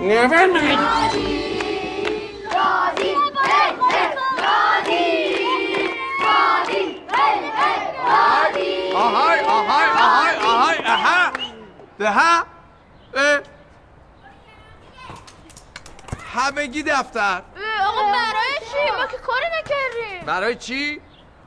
اجازه 0.02 0.24
نفرمایید 0.24 0.78
آهای 8.94 9.40
آهای 9.40 9.88
آهای 9.88 10.36
آهای 10.36 10.78
اها 10.84 11.32
ده. 11.98 13.42
همگی 16.34 16.82
دفتر 16.82 17.42
آقا 17.86 18.02
برای 18.02 18.58
چی؟ 18.60 18.90
ما 18.98 19.06
که 19.06 19.16
کاری 19.16 19.46
نکردیم 19.46 20.26
برای 20.26 20.56
چی؟ 20.56 21.00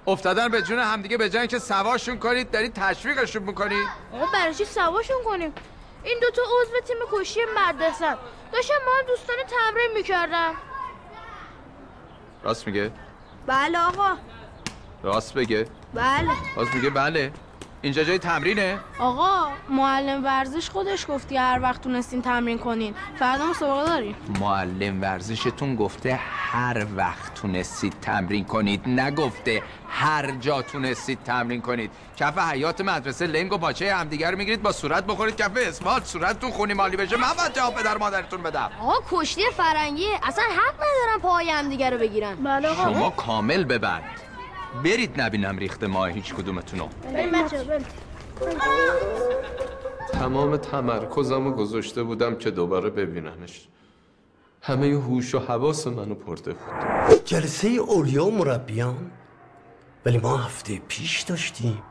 افتادن 0.08 0.48
به 0.48 0.62
جون 0.62 0.80
همدیگه 0.80 1.18
به 1.18 1.30
جای 1.30 1.48
که 1.48 1.60
سواشون 1.60 2.20
کنید 2.20 2.52
دارید 2.52 2.74
تشویقشون 2.74 3.44
می‌کنید 3.44 3.88
آقا 4.14 4.26
برای 4.34 4.54
چی 4.54 4.66
سواشون 4.66 5.24
کنیم 5.26 5.54
این 6.04 6.20
دوتا 6.22 6.42
عضو 6.42 6.80
تیم 6.88 6.98
کشی 7.12 7.40
مدرسه 7.58 8.18
داشتم 8.52 8.74
ما 8.86 8.92
هم 9.00 9.06
دوستانه 9.08 9.44
تمرین 9.44 9.92
می‌کردم. 9.96 10.54
راست 12.44 12.68
میگه؟ 12.68 12.92
بله 13.48 13.80
آقا. 13.80 14.18
راست 15.04 15.34
بگه. 15.34 15.68
بله. 15.94 16.32
راست 16.56 16.74
میگه؟ 16.76 16.90
بله. 16.90 17.32
اینجا 17.86 18.04
جای 18.04 18.20
تمرینه؟ 18.20 18.80
آقا 19.00 19.52
معلم 19.70 20.24
ورزش 20.24 20.70
خودش 20.70 21.06
گفتی 21.10 21.38
هر 21.38 21.60
وقت 21.62 21.82
تونستین 21.82 22.22
تمرین 22.22 22.58
کنین. 22.58 22.96
فردا 23.20 23.46
مسابقه 23.46 23.86
داریم 23.90 24.16
معلم 24.40 25.02
ورزشتون 25.02 25.76
گفته 25.76 26.20
هر 26.52 26.86
وقت 26.96 27.34
تونستید 27.34 27.94
تمرین 28.02 28.46
کنید. 28.46 28.90
نگفته 28.90 29.64
هر 29.90 30.32
جا 30.32 30.62
تونستید 30.62 31.24
تمرین 31.24 31.62
کنید. 31.62 31.92
کف 32.18 32.38
حیات 32.38 32.82
مدرسه 32.82 33.28
لنگ 33.28 33.54
و 33.54 33.58
باچه 33.58 33.96
همدیگه 33.96 34.32
رو 34.32 34.38
می‌گیرید 34.38 34.62
با 34.62 34.72
صورت 34.72 35.06
بخورید. 35.06 35.36
کف 35.36 35.52
اسفالت 35.56 36.06
صورتتون 36.06 36.52
خونی 36.52 36.74
مالی 36.74 36.98
بشه. 36.98 37.18
من 37.18 37.34
باید 37.38 37.54
جواب 37.54 37.76
پدر 37.76 37.98
مادرتون 37.98 38.44
بدم. 38.44 38.72
آقا 38.82 38.96
کشتی 39.12 39.42
فرنگیه. 39.58 40.20
اصلا 40.24 40.44
حق 40.44 40.76
ندارن 40.76 41.22
پای 41.22 41.50
هم 41.50 41.70
دیگه 41.70 41.90
رو 41.90 41.98
بگیرن. 41.98 42.36
بله 42.36 42.76
شما 42.76 43.10
کامل 43.10 43.64
ببند. 43.64 44.04
برید 44.84 45.22
نبینم 45.22 45.58
ریخته 45.58 45.88
ماه 45.88 46.10
هیچ 46.10 46.34
کدومتونو. 46.34 46.88
تمام 50.14 50.58
تمرکزمو 50.58 51.52
گذاشته 51.52 52.04
بودم 52.04 52.36
که 52.36 52.52
دوباره 52.52 52.90
ببینمش 52.90 53.68
همه 54.62 54.88
هوش 54.88 55.36
و 55.36 55.40
حواس 55.40 55.88
منو 55.88 56.16
پرده 56.16 56.52
بود. 56.52 57.26
جلسه 57.26 57.68
اولیا 57.68 58.26
و 58.26 58.32
مربیان؟ 58.32 59.12
ولی 60.06 60.18
ما 60.18 60.38
هفته 60.38 60.82
پیش 60.88 61.22
داشتیم. 61.22 61.84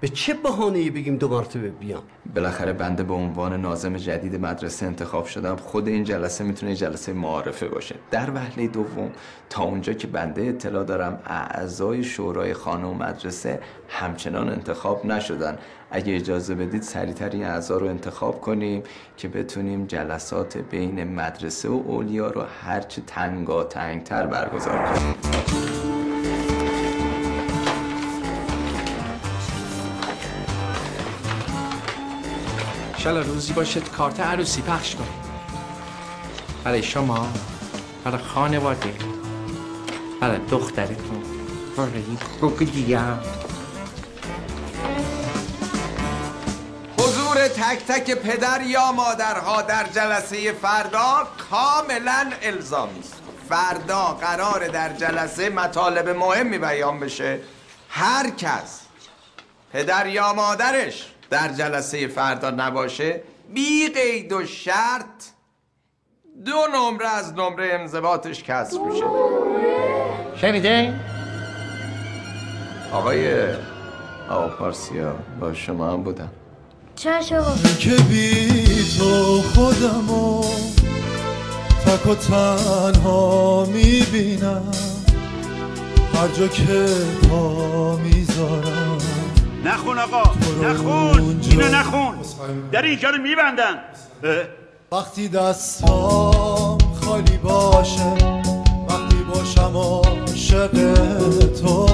به 0.00 0.08
چه 0.08 0.34
بهانه‌ای 0.34 0.90
بگیم 0.90 1.16
دو 1.16 1.28
مرتبه 1.28 1.68
بیام؟ 1.68 2.02
بالاخره 2.34 2.72
بنده 2.72 3.02
به 3.02 3.14
عنوان 3.14 3.60
ناظم 3.60 3.96
جدید 3.96 4.36
مدرسه 4.36 4.86
انتخاب 4.86 5.26
شدم. 5.26 5.56
خود 5.56 5.88
این 5.88 6.04
جلسه 6.04 6.44
می‌تونه 6.44 6.74
جلسه 6.74 7.12
معارفه 7.12 7.68
باشه. 7.68 7.94
در 8.10 8.30
وهله 8.34 8.68
دوم 8.68 9.10
تا 9.50 9.62
اونجا 9.62 9.92
که 9.92 10.06
بنده 10.06 10.42
اطلاع 10.42 10.84
دارم 10.84 11.20
اعضای 11.26 12.04
شورای 12.04 12.54
خانه 12.54 12.86
و 12.86 12.94
مدرسه 12.94 13.60
همچنان 13.88 14.48
انتخاب 14.48 15.06
نشدن. 15.06 15.58
اگه 15.90 16.16
اجازه 16.16 16.54
بدید 16.54 16.82
سریعتر 16.82 17.30
این 17.30 17.44
اعضا 17.44 17.76
رو 17.76 17.86
انتخاب 17.86 18.40
کنیم 18.40 18.82
که 19.16 19.28
بتونیم 19.28 19.86
جلسات 19.86 20.58
بین 20.58 21.04
مدرسه 21.04 21.68
و 21.68 21.82
اولیا 21.86 22.30
رو 22.30 22.42
هرچه 22.62 23.02
تنگا 23.06 23.64
تنگتر 23.64 24.26
برگزار 24.26 24.84
کنیم. 24.84 25.14
شالا 33.06 33.20
روزی 33.20 33.52
باشد 33.52 33.88
کارت 33.88 34.20
عروسی 34.20 34.62
پخش 34.62 34.94
کنید 34.94 35.26
برای 36.64 36.82
شما 36.82 37.28
برای 38.04 38.18
خانواده 38.18 38.94
برای 40.20 40.38
دخترتون. 40.38 41.22
برای 41.76 42.02
خوکدیم 42.40 43.20
حضور 46.98 47.48
تک 47.48 47.86
تک 47.86 48.10
پدر 48.14 48.62
یا 48.62 48.92
مادرها 48.92 49.62
در 49.62 49.86
جلسه 49.94 50.52
فردا 50.52 51.28
کاملا 51.50 52.30
الزامی 52.42 53.00
است. 53.00 53.22
فردا 53.48 54.04
قرار 54.04 54.68
در 54.68 54.92
جلسه 54.92 55.50
مطالب 55.50 56.08
مهمی 56.08 56.58
بیان 56.58 57.00
بشه. 57.00 57.40
هر 57.88 58.30
کس 58.30 58.80
پدر 59.72 60.06
یا 60.06 60.32
مادرش 60.32 61.15
در 61.30 61.48
جلسه 61.48 62.06
فردا 62.06 62.50
نباشه 62.50 63.20
بی 63.54 63.88
قید 63.88 64.32
و 64.32 64.46
شرط 64.46 65.24
دو 66.44 66.58
نمره 66.74 67.08
از 67.08 67.32
نمره 67.32 67.68
انضباطش 67.72 68.42
کسر 68.42 68.78
میشه. 68.78 69.04
شنیده؟ 70.36 71.00
آقای 72.92 73.46
آقا 74.30 74.48
پارسیا 74.48 75.16
با 75.40 75.54
شما 75.54 75.92
هم 75.92 76.02
بودم. 76.02 76.30
چش 76.96 77.32
آقا. 77.32 77.54
که 77.78 77.90
بی 77.90 78.48
تو 78.98 79.42
خودمو 79.42 80.44
تک 81.86 82.06
و 82.06 82.14
تنها 82.14 83.64
می‌بینم 83.64 84.72
هر 86.14 86.28
جا 86.28 86.48
که 86.48 86.86
پا 87.28 87.96
می‌ذارم. 87.96 88.95
نخون 89.66 89.98
آقا 89.98 90.22
نخون 90.62 91.40
اینو 91.50 91.68
نخون. 91.68 92.14
در 92.72 92.82
اینجا 92.82 93.10
رو 93.10 93.22
میبندن 93.22 93.78
وقتی 94.92 95.28
دستام 95.28 96.78
خالی 97.04 97.36
باشه 97.36 98.14
وقتی 98.88 99.16
باشم 99.34 99.76
عاشق 99.76 100.70
تو 101.60 101.86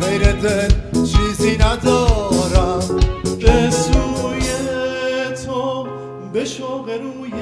غیر 0.00 0.32
دل 0.32 0.68
چیزی 0.92 1.58
ندارم. 1.58 3.00
به 3.40 3.70
سوی 3.70 4.50
تو 5.46 5.86
به 6.32 6.44
شوق 6.44 6.88
روی 6.88 7.32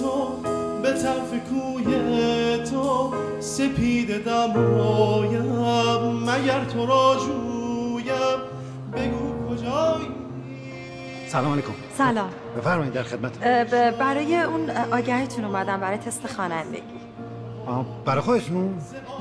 تو 0.00 0.28
به 0.82 0.92
طرف 0.92 1.30
کوی 1.50 1.94
تو 2.70 3.14
سپید 3.40 4.24
دمایم. 4.24 5.42
مگر 6.24 6.64
تو 6.64 6.86
را 6.86 7.16
جویم؟ 7.16 8.49
بگو 8.96 9.48
کجایی؟ 9.48 10.08
سلام 11.28 11.52
علیکم. 11.52 11.72
سلام. 11.98 12.30
بفرمایید 12.56 12.92
در 12.92 13.02
خدمت. 13.02 13.38
برای 13.98 14.40
اون 14.40 14.70
آگهیتون 14.70 15.44
اومدم 15.44 15.80
برای 15.80 15.98
تست 15.98 16.26
خوانندگی. 16.26 16.82
برای 18.04 18.20
خودتون؟ 18.20 18.78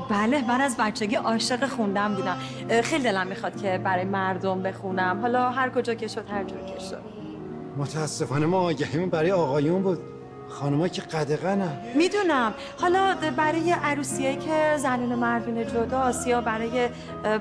بله 0.10 0.48
من 0.48 0.62
از 0.62 0.76
بچگی 0.80 1.16
عاشق 1.16 1.68
خوندن 1.68 2.16
بودم. 2.16 2.38
خیلی 2.82 3.04
دلم 3.04 3.28
می‌خواد 3.28 3.62
که 3.62 3.82
برای 3.84 4.06
مردم 4.06 4.64
بخونم. 4.64 5.20
حالا 5.22 5.50
هر 5.50 5.70
کجا 5.70 5.94
که 5.94 6.08
شد 6.08 6.30
هر 6.30 6.44
جور 6.44 6.60
که 6.60 6.80
شد. 6.80 7.02
متاسفانه 7.78 8.46
ما 8.46 8.60
آگهیمون 8.60 9.10
برای 9.10 9.32
آقایون 9.32 9.82
بود. 9.82 10.00
خانمها 10.50 10.88
که 10.88 11.02
قدقه 11.02 11.56
نه 11.56 11.72
می‌دونم. 11.96 12.54
حالا 12.82 13.16
برای 13.38 13.72
عروسیایی 13.72 14.36
که 14.36 14.78
زنون 14.78 15.12
و 15.12 15.16
مردون 15.16 15.68
جداست 15.68 16.28
یا 16.28 16.42
برای 16.42 16.90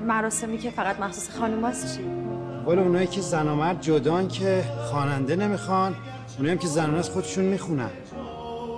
مراسمی 0.07 0.57
که 0.57 0.69
فقط 0.69 0.99
مخصوص 0.99 1.29
خانوماست 1.39 1.97
چی؟ 1.97 2.03
ولی 2.67 2.81
اونایی 2.81 3.07
که 3.07 3.21
زن 3.21 3.47
و 3.47 3.55
مرد 3.55 3.81
جدان 3.81 4.27
که 4.27 4.63
خواننده 4.91 5.35
نمی‌خوان 5.35 5.95
اونایی 6.37 6.53
هم 6.53 6.57
که 6.61 6.67
زنان 6.67 6.95
از 6.95 7.09
خودشون 7.09 7.45
می‌خونن. 7.45 7.89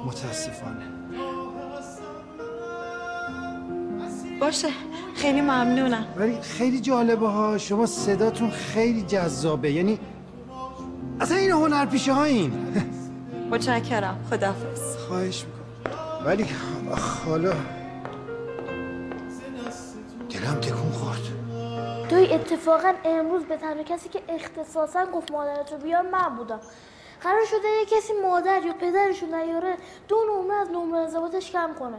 متاسفانه. 0.06 0.86
باشه. 4.42 4.68
خیلی 5.16 5.42
ممنونم. 5.42 6.06
ولی 6.18 6.38
خیلی 6.42 6.80
جالبه 6.80 7.28
ها. 7.28 7.58
شما 7.58 7.86
صداتون 7.86 8.50
خیلی 8.50 9.02
جذابه. 9.02 9.72
یعنی 9.72 10.00
اصلا 11.20 11.38
این 11.38 11.52
هنرپیشه 11.52 12.14
ها 12.14 12.24
این. 12.24 12.52
متشکرم. 13.52 14.26
خدافظ 14.30 14.98
خواهش 14.98 15.46
می‌کنم. 15.46 16.26
ولی 16.26 16.48
حالا 17.26 17.54
دلم 20.30 20.60
تکون 20.62 20.92
خورد. 20.92 21.20
توی 22.10 22.34
اتفاقا 22.34 22.94
امروز 23.06 23.44
به 23.44 23.58
تنها 23.58 23.84
کسی 23.84 24.10
که 24.10 24.22
اختصاصا 24.30 25.06
گفت 25.06 25.32
مادرت 25.32 25.72
رو 25.72 25.78
بیار 25.78 26.02
من 26.02 26.36
بودم. 26.38 26.60
قرار 27.22 27.46
شده 27.46 27.68
یه 27.68 27.86
کسی 27.86 28.14
مادر 28.24 28.62
یا 28.66 28.74
پدرشو 28.74 29.26
نیاره 29.26 29.78
دو 30.08 30.16
نمره 30.30 30.56
از 30.56 30.70
نمره 30.70 31.00
انضباطش 31.00 31.52
کم 31.52 31.74
کنه. 31.80 31.98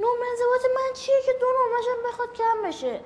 نمره 0.00 0.28
انضباط 0.30 0.70
من 0.74 0.94
چیه 0.94 1.14
که 1.26 1.32
دو 1.40 1.46
نمرهشون 1.46 2.10
بخواد 2.10 2.28
کم 2.32 2.68
بشه؟ 2.68 3.00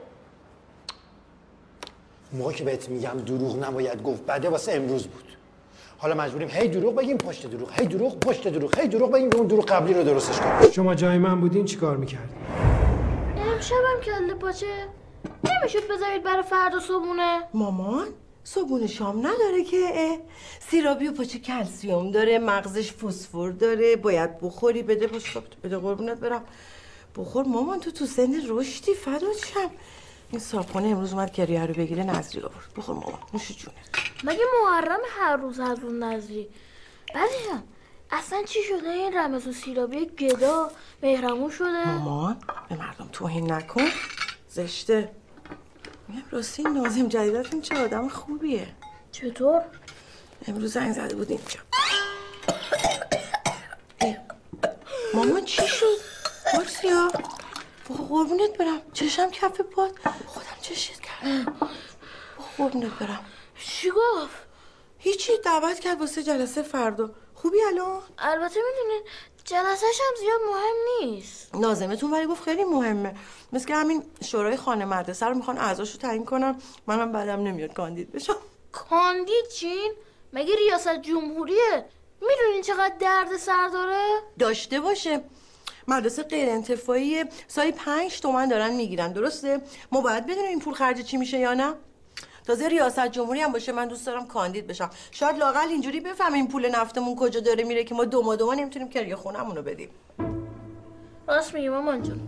موقع 2.33 2.53
که 2.53 2.65
بهت 2.65 2.89
میگم 2.89 3.19
دروغ 3.27 3.65
نباید 3.65 4.03
گفت 4.03 4.27
بده 4.27 4.49
واسه 4.49 4.73
امروز 4.73 5.07
بود. 5.07 5.24
حالا 6.05 6.15
مجبوریم 6.15 6.49
هی 6.49 6.69
دروغ 6.69 6.95
بگیم 6.95 7.19
پشت 7.19 7.47
دروغ 7.47 7.81
هی 7.81 7.87
دروغ 7.87 8.19
پشت 8.19 8.49
دروغ 8.49 8.79
هی 8.79 8.89
دروغ 8.89 9.11
بگیم 9.11 9.31
اون 9.37 9.47
دروغ 9.47 9.67
قبلی 9.67 9.95
رو 9.95 10.05
درستش 10.05 10.41
کنیم. 10.41 10.71
شما 10.71 10.95
جای 10.95 11.19
من 11.19 11.41
بودین 11.41 11.65
چی 11.65 11.77
کار 11.77 11.97
می‌کردی؟ 11.97 12.35
امشبم 13.37 14.01
کله 14.05 14.35
پاچه 14.35 14.67
نمی‌شد 15.45 15.93
بذارید 15.95 16.23
برای 16.23 16.43
فردا 16.43 16.81
صبحونه. 16.81 17.43
مامان 17.55 18.07
صبحونه 18.45 18.87
شام 18.87 19.19
نداره 19.19 19.65
که. 19.65 20.19
سیرابی 20.71 21.09
و 21.09 21.13
پاچه 21.13 21.39
کلسیوم 21.39 22.11
داره 22.11 22.39
مغزش 22.39 22.93
فسفر 22.93 23.51
داره 23.51 23.97
باید 23.97 24.41
بخوری 24.41 24.83
بده 24.83 25.07
باش 25.07 25.37
بده 25.65 25.79
قربونت 25.79 26.21
برم. 26.21 26.45
بخور 27.17 27.45
مامان 27.45 27.81
تو 27.81 27.91
تو 27.91 28.07
سن 28.07 28.35
رشدی 28.49 28.95
فدات 28.95 29.47
شم. 29.55 29.71
این 30.31 30.41
صابخونه 30.41 30.89
امروز 30.89 31.13
اومد 31.13 31.33
کریه 31.33 31.67
رو 31.67 31.75
بگیره 31.75 32.05
نظری 32.05 32.41
آورد. 32.41 32.75
بخور 32.77 32.95
مامان 32.95 33.19
نوش 33.35 33.49
جونت. 33.49 34.04
مگه 34.25 34.45
محرم 34.63 35.01
هر 35.19 35.37
روز 35.37 35.61
هر 35.61 35.75
روز 35.75 35.95
نظری 35.95 36.49
بعدشم 37.15 37.63
اصلا 38.11 38.43
چی 38.43 38.63
شده 38.63 38.89
این 38.89 39.19
رمز 39.19 39.47
و 39.47 39.53
سیرابی 39.53 40.07
گدا؟ 40.07 40.71
مهرمون 41.03 41.51
شده؟ 41.51 41.91
مامان 41.99 42.37
به 42.69 42.77
مردم 42.77 43.09
توهین 43.13 43.53
نکن. 43.53 43.89
زشته. 44.49 45.11
میگم 46.09 46.23
راستی 46.31 46.67
این 46.67 46.77
نازم 46.77 47.09
جدیدتون 47.09 47.61
چه 47.63 47.85
آدم 47.85 48.09
خوبیه. 48.09 48.67
چطور؟ 49.13 49.63
امروز 50.47 50.73
زنگ 50.73 50.93
زده 50.93 51.15
بود 51.15 51.31
اینجا. 51.31 51.61
مامان 55.15 55.45
چی 55.45 55.67
شد؟ 55.67 55.97
مارسیا 56.55 57.11
قربونت 57.89 58.57
برم. 58.59 58.81
چشم 58.93 59.31
کف 59.31 59.61
پاد 59.61 59.99
خودم 60.27 60.57
چشت 60.61 61.01
کردم. 61.01 61.57
قربونت 62.59 62.93
برم. 62.93 63.25
چی 63.67 63.91
گفت؟ 63.91 64.37
هیچی 64.99 65.33
دعوت 65.45 65.81
کرد 65.81 66.01
واسه 66.01 66.23
جلسه 66.23 66.63
فردا 66.63 67.11
خوبی 67.35 67.63
الان؟ 67.63 68.03
البته 68.19 68.61
می‌دونین 68.61 69.03
جلسهش 69.45 70.01
هم 70.01 70.17
زیاد 70.21 70.41
مهم 70.51 70.77
نیست 71.01 71.55
نازمتون 71.55 72.11
ولی 72.11 72.27
گفت 72.27 72.43
خیلی 72.43 72.65
مهمه 72.65 73.15
مثل 73.53 73.67
که 73.67 73.75
همین 73.75 74.03
شورای 74.25 74.57
خانه 74.57 74.85
مدرسه 74.85 75.27
رو 75.27 75.35
می‌خوان 75.35 75.59
اعضاشو 75.59 75.99
تعیین 75.99 76.25
کنن 76.25 76.61
منم 76.87 77.13
بعدم 77.13 77.43
نمیاد 77.43 77.73
کاندید 77.73 78.13
بشم 78.13 78.37
کاندید 78.73 79.49
چین؟ 79.49 79.93
مگه 80.33 80.57
ریاست 80.57 80.97
جمهوریه؟ 80.97 81.85
می‌دونین 82.21 82.63
چقدر 82.63 82.95
درد 83.01 83.37
سر 83.37 83.69
داره؟ 83.69 84.21
داشته 84.39 84.81
باشه 84.81 85.21
مدرسه 85.89 86.23
غیر 86.23 86.49
انتفاعی 86.49 87.25
سای 87.49 87.73
پنج 87.73 88.21
تومن 88.21 88.49
دارن 88.49 88.75
می‌گیرن 88.75 89.13
درسته؟ 89.13 89.61
ما 89.93 90.01
باید 90.01 90.27
بدونیم 90.27 90.49
این 90.49 90.61
پول 90.61 90.75
خرج 90.75 91.01
چی 91.01 91.17
میشه 91.17 91.39
یا 91.39 91.55
نه؟ 91.55 91.75
تازه 92.47 92.69
ریاست 92.69 93.07
جمهوری 93.07 93.41
هم 93.41 93.53
باشه 93.53 93.73
من 93.73 93.89
دوست 93.89 94.07
دارم 94.07 94.27
کاندید 94.27 94.67
بشم. 94.67 94.91
شاید 95.11 95.39
لاقل 95.39 95.69
اینجوری 95.69 96.01
بفهمیم 96.01 96.49
پول 96.49 96.69
نفتمون 96.69 97.17
کجا 97.17 97.41
داره 97.41 97.65
میره 97.65 97.85
که 97.85 97.95
ما 97.95 98.05
دوما 98.05 98.37
دوما 98.37 98.55
نمی‌تونیم 98.55 98.89
کریه 98.89 99.17
خونمون 99.17 99.57
رو 99.57 99.63
بدیم. 99.63 99.91
راست 101.29 101.55
میگی 101.55 101.69
مامان 101.69 102.03
جون. 102.03 102.21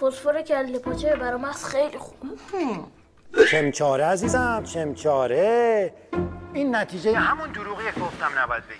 فسفر 0.00 0.42
کله 0.42 0.78
پاچه 0.78 1.16
برای 1.16 1.40
مغز 1.40 1.64
خیلی 1.64 1.98
خوب. 1.98 2.16
چمچاره 3.50 4.04
عزیزم 4.04 4.64
چمچاره 4.64 5.94
این 6.54 6.76
نتیجه 6.76 7.14
همون 7.14 7.52
دروغیه 7.52 7.92
که 7.92 8.00
گفتم 8.00 8.30
نباید 8.38 8.62
بگی. 8.66 8.78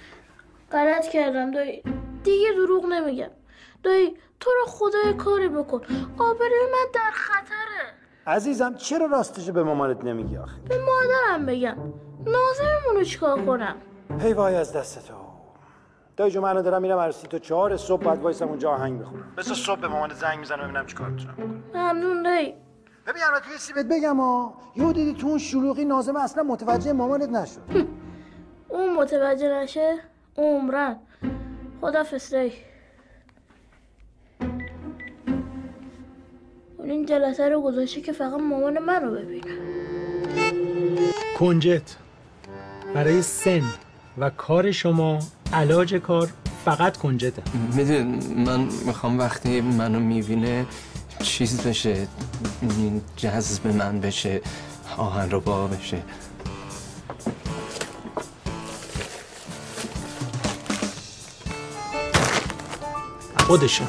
غلط 0.72 1.08
کردم 1.08 1.50
دایی. 1.50 1.82
دیگه 2.24 2.52
دروغ 2.52 2.86
نمیگم. 2.86 3.30
دایی 3.82 4.16
تو 4.40 4.50
رو 4.50 4.66
خدای 4.66 5.14
کاری 5.14 5.48
بکن. 5.48 5.80
آبروی 6.18 6.66
من 6.72 6.86
در 6.94 7.10
خطره. 7.12 7.97
عزیزم 8.28 8.74
چرا 8.74 9.06
راستشو 9.06 9.52
به 9.52 9.62
مامانت 9.62 10.04
نمیگی 10.04 10.36
آخه؟ 10.36 10.60
به 10.68 10.78
مادرم 10.78 11.46
بگم. 11.46 11.76
نازممون 12.26 12.96
رو 12.96 13.04
چیکار 13.04 13.46
کنم؟ 13.46 13.76
هی 14.20 14.32
وای 14.32 14.54
از 14.54 14.72
دست 14.72 15.08
تو. 15.08 15.14
دایی 16.16 16.30
جو 16.30 16.40
من 16.40 16.62
دارم 16.62 16.82
میرم 16.82 16.98
عروسی 16.98 17.26
تو 17.26 17.38
چهار 17.38 17.76
صبح 17.76 18.04
بعد 18.04 18.18
وایسم 18.18 18.48
اونجا 18.48 18.70
آهنگ 18.70 19.00
بخونم. 19.00 19.32
بذار 19.36 19.54
صبح 19.54 19.80
به 19.80 19.88
مامانت 19.88 20.14
زنگ 20.14 20.38
می‌زنم 20.38 20.62
ببینم 20.62 20.86
چیکار 20.86 21.08
می‌تونم 21.08 21.34
بکنم 21.34 21.62
ممنون 21.74 22.22
دایی. 22.22 22.54
ببین 23.06 23.22
البته 23.32 23.50
یه 23.50 23.56
سیبت 23.58 23.86
بگم 23.86 24.16
ها 24.20 24.54
یهو 24.76 24.92
دیدی 24.92 25.14
تو 25.14 25.26
اون 25.26 25.38
شلوغی 25.38 25.84
نازم 25.84 26.16
اصلا 26.16 26.42
متوجه 26.42 26.92
مامانت 26.92 27.28
نشد. 27.28 27.60
اون 28.68 28.96
متوجه 28.96 29.48
نشه 29.48 29.98
عمرن. 30.36 30.96
خدا 31.80 32.04
فسری 32.04 32.52
اون 36.78 36.90
این 36.90 37.06
جلسه 37.06 37.48
رو 37.48 37.60
گذاشته 37.62 38.00
که 38.00 38.12
فقط 38.12 38.40
مامان 38.40 38.78
من 38.78 39.02
رو 39.02 39.10
ببینه. 39.10 39.50
کنجت. 41.38 41.96
برای 42.94 43.22
سن 43.22 43.62
و 44.18 44.30
کار 44.30 44.72
شما 44.72 45.18
علاج 45.52 45.94
کار 45.94 46.28
فقط 46.64 46.96
کنجته. 46.96 47.42
میدون 47.74 48.20
من 48.46 48.68
می‌خوام 48.86 49.18
وقتی 49.18 49.60
منو 49.60 50.00
می‌بینه 50.00 50.66
چیز 51.22 51.60
بشه 51.66 52.08
این 52.62 53.02
جذب 53.16 53.66
من 53.66 54.00
بشه 54.00 54.40
آهن 54.96 55.30
رو 55.30 55.40
با 55.40 55.66
بشه. 55.66 56.02
خودشه. 63.38 63.84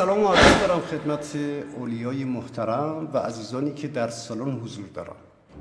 سلام 0.00 0.22
و 0.22 0.26
ادب 0.26 0.60
دارم 0.60 0.80
خدمت 0.80 1.36
اولیای 1.76 2.24
محترم 2.24 3.08
و 3.12 3.18
عزیزانی 3.18 3.72
که 3.72 3.88
در 3.88 4.08
سالن 4.08 4.60
حضور 4.60 4.84
دارم. 4.94 5.16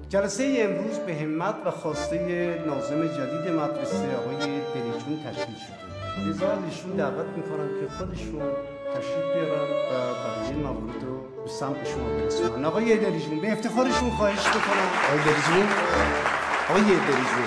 جلسه 0.10 0.58
امروز 0.60 0.98
به 0.98 1.16
همت 1.16 1.56
و 1.66 1.72
خواسته 1.72 2.18
ناظم 2.68 3.08
جدید 3.08 3.54
مدرسه 3.54 4.16
آقای 4.18 4.38
دلیچون 4.76 5.20
تشکیل 5.26 5.56
شده. 5.56 6.30
لذا 6.30 6.48
ایشون 6.66 6.92
دعوت 6.92 7.26
می‌کنم 7.38 7.68
که 7.80 7.96
خودشون 7.98 8.42
تشریف 8.96 9.26
بیارن 9.34 9.72
و 9.72 10.14
بقیه 10.24 10.58
موارد 10.58 11.04
رو 11.04 11.44
به 11.44 11.50
سمت 11.50 11.88
شما 11.88 12.10
برسونن. 12.10 12.66
آقای 12.66 12.98
دلیجون 12.98 13.40
به 13.40 13.52
افتخارشون 13.52 14.10
خواهش 14.10 14.46
می‌کنم. 14.48 14.90
آقای 15.08 15.24
دلیجون 15.26 15.68
آقای 16.70 16.84
دلیجون 16.84 17.46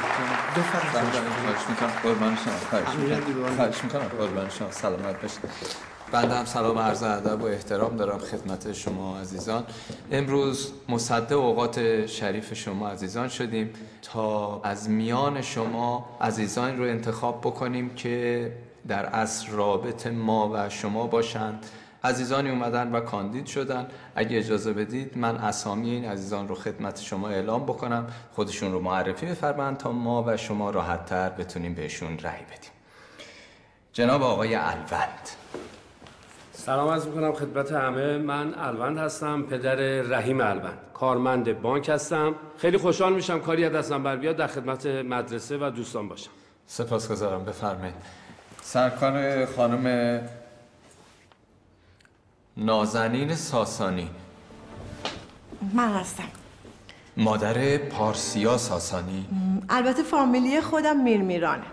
بفرمایید. 0.57 1.13
خواهش 1.45 1.69
می‌کنم. 1.69 1.93
قربان 2.03 2.37
شما. 2.45 2.55
خواهش 2.71 2.95
می‌کنم. 2.97 3.57
خواهش 3.57 3.85
می‌کنم. 3.85 4.09
قربان 4.19 4.49
شما. 4.49 4.71
سلامت 4.71 5.23
باشید. 5.23 5.92
بنده 6.13 6.35
هم 6.35 6.45
سلام 6.45 6.79
عرض 6.79 7.03
ادب 7.03 7.43
و 7.43 7.47
احترام 7.47 7.97
دارم 7.97 8.19
خدمت 8.19 8.73
شما 8.73 9.19
عزیزان. 9.19 9.65
امروز 10.11 10.73
مصدق 10.89 11.39
اوقات 11.39 12.07
شریف 12.07 12.55
شما 12.55 12.89
عزیزان 12.89 13.29
شدیم 13.29 13.71
تا 14.03 14.61
از 14.61 14.91
میان 14.91 15.43
شما 15.43 16.17
عزیزان 16.21 16.79
رو 16.79 16.85
انتخاب 16.85 17.41
بکنیم 17.41 17.95
که 17.95 18.53
در 18.89 19.07
اصل 19.07 19.53
رابط 19.53 20.07
ما 20.07 20.51
و 20.55 20.69
شما 20.69 21.07
باشند. 21.07 21.67
عزیزانی 22.05 22.51
اومدن 22.51 22.93
و 22.93 23.01
کاندید 23.01 23.47
شدن. 23.47 23.87
اگه 24.15 24.39
اجازه 24.39 24.73
بدید 24.73 25.19
من 25.19 25.37
اسامی 25.37 25.91
این 25.91 26.05
عزیزان 26.05 26.49
رو 26.49 26.55
خدمت 26.55 27.01
شما 27.01 27.29
اعلام 27.29 27.63
بکنم. 27.63 28.07
خودشون 28.33 28.73
رو 28.73 28.81
معرفی 28.81 29.27
بفرمایند 29.27 29.77
تا 29.77 29.93
ما 29.93 30.25
و 30.27 30.37
شما 30.37 30.71
راحتتر 30.71 31.29
بتونیم 31.29 31.75
بهشون 31.75 32.19
رأی 32.19 32.43
بدیم. 32.43 32.71
جناب 33.93 34.23
آقای 34.23 34.55
الوند. 34.55 35.29
سلام 36.67 36.89
عرض 36.89 37.07
می‌کنم 37.07 37.33
خدمت 37.33 37.73
همه. 37.73 38.19
من 38.19 38.55
الوند 38.55 38.99
هستم 38.99 39.43
پدر 39.43 39.75
رحیم 40.03 40.41
الوند. 40.41 40.79
کارمند 40.95 41.63
بانک 41.63 41.89
هستم. 41.89 42.35
خیلی 42.59 42.77
خوشحال 42.77 43.13
میشم 43.13 43.41
کاری 43.41 43.65
از 43.65 43.73
دستم 43.73 44.03
بر 44.03 44.17
بیاد 44.17 44.37
در 44.37 44.47
خدمت 44.47 44.87
مدرسه 44.87 45.57
و 45.57 45.71
دوستان 45.71 46.09
باشم. 46.09 46.31
سپاسگزارم 46.67 47.45
بفرمایید. 47.45 47.95
سرکار 48.63 49.47
خانم 49.47 50.21
نازنین 52.57 53.35
ساسانی. 53.35 54.11
من 55.75 55.89
هستم. 55.89 56.25
مادر 57.17 57.79
پارسیا 57.79 58.59
ساسانی. 58.59 59.27
البته 59.69 60.03
فامیلی 60.03 60.61
خودم 60.61 61.03
میرمیرانه. 61.03 61.65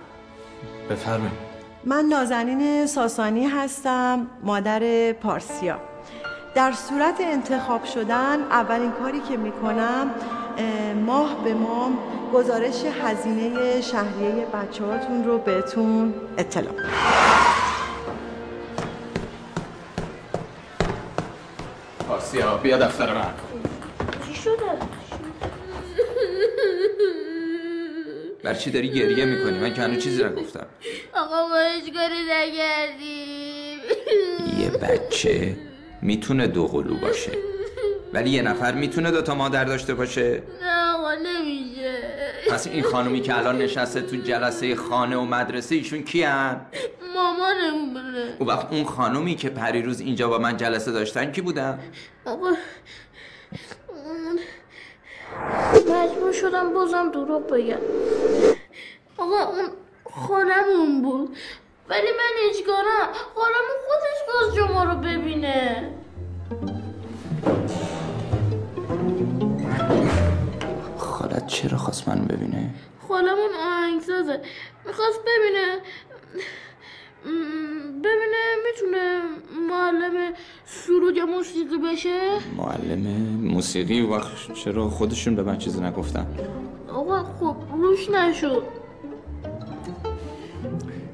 بفرمایید. 0.89 1.48
من 1.83 2.05
نازنین 2.05 2.85
ساسانی 2.85 3.45
هستم 3.45 4.27
مادر 4.43 5.13
پارسیا 5.13 5.79
در 6.55 6.71
صورت 6.71 7.15
انتخاب 7.19 7.83
شدن 7.83 8.41
اولین 8.41 8.91
کاری 8.91 9.19
که 9.19 9.37
می‌کنم 9.37 10.11
ماه 11.05 11.43
به 11.43 11.53
ماه 11.53 11.91
گزارش 12.33 12.85
هزینه 12.85 13.81
شهریه 13.81 14.45
بچه 14.53 14.85
هاتون 14.85 15.23
رو 15.23 15.37
بهتون 15.37 16.13
اطلاع. 16.37 16.73
پارسیا 22.07 22.57
بیا 22.57 22.77
دفتر 22.77 23.13
من 23.13 23.33
چی 24.27 24.35
شده؟ 24.35 24.79
بر 28.43 28.53
چی 28.53 28.71
داری 28.71 28.89
گریه 28.89 29.25
می‌کنی؟ 29.25 29.57
من 29.59 29.73
که 29.73 29.81
هنوز 29.81 30.03
چیزی 30.03 30.23
نگفتم. 30.23 30.67
آقا 31.13 31.47
ما 31.47 31.59
هیچ 31.75 31.93
کاری 31.93 32.23
نکردیم. 32.29 33.79
یه 34.59 34.69
بچه 34.69 35.57
می‌تونه 36.01 36.47
دو 36.47 36.67
قلو 36.67 36.99
باشه. 36.99 37.31
ولی 38.13 38.29
یه 38.29 38.41
نفر 38.41 38.71
می‌تونه 38.71 39.11
دوتا 39.11 39.35
مادر 39.35 39.63
داشته 39.63 39.93
باشه. 39.93 40.43
نه 40.61 40.93
آقا 40.93 41.13
نمیشه. 41.13 41.97
پس 42.51 42.67
این 42.67 42.83
خانومی 42.83 43.21
که 43.21 43.37
الان 43.37 43.57
نشسته 43.57 44.01
تو 44.01 44.15
جلسه 44.15 44.75
خانه 44.75 45.17
و 45.17 45.25
مدرسه 45.25 45.75
ایشون 45.75 46.03
کیان؟ 46.03 46.61
مامانم 47.15 47.93
بره 47.93 48.35
او 48.39 48.47
وقت 48.47 48.67
اون 48.71 48.83
خانومی 48.83 49.35
که 49.35 49.49
پریروز 49.49 49.99
اینجا 49.99 50.27
با 50.29 50.37
من 50.37 50.57
جلسه 50.57 50.91
داشتن 50.91 51.31
کی 51.31 51.41
بودن؟ 51.41 51.79
آقا 52.25 52.49
شدم 56.41 56.73
بازم 56.73 57.11
دروغ 57.11 57.47
بگم. 57.47 57.79
آقا 59.17 59.43
اون 59.43 59.69
خانمون 60.13 61.01
بود. 61.01 61.37
ولی 61.89 62.07
من 62.07 62.49
هیچ 62.49 62.65
کارم 62.65 63.13
خانمون 63.35 63.77
خودش 63.87 64.19
خواست 64.29 64.55
شما 64.55 64.83
رو 64.83 64.95
ببینه. 64.95 65.93
خالت 70.97 71.47
چرا 71.47 71.77
خواست 71.77 72.07
من 72.07 72.25
ببینه؟ 72.25 72.69
خالمون 73.07 73.49
آهنگسازه. 73.59 74.41
می‌خواست 74.85 75.19
ببینه. 75.19 75.81
ببینه 78.03 78.43
می‌تونه 78.65 79.21
معلم 79.69 80.33
سرود 80.65 81.17
یا 81.17 81.25
موسیقی 81.25 81.77
بشه؟ 81.77 82.19
معلم 82.57 82.99
موسیقی 83.41 84.01
وقت 84.01 84.53
چرا 84.53 84.89
خودشون 84.89 85.35
به 85.35 85.43
من 85.43 85.57
چیزی 85.57 85.81
نگفتن؟ 85.81 86.27
آقا 86.93 87.23
خب 87.23 87.55
روش 87.73 88.09
نشد. 88.09 88.63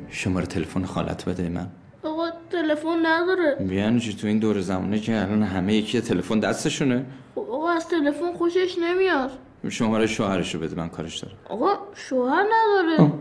شماره 0.10 0.45
تلفن 0.45 0.86
خالت 0.86 1.30
بده 1.30 1.49
من. 1.49 1.68
آقا 2.03 2.30
تلفن 2.51 3.06
نداره. 3.06 3.56
بیان 3.56 3.99
چی 3.99 4.16
تو 4.16 4.28
این 4.28 4.39
دور 4.39 4.62
زمانه 4.62 4.99
که 4.99 5.22
الان 5.22 5.43
همه 5.43 5.74
یکی 5.74 6.01
تلفن 6.01 6.39
دستشونه. 6.39 7.06
خب 7.36 7.41
آقا 7.41 7.70
از 7.70 7.88
تلفن 7.88 8.34
خوشش 8.34 8.76
نمیاد. 8.82 9.32
شماره 9.70 10.08
شوهرشو 10.08 10.60
بده 10.60 10.76
من 10.76 10.89
کارش 10.89 11.18
دارم. 11.18 11.36
آقا 11.49 11.78
شوهر 11.95 12.43
نداره. 12.43 13.12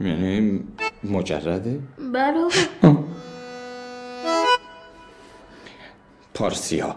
یعنی 0.00 0.60
مجرده؟ 1.04 1.80
بله. 2.12 2.48
پارسیا 6.34 6.96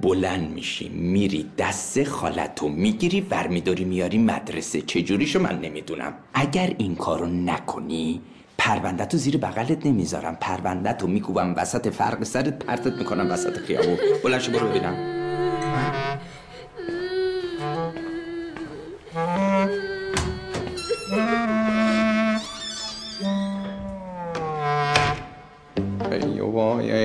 بلند 0.00 0.50
میشی 0.50 0.88
میری 0.88 1.50
دست 1.58 2.04
خالتو 2.04 2.68
می‌گیری 2.68 3.20
ورمیداری 3.20 3.84
میاری 3.84 4.18
مدرسه. 4.18 4.80
چجوریشو 4.80 5.40
من 5.40 5.60
نمی‌دونم؟ 5.60 6.14
اگر 6.34 6.74
این 6.78 6.94
کارو 6.94 7.26
نکنی 7.26 8.20
پرونده 8.58 9.04
تو 9.04 9.16
زیر 9.16 9.36
بغلت 9.36 9.86
نمی‌ذارم. 9.86 10.36
پرونده 10.40 10.92
تو 10.92 11.06
میکوبم 11.06 11.54
وسط 11.56 11.88
فرق 11.88 12.24
سرت 12.24 12.64
پرتت 12.64 12.92
می‌کنم 12.98 13.30
وسط 13.30 13.58
خیابون. 13.58 13.96
بلند 14.24 14.40
شو 14.40 14.52
برو 14.52 14.68
ببینم. 14.68 14.96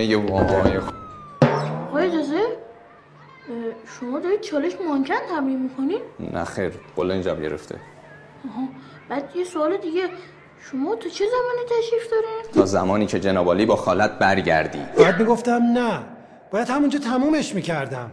وای 0.01 0.15
ای 0.15 0.15
وای 0.15 0.77
آقا 1.91 1.97
اجازه؟ 1.97 2.41
شما 3.85 4.19
دارید 4.19 4.41
چالش 4.41 4.73
مانکن 4.87 5.13
تمرین 5.29 5.61
می‌کنین؟ 5.61 6.01
نه 6.33 6.43
خیر 6.43 6.73
قله 6.95 7.13
اینجام 7.13 7.41
گرفته. 7.41 7.75
آها 8.45 8.67
بعد 9.09 9.35
یه 9.35 9.43
سوال 9.43 9.77
دیگه. 9.77 10.09
شما 10.71 10.95
تا 10.95 11.09
چه 11.09 11.25
زمانی 11.25 11.81
تشریف 11.81 12.11
دارین؟ 12.11 12.53
تا 12.53 12.65
زمانی 12.65 13.05
که 13.05 13.19
جنابالی 13.19 13.65
با 13.65 13.75
خالت 13.75 14.19
برگردی. 14.19 14.81
باید 14.97 15.19
می‌گفتم 15.19 15.61
نه. 15.63 15.99
باید 16.51 16.69
همونجا 16.69 16.99
تمومش 16.99 17.55
می‌کردم. 17.55 18.11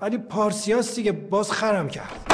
ولی 0.00 0.18
پارسیاس 0.18 0.94
دیگه 0.94 1.12
باز 1.12 1.52
خرم 1.52 1.88
کرد. 1.88 2.31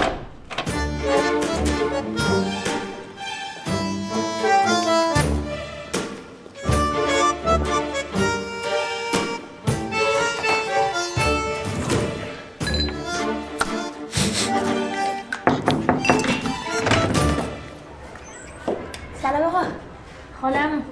خالم 20.49 20.83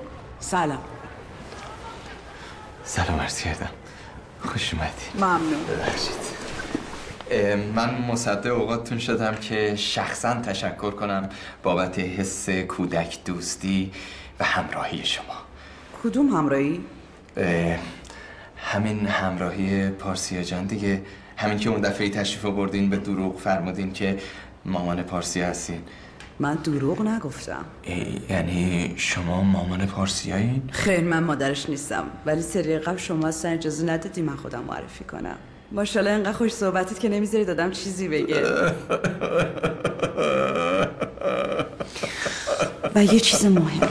سلام. 0.40 0.78
سلام 2.84 3.20
عرض 3.20 3.40
کردم. 3.42 3.68
خوش 4.40 4.74
اومدی. 4.74 4.90
ممنون. 5.14 5.64
ببخشید. 5.64 6.16
من 7.74 7.94
مصدق 7.94 8.54
اوقاتتون 8.58 8.98
شدم 8.98 9.34
که 9.34 9.76
شخصا 9.76 10.34
تشکر 10.34 10.90
کنم 10.90 11.28
بابت 11.62 11.98
حس 11.98 12.50
کودک 12.50 13.24
دوستی 13.24 13.92
و 14.40 14.44
همراهی 14.44 15.04
شما. 15.04 15.24
کدوم 16.02 16.28
همراهی؟ 16.28 16.84
اه، 17.36 17.78
همین 18.56 19.06
همراهی 19.06 19.88
پارسیا 19.88 20.42
جان 20.42 20.64
دیگه. 20.64 21.02
همین 21.36 21.58
که 21.58 21.70
اون 21.70 21.80
دفعه 21.80 22.10
تشریف 22.10 22.44
آوردین 22.44 22.90
به 22.90 22.96
دروغ 22.96 23.38
فرمودین 23.38 23.92
که 23.92 24.18
مامان 24.64 25.02
پارسیا 25.02 25.46
هستین. 25.46 25.82
من 26.40 26.54
دروغ 26.54 27.02
نگفتم. 27.02 27.64
یعنی 28.30 28.94
شما 28.96 29.42
مامان 29.42 29.86
پارسیایین؟ 29.86 30.62
خیر 30.72 31.00
من 31.00 31.22
مادرش 31.22 31.68
نیستم. 31.68 32.04
ولی 32.26 32.42
سری 32.42 32.78
قبل 32.78 32.96
شما 32.96 33.28
اصلا 33.28 33.50
اجازه 33.50 33.84
ندادی 33.84 34.22
من 34.22 34.36
خودم 34.36 34.64
معرفی 34.64 35.04
کنم. 35.04 35.36
ماشاءالله 35.72 36.14
اینقدر 36.14 36.32
خوش 36.32 36.52
صحبتید 36.52 36.98
که 36.98 37.08
نمی‌ذاری 37.08 37.44
دادم 37.44 37.70
چیزی 37.70 38.08
بگه. 38.08 38.42
و 42.94 43.04
یه 43.04 43.20
چیز 43.20 43.46
مهم. 43.46 43.88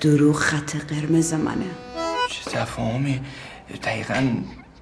دروغ 0.00 0.36
خط 0.36 0.76
قرمز 0.76 1.34
منه. 1.34 1.70
چه 2.30 2.50
تفاهمی؟ 2.50 3.20
دقیقا 3.82 4.30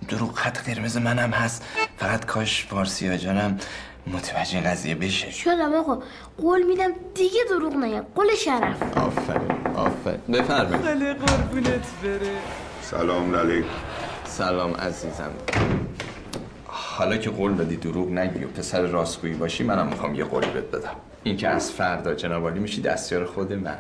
دروغ 0.09 0.35
خط 0.35 0.59
قرمز 0.59 0.97
منم 0.97 1.31
هست. 1.31 1.65
فقط 1.99 2.25
کاش 2.25 2.67
پارسیا 2.67 3.17
جانم. 3.17 3.59
متوجه 4.13 4.61
قضیه 4.61 4.95
بشه. 4.95 5.31
شدم 5.31 5.75
آقا. 5.75 5.99
قول 6.39 6.63
میدم 6.63 6.93
دیگه 7.15 7.41
دروغ 7.49 7.77
نگم. 7.77 8.05
قول 8.15 8.35
شرف. 8.35 8.97
آفرین 8.97 9.67
آفرین. 9.77 10.21
بفرمایید. 10.33 10.85
خیلی 10.85 11.13
قربونت 11.13 11.87
بره. 12.03 12.37
سلام 12.83 13.37
علیکم. 13.37 13.69
سلام 14.25 14.75
عزیزم. 14.75 15.31
حالا 16.67 17.17
که 17.17 17.31
قول 17.31 17.55
دادی 17.55 17.77
دروغ 17.77 18.11
نگی 18.11 18.45
و 18.45 18.49
پسر 18.49 18.83
راستگویی 18.83 19.35
باشی 19.35 19.65
منم 19.65 19.87
می‌خوام 19.87 20.15
یه 20.15 20.25
قولی 20.25 20.51
بهت 20.51 20.65
بدم. 20.65 20.97
این 21.23 21.37
که 21.37 21.49
از 21.49 21.73
فردا 21.73 22.15
جنابالی 22.15 22.59
میشی 22.59 22.81
دستیار 22.81 23.25
خود 23.25 23.53
من. 23.53 23.79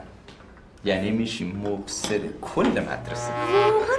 یعنی 0.84 1.10
میشی 1.10 1.44
مبصر 1.44 2.20
کل 2.42 2.66
مدرسه. 2.66 3.32
واقعا 3.52 3.98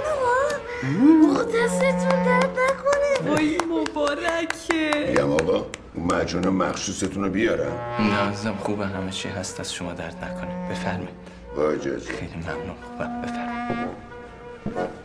آقا 1.30 1.42
دستتون 1.42 2.22
درد 2.24 2.50
نکنه. 2.50 3.30
وای 3.30 3.58
مبارکه. 3.58 5.06
میگم 5.08 5.32
آقا 5.32 5.66
مجون 5.94 6.48
مخصوصتون 6.48 7.24
رو 7.24 7.30
بیارم 7.30 7.72
نه 8.00 8.16
عزیزم 8.30 8.54
خوبه. 8.54 8.86
همه 8.86 9.10
چی 9.10 9.28
هست. 9.28 9.60
از 9.60 9.74
شما 9.74 9.92
درد 9.92 10.16
نکنه. 10.24 10.68
بفرمایید. 10.70 11.08
با 11.56 11.70
اجازه 11.70 12.12
خیلی 12.12 12.32
ممنون. 12.36 12.76
خوبه. 12.82 13.04
بفرمایید. 13.22 13.90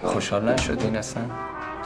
خوشحال 0.04 0.50
نشدین 0.54 0.96
اصلا 0.98 1.24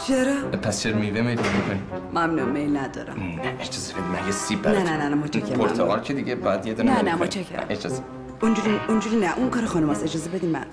چرا؟ 0.08 0.34
پس 0.62 0.82
چرا 0.84 0.95
میوه 0.97 1.22
میل 1.22 1.39
می‌کنی؟ 1.39 1.82
ممنون 2.14 2.50
میل 2.50 2.78
ندارم. 2.78 3.14
نه 3.20 3.56
اجازه 3.60 3.93
بدید 3.93 4.04
من 4.06 4.26
یه 4.26 4.32
سیب 4.32 4.68
نه 4.68 4.74
براتون. 4.74 4.93
نه 4.93 4.97
نه 4.97 5.10
نه 5.10 5.16
متشکرم. 5.16 5.58
پرتقال 5.58 6.00
که 6.02 6.14
دیگه 6.14 6.36
بعد 6.36 6.66
یه 6.66 6.74
دونه 6.74 6.91
نه 6.91 6.97
نه 7.02 7.12
کنیم. 7.12 7.24
متشکرم. 7.24 7.66
اجازه. 7.70 8.04
اونجوری 8.41 8.80
اونجوری 8.88 9.16
نه. 9.16 9.38
اون 9.38 9.50
کار 9.50 9.66
خانم 9.66 9.89
هست 9.89 10.04
اجازه 10.04 10.30
بدین 10.30 10.50
من 10.52 10.66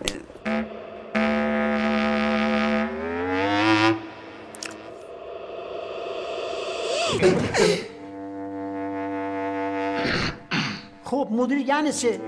خب 11.07 11.29
مدیر 11.31 11.59
یعنی 11.59 11.93
چه؟ 11.93 12.21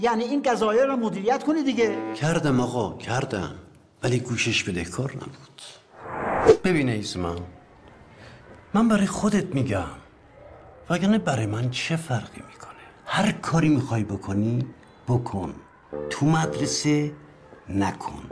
یعنی 0.00 0.24
این 0.24 0.42
قضایه 0.42 0.84
رو 0.84 0.96
مدیریت 0.96 1.44
کنی 1.44 1.62
دیگه. 1.62 2.14
کردم 2.14 2.60
آقا 2.60 2.96
کردم. 2.98 3.54
ولی 4.02 4.18
گوشش 4.20 4.64
بدهکار 4.64 5.12
نبود. 5.12 5.62
ببین 6.64 6.88
ایزمان 6.88 7.38
من 8.74 8.88
برای 8.88 9.06
خودت 9.06 9.54
میگم 9.54 9.84
وگرنه 10.90 11.18
برای 11.18 11.46
من 11.46 11.70
چه 11.70 11.96
فرقی 11.96 12.42
می‌کنه؟ 12.52 12.84
هر 13.06 13.32
کاری 13.32 13.68
می‌خوای 13.68 14.04
بکنی 14.04 14.66
بکن. 15.08 15.54
تو 16.10 16.26
مدرسه 16.26 17.12
نکن. 17.68 18.30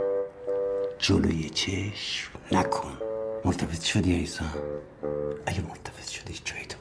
جلوی 0.98 1.50
چشم 1.50 2.30
نکن. 2.52 2.98
مرتبط 3.44 3.82
شدی 3.82 4.12
ایزان 4.12 4.48
اگه 5.46 5.60
مرتبط 5.60 6.08
شدی 6.08 6.40
جایی 6.44 6.66
تو 6.66 6.77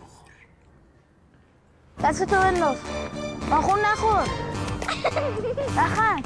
بخور 1.99 2.09
دست 2.09 2.23
تو 2.23 2.35
بنداز 2.35 2.77
ناخون 3.49 3.79
نخور 3.79 4.29
نخند 5.77 6.25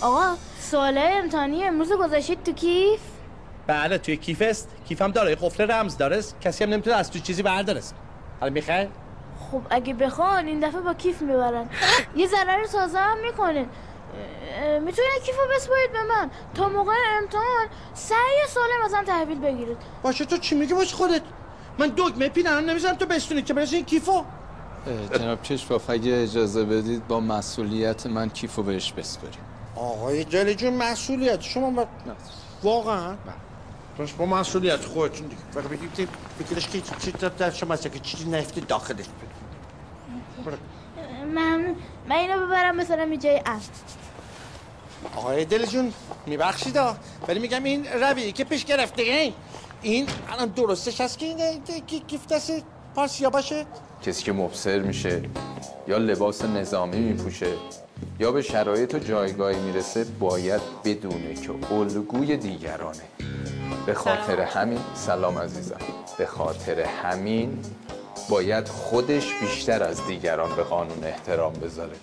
آقا 0.00 0.36
سواله 0.60 1.00
امتحانی 1.00 1.64
امروز 1.64 1.92
گذاشتید 1.92 2.42
تو 2.42 2.52
کیف 2.52 3.00
بله 3.66 3.98
توی 3.98 4.16
کیف 4.16 4.42
است 4.42 4.68
کیفم 4.88 5.10
داره 5.10 5.34
قفل 5.34 5.70
رمز 5.70 5.96
داره 5.96 6.22
کسی 6.40 6.64
هم 6.64 6.70
نمی‌تونه 6.70 6.96
از 6.96 7.10
تو 7.10 7.18
چیزی 7.18 7.42
برداره 7.42 7.80
حالا 8.40 8.52
می‌خوای 8.52 8.88
خب 9.52 9.62
اگه 9.70 9.94
بخوان 9.94 10.46
این 10.46 10.60
دفعه 10.60 10.80
با 10.80 10.94
کیف 10.94 11.22
می‌برن 11.22 11.68
یه 12.16 12.26
ضرر 12.26 12.66
تازه 12.66 12.98
هم 12.98 13.18
می‌کنه 13.22 13.66
می‌تونید 14.84 15.22
کیف 15.26 15.36
رو 15.36 15.54
بسپارید 15.56 15.92
به 15.92 16.02
من 16.02 16.30
تا 16.54 16.68
موقع 16.68 16.92
امتحان 17.22 17.66
سعی 17.94 18.46
سالم 18.48 18.84
ازم 18.84 19.04
تحویل 19.04 19.38
بگیرید 19.38 19.76
باشه 20.02 20.24
تو 20.24 20.38
چی 20.38 20.54
میگی 20.54 20.74
باش 20.74 20.94
خودت 20.94 21.22
من 21.78 21.88
دگمه 21.88 22.28
پینم 22.28 22.52
نمی‌ذارم 22.52 22.96
تو 22.96 23.06
بستونی 23.06 23.42
که 23.42 23.54
برسی 23.54 23.76
این 23.76 23.84
کیفو 23.84 24.24
جناب 25.14 25.42
کشواف 25.42 25.90
اگه 25.90 26.22
اجازه 26.22 26.64
بدید 26.64 27.06
با 27.06 27.20
مسئولیت 27.20 28.06
من 28.06 28.30
کیفو 28.30 28.62
بهش 28.62 28.92
بسپاریم 28.92 29.40
آقای 29.76 30.24
جلی 30.24 30.54
جون 30.54 30.74
مسئولیت 30.74 31.40
شما 31.40 31.70
با... 31.70 31.86
واقعا 32.62 33.16
پس 33.98 34.10
با 34.10 34.26
مسئولیت 34.26 34.84
خودتون 34.84 35.26
دیگه 35.26 35.68
بگید 35.68 36.08
بگیرش 36.40 36.68
که 36.68 36.80
چی 36.80 37.12
در 37.38 37.50
شما 37.50 37.76
که 37.76 37.98
چیزی 37.98 38.30
نفتی 38.30 38.60
داخلش 38.60 38.96
بده 38.96 39.37
من 41.34 41.74
من 42.08 42.16
اینو 42.16 42.46
ببرم 42.46 42.76
مثلا 42.76 43.04
یه 43.04 43.16
جای 43.16 43.42
امن 43.46 43.60
آقای 45.16 45.44
دل 45.44 45.66
جون 45.66 45.92
میبخشید 46.26 46.76
ها 46.76 46.96
ولی 47.28 47.38
میگم 47.40 47.64
این 47.64 47.86
رویه 47.86 48.32
که 48.32 48.44
پیش 48.44 48.64
گرفته 48.64 49.02
این 49.02 49.32
این 49.82 50.06
الان 50.28 50.48
درستش 50.48 51.00
هست 51.00 51.18
که 51.18 51.26
این 51.26 51.38
که 51.86 51.98
گیفت 51.98 52.32
دست 52.32 52.52
پارسیا 52.94 53.30
باشه 53.30 53.66
کسی 54.02 54.24
که 54.24 54.32
مبصر 54.32 54.78
میشه 54.78 55.22
یا 55.88 55.98
لباس 55.98 56.44
نظامی 56.44 56.98
میپوشه 56.98 57.52
یا 58.20 58.32
به 58.32 58.42
شرایط 58.42 58.94
و 58.94 58.98
جایگاهی 58.98 59.60
می‌رسه 59.60 60.04
باید 60.04 60.60
بدونه 60.84 61.34
که 61.34 61.74
الگوی 61.74 62.36
دیگرانه. 62.36 63.02
به 63.86 63.94
خاطر 63.94 64.40
همین 64.40 64.78
سلام 64.94 65.38
عزیزم. 65.38 65.78
به 66.18 66.26
خاطر 66.26 66.80
همین 66.80 67.58
باید 68.28 68.68
خودش 68.68 69.34
بیشتر 69.40 69.82
از 69.82 70.06
دیگران 70.06 70.56
به 70.56 70.62
قانون 70.62 71.04
احترام 71.04 71.52
بذاره. 71.52 71.96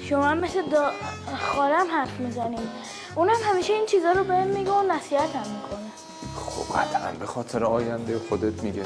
شما 0.00 0.24
هم 0.24 0.38
مثل 0.38 0.62
دا... 0.62 0.90
خالم 1.36 1.86
حرف 1.90 2.20
می‌زنیم 2.20 2.68
اونم 3.14 3.36
همیشه 3.44 3.72
این 3.72 3.86
چیزا 3.86 4.12
رو 4.12 4.24
بهم 4.24 4.46
میگه 4.46 4.70
و 4.70 4.82
نصیحت 4.82 5.36
هم 5.36 5.46
می‌کنه. 5.52 5.90
خب 6.36 6.78
قطعا 6.78 7.12
به 7.20 7.26
خاطر 7.26 7.64
آینده 7.64 8.18
خودت 8.28 8.62
میگه. 8.62 8.82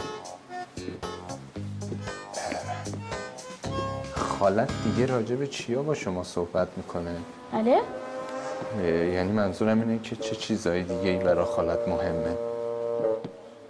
خالت 4.17 4.71
دیگه 4.85 5.07
راجع 5.07 5.37
به 5.37 5.47
چیا 5.47 5.83
با 5.83 5.95
شما 5.95 6.25
صحبت 6.25 6.69
می‌کنه؟ 6.77 7.17
بله. 7.53 7.81
یعنی 9.15 9.33
منظورم 9.33 9.81
اینه 9.81 9.99
که 10.03 10.17
چه 10.17 10.37
چیزایی 10.37 10.83
دیگه 10.83 11.11
ای 11.11 11.17
برای 11.17 11.45
خالت 11.45 11.89
مهمه؟ 11.89 12.37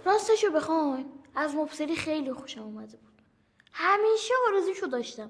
راستشو 0.05 0.51
بخواین 0.55 1.05
از 1.35 1.55
مبصری 1.55 1.95
خیلی 1.95 2.33
خوشم 2.33 2.61
اومده 2.63 2.97
بود. 2.97 3.21
همیشه 3.71 4.33
آرزوشو 4.47 4.85
داشتم. 4.85 5.29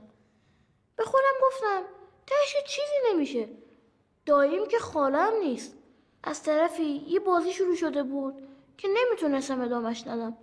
به 0.96 1.04
خودم 1.04 1.34
گفتم 1.44 1.82
تهش 2.28 2.56
چیزی 2.68 3.14
نمیشه. 3.14 3.48
دایم 4.26 4.68
که 4.68 4.80
خالم 4.80 5.32
نیست. 5.40 5.74
از 6.24 6.44
طرفی 6.44 6.84
یه 6.84 7.20
بازی 7.20 7.54
شروع 7.54 7.76
شده 7.76 8.04
بود 8.04 8.48
که 8.78 8.88
نمی‌تونستم 8.88 9.62
ادامش 9.62 10.08
ندم. 10.08 10.38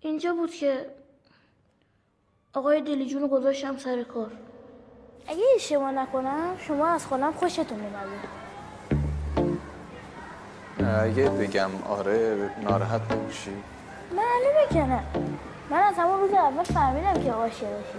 اینجا 0.00 0.34
بود 0.34 0.50
که 0.50 0.94
آقای 2.54 2.80
دلیجون 2.80 3.22
رو 3.22 3.28
گذاشتم 3.28 3.76
سر 3.76 4.02
کار. 4.02 4.32
اگه 5.26 5.42
اشتباه 5.54 5.90
نکنم 5.90 6.56
شما 6.58 6.86
از 6.86 7.06
خالم 7.06 7.32
خوشتون 7.32 7.80
اومده. 7.80 8.42
اگه 11.02 11.30
بگم 11.30 11.70
آره 11.82 12.50
ناراحت 12.62 13.12
نمیشی. 13.12 13.62
معلومه 14.16 14.68
که 14.72 14.82
نه. 14.86 15.02
من 15.70 15.78
از 15.78 15.94
همون 15.98 16.20
روز 16.20 16.32
اول 16.32 16.62
فهمیدم 16.62 17.24
که 17.24 17.32
عاشقشی 17.32 17.98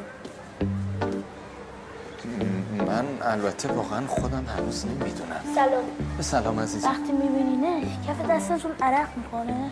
من 2.87 3.05
البته 3.21 3.67
واقعا 3.67 4.07
خودم 4.07 4.45
هنوز 4.57 4.85
نمی‌دونم. 4.85 5.41
سلام. 5.55 5.83
به 6.17 6.23
سلام 6.23 6.59
عزیزم. 6.59 6.87
وقتی 6.87 7.11
میبینینش 7.11 7.87
کف 8.07 8.29
دستتون 8.29 8.71
عرق 8.81 9.07
می‌کنه. 9.17 9.71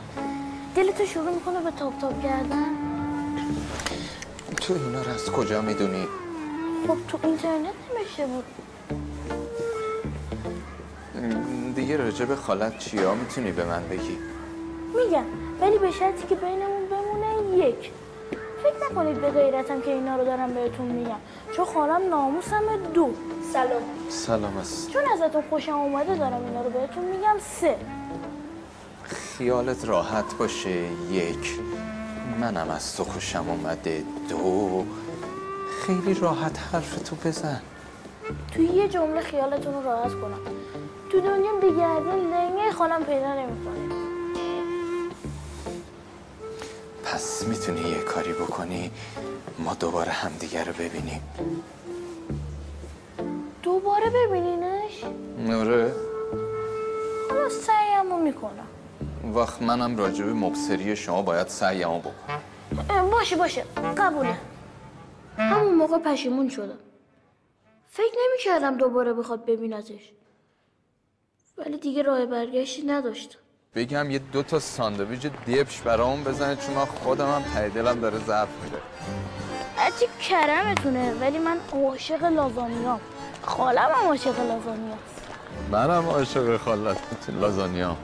دلتون 0.75 1.05
شروع 1.05 1.33
می‌کنه 1.33 1.59
به 1.59 1.71
تاپ 1.71 1.99
تاپ 1.99 2.23
کردن. 2.23 2.65
تو 4.61 4.73
اینا 4.73 5.01
رو 5.01 5.11
از 5.11 5.31
کجا 5.31 5.61
می‌دونی؟ 5.61 6.07
خب 6.87 6.97
تو 7.07 7.19
اینترنت 7.23 7.73
نمیشه 7.95 8.27
بود. 8.27 8.45
دیگه 11.75 11.97
راجع 11.97 12.25
به 12.25 12.35
خالت 12.35 12.77
چیا 12.77 13.15
می‌تونی 13.15 13.51
به 13.51 13.65
من 13.65 13.87
بگی؟ 13.89 14.17
میگم 14.95 15.25
ولی 15.61 15.77
به 15.77 15.91
شرطی 15.91 16.27
که 16.27 16.35
بینمون 16.35 16.85
بمونه 16.91 17.57
یک. 17.67 17.91
فکر 18.63 18.91
نکنید 18.91 19.21
به 19.21 19.29
غیرتم 19.29 19.81
که 19.81 19.91
اینا 19.91 20.15
رو 20.15 20.25
دارم 20.25 20.53
بهتون 20.53 20.85
میگم. 20.85 21.17
چون 21.55 21.65
خالم 21.65 22.09
ناموسم 22.09 22.63
دو. 22.93 23.09
سلام. 23.53 23.81
سلام 24.09 24.57
عزیزم 24.59 24.91
چون 24.91 25.01
ازتون 25.13 25.43
خوشم 25.49 25.75
اومده 25.75 26.15
دارم 26.15 26.45
اینا 26.45 26.61
رو 26.61 26.69
بهتون 26.69 27.03
میگم 27.03 27.35
سه. 27.39 27.75
خیالت 29.03 29.85
راحت 29.85 30.37
باشه 30.39 30.85
یک. 31.11 31.59
منم 32.41 32.69
از 32.69 32.97
تو 32.97 33.03
خوشم 33.03 33.45
اومده 33.49 34.03
دو. 34.29 34.85
خیلی 35.85 36.13
راحت 36.13 36.59
حرف 36.73 36.95
تو 36.95 37.15
بزن. 37.15 37.61
توی 38.51 38.65
یه 38.65 38.87
جمله 38.87 39.21
خیالتون 39.21 39.73
رو 39.73 39.81
راحت 39.81 40.11
کنم. 40.11 40.39
تو 41.09 41.21
دنیا 41.21 41.53
بگردین 41.61 42.33
لنگه 42.33 42.71
خالم 42.71 43.03
پیدا 43.03 43.33
نمی‌کنه. 43.33 43.90
پس 47.12 47.47
می‌تونی 47.47 47.89
یه 47.89 48.01
کاری 48.01 48.34
بکنی؟ 48.34 48.91
ما 49.59 49.74
دوباره 49.74 50.12
همدیگه 50.12 50.64
رو 50.64 50.74
ببینیم. 50.74 51.22
دوباره 53.64 54.09
ببینینش؟ 54.09 55.03
آره. 55.49 55.93
حالا 57.30 57.49
سعیمو 57.49 58.18
می‌کنم. 58.18 58.68
وقت 59.36 59.62
منم 59.62 59.97
راجع 59.97 60.26
به 60.26 60.34
مبصری 60.34 60.95
شما 60.95 61.22
باید 61.22 61.47
سعیمو 61.47 61.99
بکنم. 61.99 63.09
باشه 63.09 63.36
باشه. 63.36 63.66
قبوله. 63.97 64.38
همون 65.38 65.76
موقع 65.76 65.97
پشیمون 65.97 66.49
شدم 66.49 66.80
فکر 67.89 68.16
نمی‌کردم 68.28 68.78
دوباره 68.78 69.14
بخواد 69.14 69.45
ببینتش. 69.45 70.12
ولی 71.57 71.78
دیگه 71.78 72.01
راه 72.01 72.26
برگشتی 72.26 72.82
نداشتم 72.82 73.39
بگم 73.76 74.11
یه 74.11 74.19
دو 74.19 74.43
تا 74.43 74.59
ساندویچ 74.59 75.28
دیپش 75.45 75.82
برامون 75.82 76.24
بزنه 76.24 76.55
چون 76.55 76.76
من 76.76 76.86
خودم 76.86 77.26
هم 77.32 77.41
ته 77.53 77.69
دلم 77.69 77.99
داره 77.99 78.17
ضعف 78.17 78.47
میره 78.63 78.82
هرچی 79.76 80.05
کرمتونه 80.30 81.13
ولی 81.13 81.39
من 81.39 81.57
عاشق 81.74 82.24
لازانیام. 82.24 82.99
خالم 83.41 83.89
هم 83.95 84.07
عاشق 84.07 84.39
لازانیاست 84.39 85.22
منم 85.72 86.05
عاشق 86.09 86.57
خالت 86.57 86.97
لازانیا. 87.41 87.97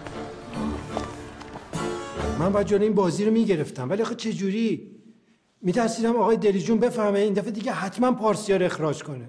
من 2.39 2.51
باید 2.51 2.67
جلوی 2.67 2.83
این 2.83 2.95
بازی 2.95 3.25
رو 3.25 3.31
می‌گرفتم. 3.31 3.89
ولی 3.89 4.01
آخه 4.01 4.15
چجوری 4.15 4.91
میترسیدم 5.61 6.15
آقای 6.15 6.37
دلیجون 6.37 6.79
بفهمه 6.79 7.19
این 7.19 7.33
دفعه 7.33 7.51
دیگه 7.51 7.71
حتما 7.71 8.11
پارسیا 8.11 8.57
رو 8.57 8.65
اخراج 8.65 9.03
کنه. 9.03 9.27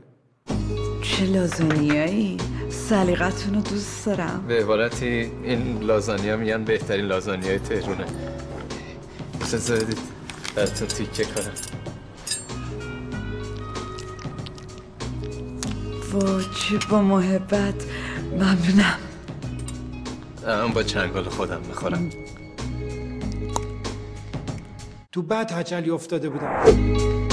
چه 1.02 1.24
لازونیایی 1.26 2.36
سلیقتون 2.88 3.54
رو 3.54 3.60
دوست 3.60 4.06
دارم. 4.06 4.44
به 4.48 4.60
عبارتی 4.60 5.06
این 5.42 5.78
لازانیا 5.82 6.36
میگن 6.36 6.64
بهترین 6.64 7.04
لازانیای 7.04 7.58
تهرونه. 7.58 8.04
اجازه 9.42 9.76
بدید 9.76 9.98
براتون 10.56 10.88
تیکه 10.88 11.24
کنم. 11.24 11.52
وا 16.12 16.40
چه 16.40 16.78
با 16.90 17.02
محبت. 17.02 17.84
ممنونم. 18.32 18.98
من 20.46 20.68
با 20.68 20.82
چنگال 20.82 21.24
خودم 21.24 21.60
می‌خورم. 21.68 22.10
تو 25.12 25.22
بعد 25.22 25.52
هچلی 25.52 25.90
افتاده 25.90 26.28
بودم. 26.28 27.27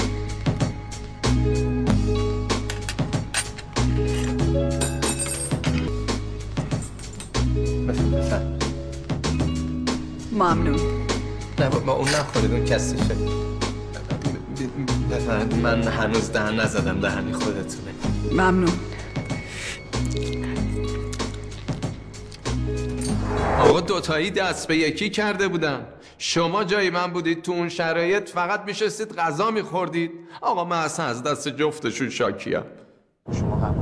ممنون. 10.36 10.79
نه 11.59 11.69
با 11.69 11.93
اون 11.93 12.09
نخورید 12.09 12.51
اون 12.51 12.65
کسشه 12.65 12.95
بفهم 15.11 15.59
من 15.59 15.83
هنوز 15.83 16.31
دهن 16.31 16.59
نزدم 16.59 16.99
دهنی 16.99 17.33
خودتونه. 17.33 17.91
ممنون. 18.31 18.71
آقا 23.59 23.81
دوتایی 23.81 24.31
دست 24.31 24.67
به 24.67 24.77
یکی 24.77 25.09
کرده 25.09 25.47
بودن. 25.47 25.86
شما 26.17 26.63
جای 26.63 26.89
من 26.89 27.07
بودید 27.07 27.41
تو 27.41 27.51
اون 27.51 27.69
شرایط 27.69 28.29
فقط 28.29 28.61
میشستید 28.65 29.15
غذا 29.15 29.51
میخوردید. 29.51 30.11
آقا 30.41 30.63
من 30.63 30.77
اصلا 30.77 31.05
از 31.05 31.23
دست 31.23 31.47
جفتشون 31.47 32.09
شاکیم. 32.09 32.61
شما 33.39 33.55
قبول 33.55 33.74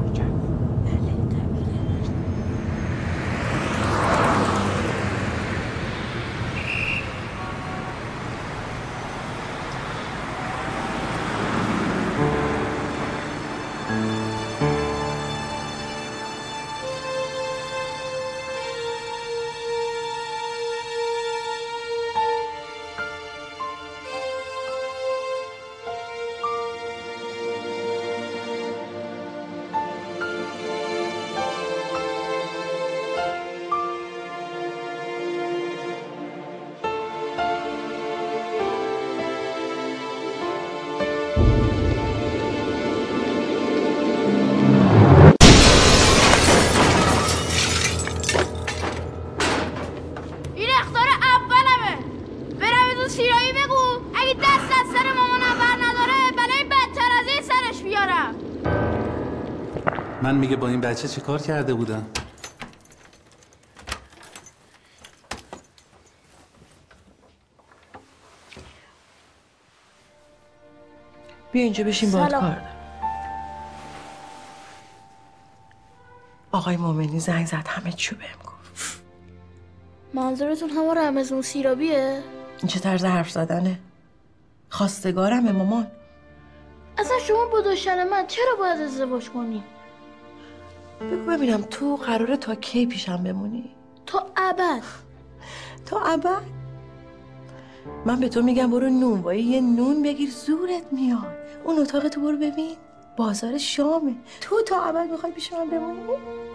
من 60.54 60.60
میگه 60.60 60.62
با 60.62 60.68
این 60.68 60.82
بچه 60.82 61.08
چه 61.08 61.22
کار 61.22 61.42
کرده 61.42 61.74
بودم 61.74 62.06
بیا 71.52 71.64
اینجا 71.64 71.84
بشین 71.84 72.10
سلام. 72.10 72.30
کار. 72.42 72.62
آقای 76.52 76.78
مومنی 76.78 77.20
زنگ 77.20 77.48
زد 77.48 77.68
همه 77.68 77.92
چی 77.92 78.16
بهم 78.16 78.40
گفت 78.46 79.04
منظورتون 80.14 80.70
همه 80.70 80.94
رمزون 80.94 81.42
سیرابیه؟ 81.42 82.24
این 82.60 82.68
چه 82.68 82.80
طرز 82.80 83.06
حرف 83.06 83.30
زدنه 83.30 83.80
خواستگارمه 84.70 85.52
مامان 85.52 85.88
اصلا 86.98 87.20
شما 87.28 87.46
با 87.46 87.62
داشتن 87.62 88.10
من 88.10 88.28
چرا 88.28 88.56
باید 88.60 88.82
ازدواج 88.82 89.30
کنی؟ 89.30 89.64
بگو 91.02 91.32
ببینم 91.32 91.62
تو 91.62 91.96
قراره 91.96 92.38
تا 92.38 92.56
کی 92.56 92.86
پیشم 92.86 93.24
بمونی؟ 93.24 93.76
تا 94.06 94.26
ابد. 94.38 94.84
تا 95.86 96.00
ابد؟ 96.00 96.42
من 98.06 98.20
به 98.20 98.30
تو 98.30 98.42
میگم 98.42 98.72
برو 98.72 98.90
نون 98.90 99.20
وای 99.20 99.42
یه 99.42 99.62
نون 99.62 100.04
بگیر 100.04 100.30
زورت 100.30 100.84
میاد. 100.92 101.36
اون 101.64 101.80
اتاق 101.80 102.08
تو 102.08 102.22
برو 102.22 102.38
ببین. 102.38 102.76
بازار 103.18 103.58
شامه. 103.58 104.16
تو 104.42 104.62
تا 104.62 104.84
ابد 104.84 105.12
می‌خوای 105.12 105.32
پیش 105.32 105.54
من 105.54 105.70
بمونی؟ 105.70 106.02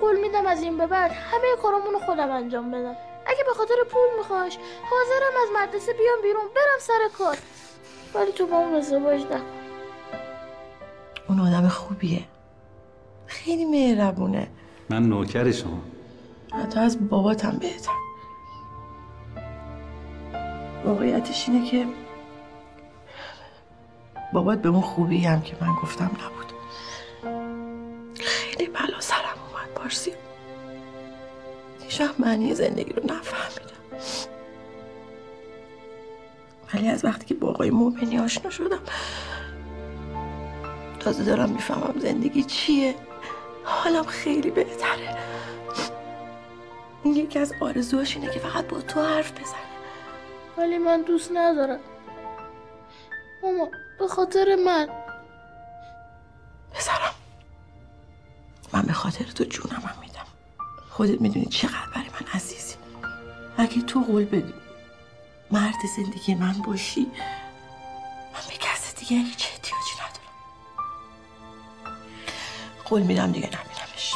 قول 0.00 0.20
میدم 0.20 0.46
از 0.46 0.62
این 0.62 0.78
به 0.78 0.86
بعد 0.86 1.10
همه 1.10 1.46
کارامون 1.62 1.92
رو 1.92 1.98
خودم 1.98 2.30
انجام 2.30 2.70
بدم. 2.70 2.96
اگه 3.26 3.44
به 3.46 3.54
خاطر 3.56 3.74
پول 3.90 4.18
میخواش 4.18 4.58
حاضرم 4.90 5.42
از 5.42 5.48
مدرسه 5.62 5.92
بیام 5.92 6.22
بیرون 6.22 6.44
برم 6.44 6.78
سر 6.80 7.18
کار. 7.18 7.38
ولی 8.14 8.32
تو 8.32 8.46
با 8.46 8.56
اون 8.56 8.74
ازدواج 8.74 9.20
نکن. 9.20 9.42
اون 11.28 11.40
آدم 11.40 11.68
خوبیه. 11.68 12.22
خیلی 13.28 13.64
مهربونه. 13.64 14.48
من 14.90 15.02
نوکر 15.02 15.50
شما. 15.50 15.80
حتی 16.62 16.80
از 16.80 17.08
باباتم 17.08 17.58
بهتر. 17.60 17.92
واقعیتش 20.84 21.48
اینه 21.48 21.70
که 21.70 21.86
بابات 24.32 24.62
به 24.62 24.68
اون 24.68 24.80
خوبی 24.80 25.18
هم 25.18 25.40
که 25.40 25.56
من 25.60 25.74
گفتم 25.82 26.04
نبود. 26.04 26.52
خیلی 28.20 28.66
بلا 28.66 29.00
سرم 29.00 29.38
اومد 29.50 29.68
پارسی. 29.74 30.12
وقت 32.00 32.20
معنی 32.20 32.54
زندگی 32.54 32.92
رو 32.92 33.02
نفهمیدم. 33.04 33.68
ولی 36.74 36.88
از 36.88 37.04
وقتی 37.04 37.26
که 37.26 37.34
با 37.34 37.48
آقای 37.48 37.70
مومنی 37.70 38.18
آشنا 38.18 38.50
شدم 38.50 38.78
تازه 41.00 41.24
دارم 41.24 41.50
می‌فهمم 41.50 42.00
زندگی 42.00 42.42
چیه. 42.42 42.94
حالم 43.68 44.06
خیلی 44.06 44.50
بهتره. 44.50 45.18
یکی 47.04 47.38
از 47.38 47.52
آرزوهاش 47.60 48.16
اینه 48.16 48.30
که 48.30 48.40
فقط 48.40 48.66
با 48.66 48.80
تو 48.80 49.02
حرف 49.02 49.32
بزنه. 49.32 49.68
ولی 50.56 50.78
من 50.78 51.02
دوست 51.02 51.30
ندارم. 51.34 51.80
ماما 53.42 53.68
به 53.98 54.08
خاطر 54.08 54.56
من. 54.66 54.88
پسرم 56.74 57.14
من 58.72 58.82
به 58.82 58.92
خاطر 58.92 59.24
تو 59.24 59.44
جونم 59.44 59.80
هم 59.80 60.00
میدم. 60.00 60.26
خودت 60.90 61.20
می‌دونی 61.20 61.46
چقدر 61.46 61.88
برای 61.94 62.08
من 62.08 62.26
عزیزی. 62.34 62.74
اگه 63.58 63.82
تو 63.82 64.00
قول 64.00 64.24
بدی 64.24 64.54
مرد 65.50 65.74
زندگی 65.96 66.34
من 66.34 66.52
باشی 66.52 67.00
من 68.34 68.40
به 68.48 68.54
کس 68.60 68.94
دیگه 68.94 69.16
هیچ 69.16 69.57
قول 72.90 73.02
میدم 73.02 73.32
دیگه 73.32 73.46
نبینمش 73.46 74.14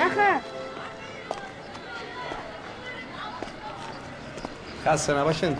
نخر 0.00 0.40
خسته 4.84 5.14
نباشین. 5.14 5.56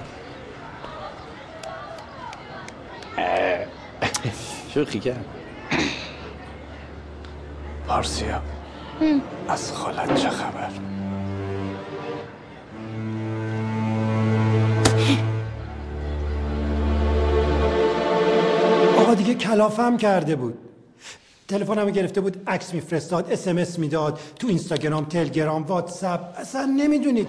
شوخی 4.74 5.00
کرد 5.00 5.24
پارسیا 7.88 8.42
از 9.48 9.72
خالت 9.72 10.14
چه 10.14 10.30
خبر؟ 10.30 10.70
کلافم 19.52 19.96
کرده 19.96 20.36
بود. 20.36 20.58
تلفنمو 21.48 21.90
گرفته 21.90 22.20
بود 22.20 22.42
عکس 22.46 22.74
میفرستاد 22.74 23.32
اسمس 23.32 23.78
می‌داد 23.78 24.20
تو 24.38 24.46
اینستاگرام 24.48 25.04
تلگرام 25.04 25.62
واتساپ. 25.62 26.20
اصلا 26.38 26.64
نمی‌دونید 26.64 27.28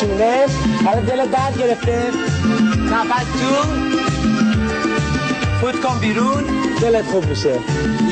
شونه 0.00 0.46
حالا 0.84 1.00
دل 1.00 1.26
درد 1.30 1.58
گرفته. 1.58 2.02
نفس 2.92 3.26
تو. 3.40 3.54
فوت 5.60 5.80
کن 5.80 5.98
بیرون. 5.98 6.44
دلت 6.80 7.04
خوب 7.04 7.26
میشه. 7.28 7.54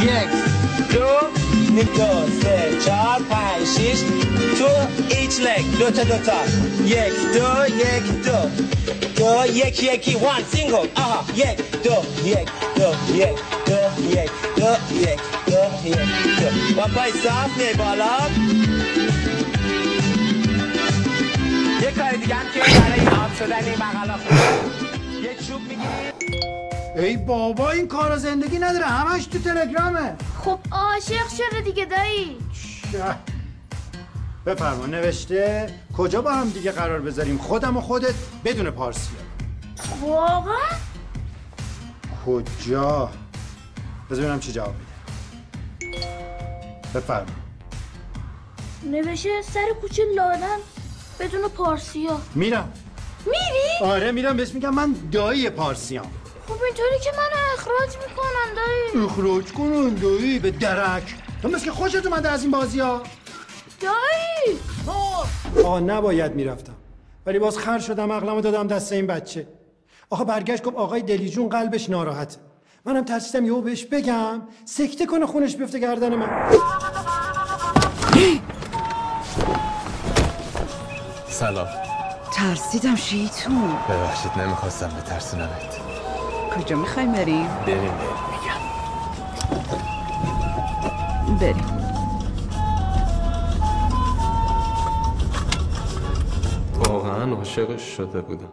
یک 0.03 0.31
دو 0.93 1.07
یک 1.77 1.93
دو 1.93 2.09
سه 2.43 2.85
چهار 2.87 3.21
پنج 3.31 3.67
شیش. 3.77 4.01
two 4.59 4.69
each 5.09 5.41
leg. 5.41 5.79
دو 5.79 5.91
تا 5.91 6.05
دو 6.05 6.19
تا. 6.19 6.41
یک 6.85 7.15
دو 7.35 7.77
یک 7.77 8.07
دو. 8.25 8.39
دو 9.17 9.53
یک 9.53 9.83
یکی. 9.83 10.15
one 10.15 10.43
single 10.53 10.89
آها. 10.97 11.25
یک 11.35 11.83
دو 11.85 11.95
یک 12.29 12.49
دو 12.77 13.15
یک 13.15 13.29
دو 13.67 14.07
یک 14.07 14.31
دو 14.57 14.97
یک 14.97 15.21
دو 15.47 15.89
یک 15.89 15.99
دو. 16.41 16.77
با 16.77 16.83
پای 16.83 17.13
صاف 17.13 17.57
میای 17.57 17.75
بالا. 17.75 18.60
ای 26.97 27.17
بابا 27.17 27.71
این 27.71 27.89
کارا 27.89 28.19
زندگی 28.19 28.59
نداره. 28.59 28.87
همش 28.87 29.27
تو 29.27 29.39
تلگرامه. 29.39 30.17
خب 30.45 30.59
عاشق 30.73 31.29
شده 31.29 31.61
دیگه 31.61 31.85
دایی. 31.85 32.39
بفرما 34.47 34.87
نوشته. 34.87 35.71
کجا 35.97 36.23
با 36.23 36.33
هم 36.33 36.51
دیگه 36.51 36.73
قرار 36.73 37.01
بذاریم؟ 37.01 37.39
خودم 37.39 37.77
و 37.77 37.81
خودت 37.81 38.15
بدون 38.45 38.71
پارسی. 38.71 39.11
واقعا؟ 40.01 40.55
کجا؟ 42.27 43.11
بذار 44.11 44.25
ببینم 44.25 44.41
چی 44.41 44.53
جواب 44.53 44.75
میده. 45.81 46.07
بفرما. 46.95 47.27
نوشته 48.85 49.43
سر 49.43 49.67
کوچه 49.81 50.03
لادن. 50.17 50.59
بدون 51.21 51.49
پارسیا. 51.49 52.21
میرم. 52.35 52.73
میری؟ 53.27 53.93
آره 53.93 54.13
میرم. 54.13 54.37
بهش 54.37 54.55
میگم 54.55 54.75
من 54.75 54.95
دایی 55.13 55.51
پارسیام. 55.51 56.07
خب 56.49 56.63
اینطوری 56.65 56.99
که 57.05 57.11
منو 57.13 57.55
اخراج 57.55 57.97
می‌کنن 58.09 58.55
دایی. 58.57 59.05
اخراج 59.07 59.53
کنن 59.53 59.95
دایی 59.95 60.39
به 60.39 60.51
درک. 60.51 61.15
تو 61.43 61.49
مثل 61.49 61.65
که 61.65 61.73
خوشت 61.73 62.07
اومده 62.07 62.31
از 62.31 62.43
این 62.43 62.51
بازی 62.51 62.81
ها 62.81 63.03
دایی 63.81 64.59
آه 65.65 65.81
نباید 65.81 66.35
می‌رفتم. 66.35 66.75
ولی 67.27 67.39
باز 67.39 67.59
خر 67.59 67.79
شدم 67.79 68.13
عقلمو 68.13 68.41
دادم 68.41 68.67
دست 68.67 68.93
این 68.93 69.07
بچه. 69.07 69.49
آخه 70.11 70.25
برگشت 70.25 70.63
گفت 70.63 70.77
آقای 70.77 71.03
دلیجون 71.03 71.49
قلبش 71.49 71.91
ناراحته. 71.91 72.37
منم 72.85 73.05
ترسیدم 73.05 73.47
یهو 73.47 73.61
بهش 73.61 73.85
بگم 73.85 74.43
سکته 74.65 75.07
کنه 75.07 75.27
خونش 75.27 75.57
بیفته 75.57 75.79
گردن 75.79 76.15
من. 76.15 76.51
سلام. 81.41 81.69
ترسیدم 82.33 82.97
شیطون. 82.97 83.77
ببخشید 83.89 84.33
نمی‌خواستم 84.39 84.89
به 84.89 85.01
ترسونمت. 85.01 85.81
کجا 86.57 86.77
می‌خوایم 86.77 87.13
بریم؟ 87.13 87.49
بریم. 87.67 87.93
میگم. 88.33 88.61
بریم. 91.41 91.67
واقعا 96.89 97.35
عاشقش 97.35 97.83
شده 97.83 98.21
بودم. 98.21 98.53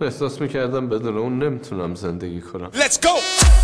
احساس 0.00 0.40
می‌کردم 0.40 0.88
بدون 0.88 1.18
اون 1.18 1.42
نمی‌تونم 1.42 1.94
زندگی 1.94 2.40
کنم. 2.40 2.70
Let's 2.70 2.96
go! 2.96 3.61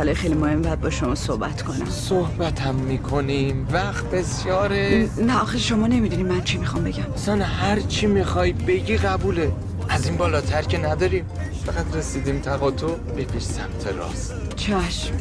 مسئله 0.00 0.14
خیلی 0.14 0.34
مهم 0.34 0.62
باید 0.62 0.80
با 0.80 0.90
شما 0.90 1.14
صحبت 1.14 1.62
کنم. 1.62 1.84
صحبت 1.84 2.60
هم 2.60 2.74
می‌کنیم. 2.74 3.68
وقت 3.72 4.04
بسیاره. 4.04 5.08
نه 5.18 5.40
آخه 5.40 5.58
شما 5.58 5.86
نمی‌دونی 5.86 6.22
من 6.22 6.44
چی 6.44 6.58
می‌خوام 6.58 6.84
بگم. 6.84 7.12
اصلا 7.14 7.44
هر 7.44 7.80
چی 7.80 8.06
می‌خوای 8.06 8.52
بگی 8.52 8.96
قبوله. 8.96 9.52
از 9.88 10.06
این 10.06 10.16
بالاتر 10.16 10.62
که 10.62 10.78
نداریم. 10.78 11.26
فقط 11.66 11.96
رسیدیم 11.96 12.40
تقاطع 12.40 12.86
بپیش 12.86 13.42
سمت 13.42 13.86
راست. 13.86 14.56
چشم. 14.56 15.14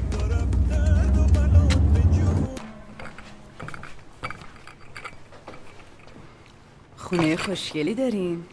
خونه 6.97 7.38
خوشگلی 7.38 7.93
دارین؟ 7.93 8.43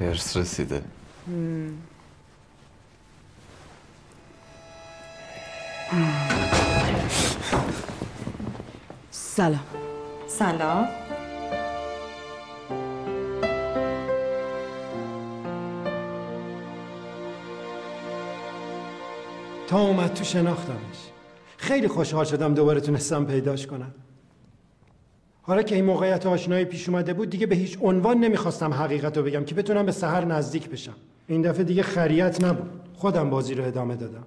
هرس 0.00 0.36
رسیده. 0.36 0.82
سلام. 9.38 9.60
سلام. 10.26 10.88
تا 19.66 19.80
اومد 19.80 20.14
تو 20.14 20.24
شناختمش. 20.24 20.76
خیلی 21.56 21.88
خوشحال 21.88 22.24
شدم 22.24 22.54
دوباره 22.54 22.80
تونستم 22.80 23.24
پیداش 23.24 23.66
کنم. 23.66 23.94
حالا 25.42 25.62
که 25.62 25.74
این 25.74 25.84
موقعیت 25.84 26.26
آشنایی 26.26 26.64
پیش 26.64 26.88
اومده 26.88 27.12
بود 27.12 27.30
دیگه 27.30 27.46
به 27.46 27.56
هیچ 27.56 27.78
عنوان 27.82 28.18
نمی‌خواستم 28.18 28.74
حقیقت 28.74 29.16
رو 29.16 29.22
بگم 29.22 29.44
که 29.44 29.54
بتونم 29.54 29.86
به 29.86 29.92
سهر 29.92 30.24
نزدیک 30.24 30.70
بشم. 30.70 30.94
این 31.26 31.42
دفعه 31.42 31.64
دیگه 31.64 31.82
خریت 31.82 32.44
نبود. 32.44 32.70
خودم 32.94 33.30
بازی 33.30 33.54
رو 33.54 33.64
ادامه 33.64 33.96
دادم. 33.96 34.24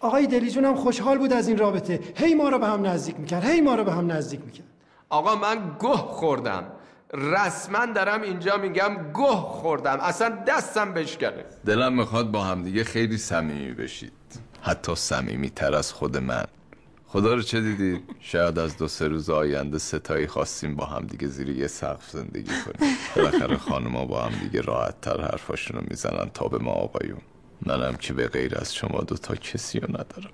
آقای 0.00 0.26
دلیجون 0.26 0.64
هم 0.64 0.74
خوشحال 0.74 1.18
بود 1.18 1.32
از 1.32 1.48
این 1.48 1.58
رابطه. 1.58 2.00
هی 2.16 2.34
ما 2.34 2.48
رو 2.48 2.58
به 2.58 2.66
هم 2.66 2.86
نزدیک 2.86 3.20
می‌کرد 3.20 3.44
هی 3.44 3.60
ما 3.60 3.74
رو 3.74 3.84
به 3.84 3.92
هم 3.92 4.12
نزدیک 4.12 4.40
می‌کرد. 4.46 4.66
آقا 5.08 5.34
من 5.34 5.76
گه 5.80 5.96
خوردم. 5.96 6.64
رسما 7.14 7.86
دارم 7.86 8.22
اینجا 8.22 8.56
میگم 8.56 9.12
گه 9.14 9.36
خوردم. 9.36 9.98
اصلا 10.00 10.38
دستم 10.46 10.94
بشکنه 10.94 11.44
دلم 11.66 11.92
می‌خواد 11.92 12.30
با 12.30 12.44
همدیگه 12.44 12.84
خیلی 12.84 13.18
صمیمی 13.18 13.72
بشید. 13.72 14.12
حتی 14.62 14.94
صمیمی 14.94 15.50
تر 15.50 15.74
از 15.74 15.92
خود 15.92 16.16
من. 16.16 16.44
خدا 17.06 17.34
رو 17.34 17.42
چه 17.42 17.60
دیدی؟ 17.60 18.02
شاید 18.20 18.58
از 18.58 18.76
دو 18.76 18.88
سه 18.88 19.08
روز 19.08 19.30
آینده 19.30 19.78
ستایی 19.78 20.26
خواستیم 20.26 20.76
با 20.76 20.84
هم 20.84 21.06
دیگه 21.06 21.26
زیر 21.26 21.48
یه 21.48 21.66
سقف 21.66 22.10
زندگی 22.10 22.52
کنیم. 22.64 22.96
بالاخره 23.16 23.56
خانما 23.56 24.04
با 24.04 24.22
هم 24.22 24.32
دیگه 24.38 24.60
راحت 24.60 25.00
تر 25.00 25.20
حرفاشونو 25.20 25.80
می‌زنن 25.90 26.30
تا 26.34 26.48
به 26.48 26.58
ما 26.58 26.70
آقایون. 26.70 27.20
منم 27.66 27.96
که 27.96 28.12
به 28.12 28.28
غیر 28.28 28.58
از 28.58 28.74
شما 28.74 29.00
دوتا 29.00 29.34
کسی 29.34 29.80
رو 29.80 29.88
ندارم. 29.90 30.30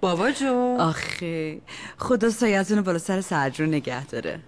بابا 0.00 0.30
جو 0.30 0.76
آخه 0.80 1.60
خدا 1.98 2.30
سایتون 2.30 2.80
بالا 2.80 2.98
سر 2.98 3.20
سرجون 3.20 3.68
نگه 3.68 4.06
داره. 4.06 4.40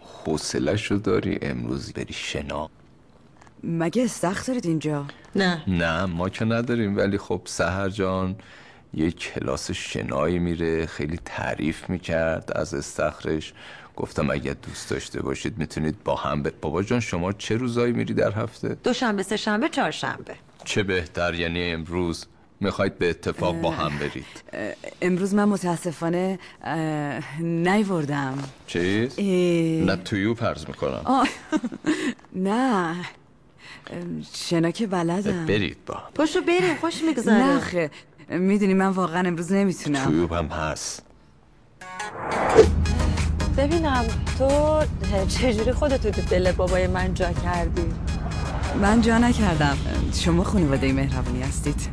حوصلش 0.00 0.90
رو 0.90 0.98
داری 0.98 1.38
امروز 1.42 1.92
بری 1.92 2.12
شنا؟ 2.12 2.70
مگه 3.64 4.04
استخ 4.04 4.46
دارید 4.46 4.66
اینجا؟ 4.66 5.06
نه. 5.36 5.62
نه 5.66 6.06
ما 6.06 6.28
که 6.28 6.44
نداریم 6.44 6.96
ولی 6.96 7.18
خب 7.18 7.42
سهر 7.44 7.88
جان 7.88 8.36
یه 8.94 9.10
کلاس 9.10 9.70
شنایی 9.70 10.38
میره 10.38 10.86
خیلی 10.86 11.18
تعریف 11.24 11.90
می‌کرد 11.90 12.52
از 12.54 12.74
استخرش. 12.74 13.52
گفتم 14.00 14.30
اگر 14.30 14.54
دوست 14.54 14.90
داشته 14.90 15.22
باشید 15.22 15.58
می‌تونید 15.58 16.02
با 16.04 16.16
هم 16.16 16.42
ب... 16.42 16.60
بابا 16.60 16.82
جان 16.82 17.00
شما 17.00 17.32
چه 17.32 17.56
روزایی 17.56 17.92
میری 17.92 18.14
در 18.14 18.32
هفته؟ 18.32 18.76
دوشنبه 18.84 19.22
سه 19.22 19.36
شنبه 19.36 19.68
چهارشنبه. 19.68 20.34
چه 20.64 20.82
بهتر 20.82 21.34
یعنی 21.34 21.72
امروز 21.72 22.26
می‌خواید 22.60 22.98
به 22.98 23.10
اتفاق 23.10 23.60
با 23.60 23.70
هم 23.70 23.98
برید. 23.98 24.26
امروز 25.02 25.34
من 25.34 25.44
متاسفانه 25.44 26.38
نیوردم. 27.40 28.38
چیز؟ 28.66 29.18
اه. 29.18 29.24
نه 29.84 29.96
تویو 29.96 30.34
پرز 30.34 30.64
می‌کنم. 30.68 31.02
آه، 31.04 31.28
نه. 32.34 32.96
شنا 34.34 34.70
که 34.70 34.86
بلدم. 34.86 35.46
برید 35.46 35.76
با 35.86 36.02
پاشو 36.14 36.40
بریم 36.40 36.74
خوش 36.80 37.02
میگذره. 37.02 37.34
نه 37.34 37.60
خه 37.60 37.90
می‌دونی 38.28 38.74
من 38.74 38.88
واقعا 38.88 39.28
امروز 39.28 39.52
نمی‌تونم. 39.52 40.04
تویوبم 40.04 40.46
هست. 40.46 41.02
ببینم 43.56 44.04
تو 44.38 44.80
چجوری 45.28 45.72
خودتو 45.72 46.10
تو 46.10 46.22
دل 46.22 46.52
بابای 46.52 46.86
من 46.86 47.14
جا 47.14 47.32
کردی؟ 47.32 47.82
من 48.82 49.00
جا 49.00 49.18
نکردم. 49.18 49.76
شما 50.14 50.44
خانواده 50.44 50.92
مهربونی 50.92 51.42
هستید. 51.42 51.88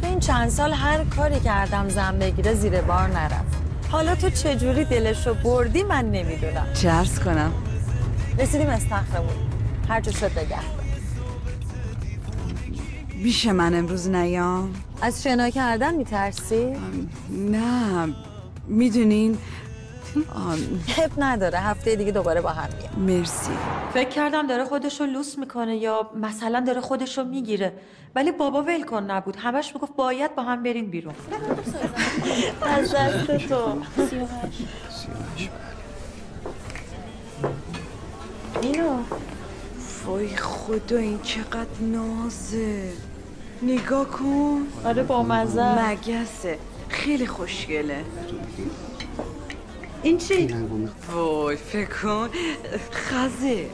تو 0.00 0.06
این 0.06 0.20
چند 0.20 0.48
سال 0.48 0.72
هر 0.72 1.04
کاری 1.04 1.40
کردم 1.40 1.88
زن 1.88 2.18
بگیره 2.18 2.54
زیر 2.54 2.80
بار 2.80 3.08
نرفت. 3.08 3.56
حالا 3.90 4.14
تو 4.14 4.30
چجوری 4.30 4.84
دلشو 4.84 5.34
بردی 5.34 5.82
من 5.82 6.10
نمی‌دونم. 6.10 6.66
چه 6.74 6.90
عرض 6.90 7.18
کنم؟ 7.18 7.52
رسیدیم 8.38 8.68
استخرمون. 8.68 9.36
هر 9.88 10.00
جا 10.00 10.12
شد 10.12 10.32
بگرد. 10.34 10.64
میشه 13.14 13.52
من 13.52 13.74
امروز 13.74 14.08
نیام؟ 14.08 14.72
از 15.02 15.22
شنا 15.22 15.50
کردن 15.50 15.94
میترسی؟ 15.94 16.66
نه. 17.30 18.14
می‌دونین؟ 18.72 19.38
حب 20.96 21.10
نداره 21.18 21.58
هفته 21.58 21.96
دیگه 21.96 22.12
دوباره 22.12 22.40
با 22.40 22.50
هم 22.50 22.68
میام 22.78 23.18
مرسی. 23.18 23.50
فکر 23.94 24.08
کردم 24.08 24.46
داره 24.46 24.64
خودشو 24.64 25.04
لوس 25.04 25.38
می‌کنه 25.38 25.76
یا 25.76 26.10
مثلا 26.20 26.60
داره 26.60 26.80
خودشو 26.80 27.24
می‌گیره. 27.24 27.72
ولی 28.14 28.32
بابا 28.32 28.62
ول 28.62 28.82
کن 28.84 29.02
نبود. 29.02 29.36
همش 29.36 29.74
می‌گفت 29.74 29.96
باید 29.96 30.34
با 30.34 30.42
هم 30.42 30.62
بریم 30.62 30.86
بیرون. 30.90 31.14
از 32.62 32.94
دست 32.94 33.46
تو. 33.48 33.76
اینو؟ 38.62 38.98
وای 40.06 40.36
خدا 40.36 40.96
این 40.96 41.20
چقدر 41.22 41.80
نازه. 41.80 42.92
نگاه 43.62 44.06
کن. 44.06 44.66
آره 44.84 45.02
با 45.02 45.22
مزه. 45.22 45.90
مگسه. 45.90 46.58
خیلی 46.92 47.26
خوشگله. 47.26 48.04
این 50.02 50.18
چی؟ 50.18 50.54
وای 51.12 51.56
فکر 51.56 52.02
کن. 52.02 52.28
خزه. 52.92 53.70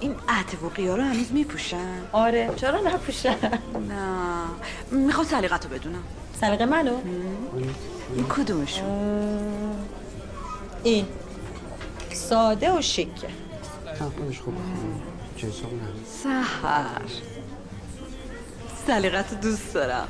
این 0.00 0.14
عطب 0.28 0.78
رو 0.78 1.02
هنوز 1.02 1.32
میپوشن؟ 1.32 2.00
آره. 2.12 2.50
چرا 2.56 2.80
نپوشن؟ 2.80 3.36
نه. 3.88 4.44
می‌خوام 4.90 5.26
سلیقت 5.26 5.64
رو 5.64 5.70
بدونم. 5.70 6.02
سلیقه 6.40 6.66
منو؟ 6.66 6.96
این 8.16 8.28
کدومشون؟ 8.28 8.84
این. 10.82 11.06
ساده 12.12 12.72
و 12.72 12.82
شیکه 12.82 13.28
تنخونش 13.98 14.40
خوبه 14.40 14.56
جنسام 15.36 15.70
نه. 15.70 15.88
سهر 16.22 17.02
سلیقت 18.86 19.40
دوست 19.40 19.74
دارم. 19.74 20.08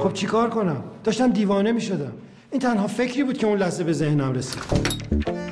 خب 0.00 0.12
چیکار 0.12 0.50
کنم؟ 0.50 0.84
داشتم 1.04 1.32
دیوانه 1.32 1.72
می 1.72 1.80
شدم 1.80 2.12
این 2.50 2.60
تنها 2.60 2.86
فکری 2.86 3.24
بود 3.24 3.38
که 3.38 3.46
اون 3.46 3.58
لحظه 3.58 3.84
به 3.84 3.92
ذهنم 3.92 4.32
رسید. 4.32 5.45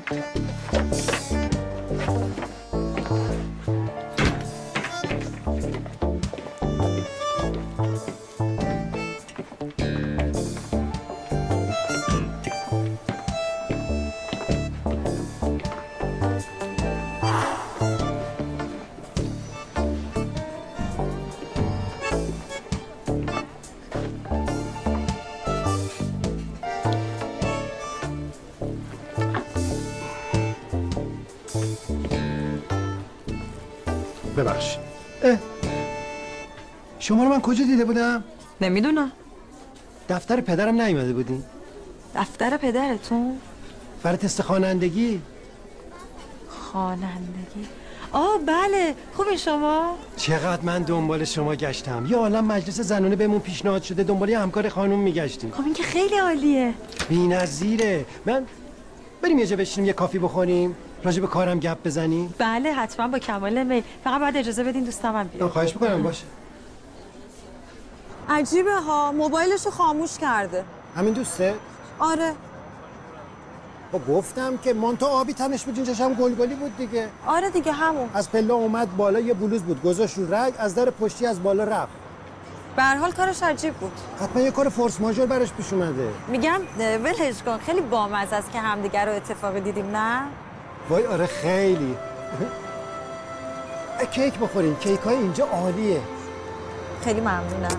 شما 37.04 37.24
رو 37.24 37.30
من 37.30 37.40
کجا 37.40 37.64
دیده 37.64 37.84
بودم؟ 37.84 38.24
نمی‌دونم. 38.60 39.12
دفتر 40.08 40.40
پدرم 40.40 40.80
نیومده 40.80 41.12
بودین؟ 41.12 41.42
دفتر 42.16 42.56
پدرتون؟ 42.56 43.38
برای 44.02 44.16
تست 44.16 44.42
خوانندگی؟ 44.42 45.20
خوانندگی؟ 46.48 47.66
آه 48.12 48.38
بله. 48.46 48.94
خوبی 49.14 49.38
شما؟ 49.38 49.96
چقدر 50.16 50.62
من 50.62 50.82
دنبال 50.82 51.24
شما 51.24 51.54
گشتم. 51.54 52.06
یه 52.06 52.16
عالم 52.16 52.44
مجلس 52.44 52.80
زنانه 52.80 53.16
بهمون 53.16 53.40
پیشنهاد 53.40 53.82
شده 53.82 54.02
دنبال 54.02 54.28
یه 54.28 54.38
همکار 54.38 54.68
خانوم 54.68 55.00
میگشتیم. 55.00 55.50
خب 55.50 55.64
این 55.64 55.74
که 55.74 55.82
خیلی 55.82 56.18
عالیه. 56.18 56.74
بی‌نظیره. 57.08 58.06
من 58.26 58.46
بریم 59.22 59.38
یه 59.38 59.46
جا 59.46 59.56
بشینیم 59.56 59.86
یه 59.86 59.92
کافی 59.92 60.18
بخوریم. 60.18 60.76
راجع 61.02 61.20
به 61.20 61.26
کارم 61.26 61.58
گپ 61.58 61.78
بزنیم. 61.84 62.34
بله 62.38 62.72
حتما 62.72 63.08
با 63.08 63.18
کمال 63.18 63.64
میل 63.64 63.82
فقط 64.04 64.20
باید 64.20 64.36
اجازه 64.36 64.64
بدین 64.64 64.84
دوستم 64.84 65.16
هم 65.16 65.26
بیاد 65.28 65.50
خواهش 65.50 65.72
می‌کنم 65.74 66.02
باشه. 66.02 66.24
عجیبه 68.28 68.74
ها. 68.74 69.12
موبایلشو 69.12 69.70
خاموش 69.70 70.18
کرده. 70.18 70.64
همین 70.96 71.12
دوسته 71.12 71.54
آره. 71.98 72.32
با 73.92 73.98
گفتم 73.98 74.56
که 74.56 74.74
مانتو 74.74 75.06
آبی 75.06 75.32
تنش 75.34 75.64
بود 75.64 75.88
هم 75.88 76.14
گلگلی 76.14 76.54
بود 76.54 76.76
دیگه. 76.76 77.08
آره 77.26 77.50
دیگه 77.50 77.72
همون. 77.72 78.08
از 78.14 78.30
پله 78.30 78.52
اومد 78.52 78.96
بالا 78.96 79.20
یه 79.20 79.34
بلوز 79.34 79.62
بود. 79.62 79.82
گذاشت 79.82 80.18
رو 80.18 80.34
رگ 80.34 80.54
از 80.58 80.74
در 80.74 80.90
پشتی 80.90 81.26
از 81.26 81.42
بالا 81.42 81.64
رفت. 81.64 81.92
به 82.76 82.82
هر 82.82 82.96
حال 82.96 83.12
کارش 83.12 83.42
عجیب 83.42 83.74
بود. 83.74 83.92
حتما 84.20 84.42
یه 84.42 84.50
کار 84.50 84.68
فورس 84.68 85.00
ماژور 85.00 85.26
براش 85.26 85.52
پیش 85.52 85.72
اومده. 85.72 86.08
میگم 86.28 86.60
ولش 86.78 87.42
کن. 87.42 87.58
خیلی 87.58 87.80
بامزه 87.80 88.36
است 88.36 88.52
که 88.52 88.60
همدیگه 88.60 89.04
رو 89.04 89.12
اتفاقی 89.12 89.60
دیدیم 89.60 89.96
نه؟ 89.96 90.20
وای 90.90 91.06
آره 91.06 91.26
خیلی. 91.26 91.96
کیک 94.10 94.38
بخورین. 94.38 94.76
کیک 94.76 95.00
های 95.00 95.16
اینجا 95.16 95.46
عالیه. 95.46 96.00
خیلی 97.04 97.20
ممنونم. 97.20 97.78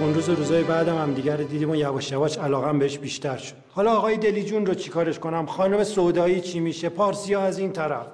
اون 0.00 0.14
روز 0.14 0.28
و 0.28 0.34
روزای 0.34 0.62
بعدم 0.62 0.98
هم 0.98 1.14
دیگر 1.14 1.36
رو 1.36 1.44
دیدیم 1.44 1.70
و 1.70 1.76
یواش 1.76 2.12
یواش 2.12 2.38
علاقم 2.38 2.78
بهش 2.78 2.98
بیشتر 2.98 3.36
شد. 3.36 3.54
حالا 3.70 3.92
آقای 3.92 4.16
دلی 4.16 4.44
جون 4.44 4.66
رو 4.66 4.74
چیکارش 4.74 5.18
کنم؟ 5.18 5.46
خانم 5.46 5.84
سودایی 5.84 6.40
چی 6.40 6.60
میشه؟ 6.60 6.88
پارسی 6.88 7.34
ها 7.34 7.42
از 7.42 7.58
این 7.58 7.72
طرف. 7.72 8.06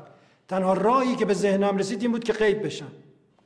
تنها 0.49 0.72
راهی 0.72 1.16
که 1.16 1.24
به 1.24 1.34
ذهنم 1.34 1.76
رسید 1.76 2.03
این 2.03 2.12
بود 2.12 2.24
که 2.24 2.32
غیب 2.32 2.66
بشم. 2.66 2.87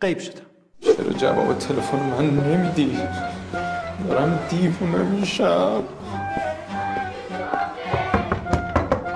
غیب 0.01 0.19
شدم. 0.19 0.41
چرا 0.81 1.13
جواب 1.19 1.59
تلفن 1.59 1.97
من 1.97 2.25
نمیدی؟ 2.27 2.99
دارم 4.09 4.39
دیوونه 4.51 4.99
میشم. 4.99 5.83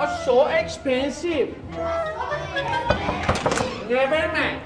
Are 0.01 0.25
so 0.25 0.47
expensive. 0.61 1.49
Never 3.89 4.25
mind. 4.35 4.59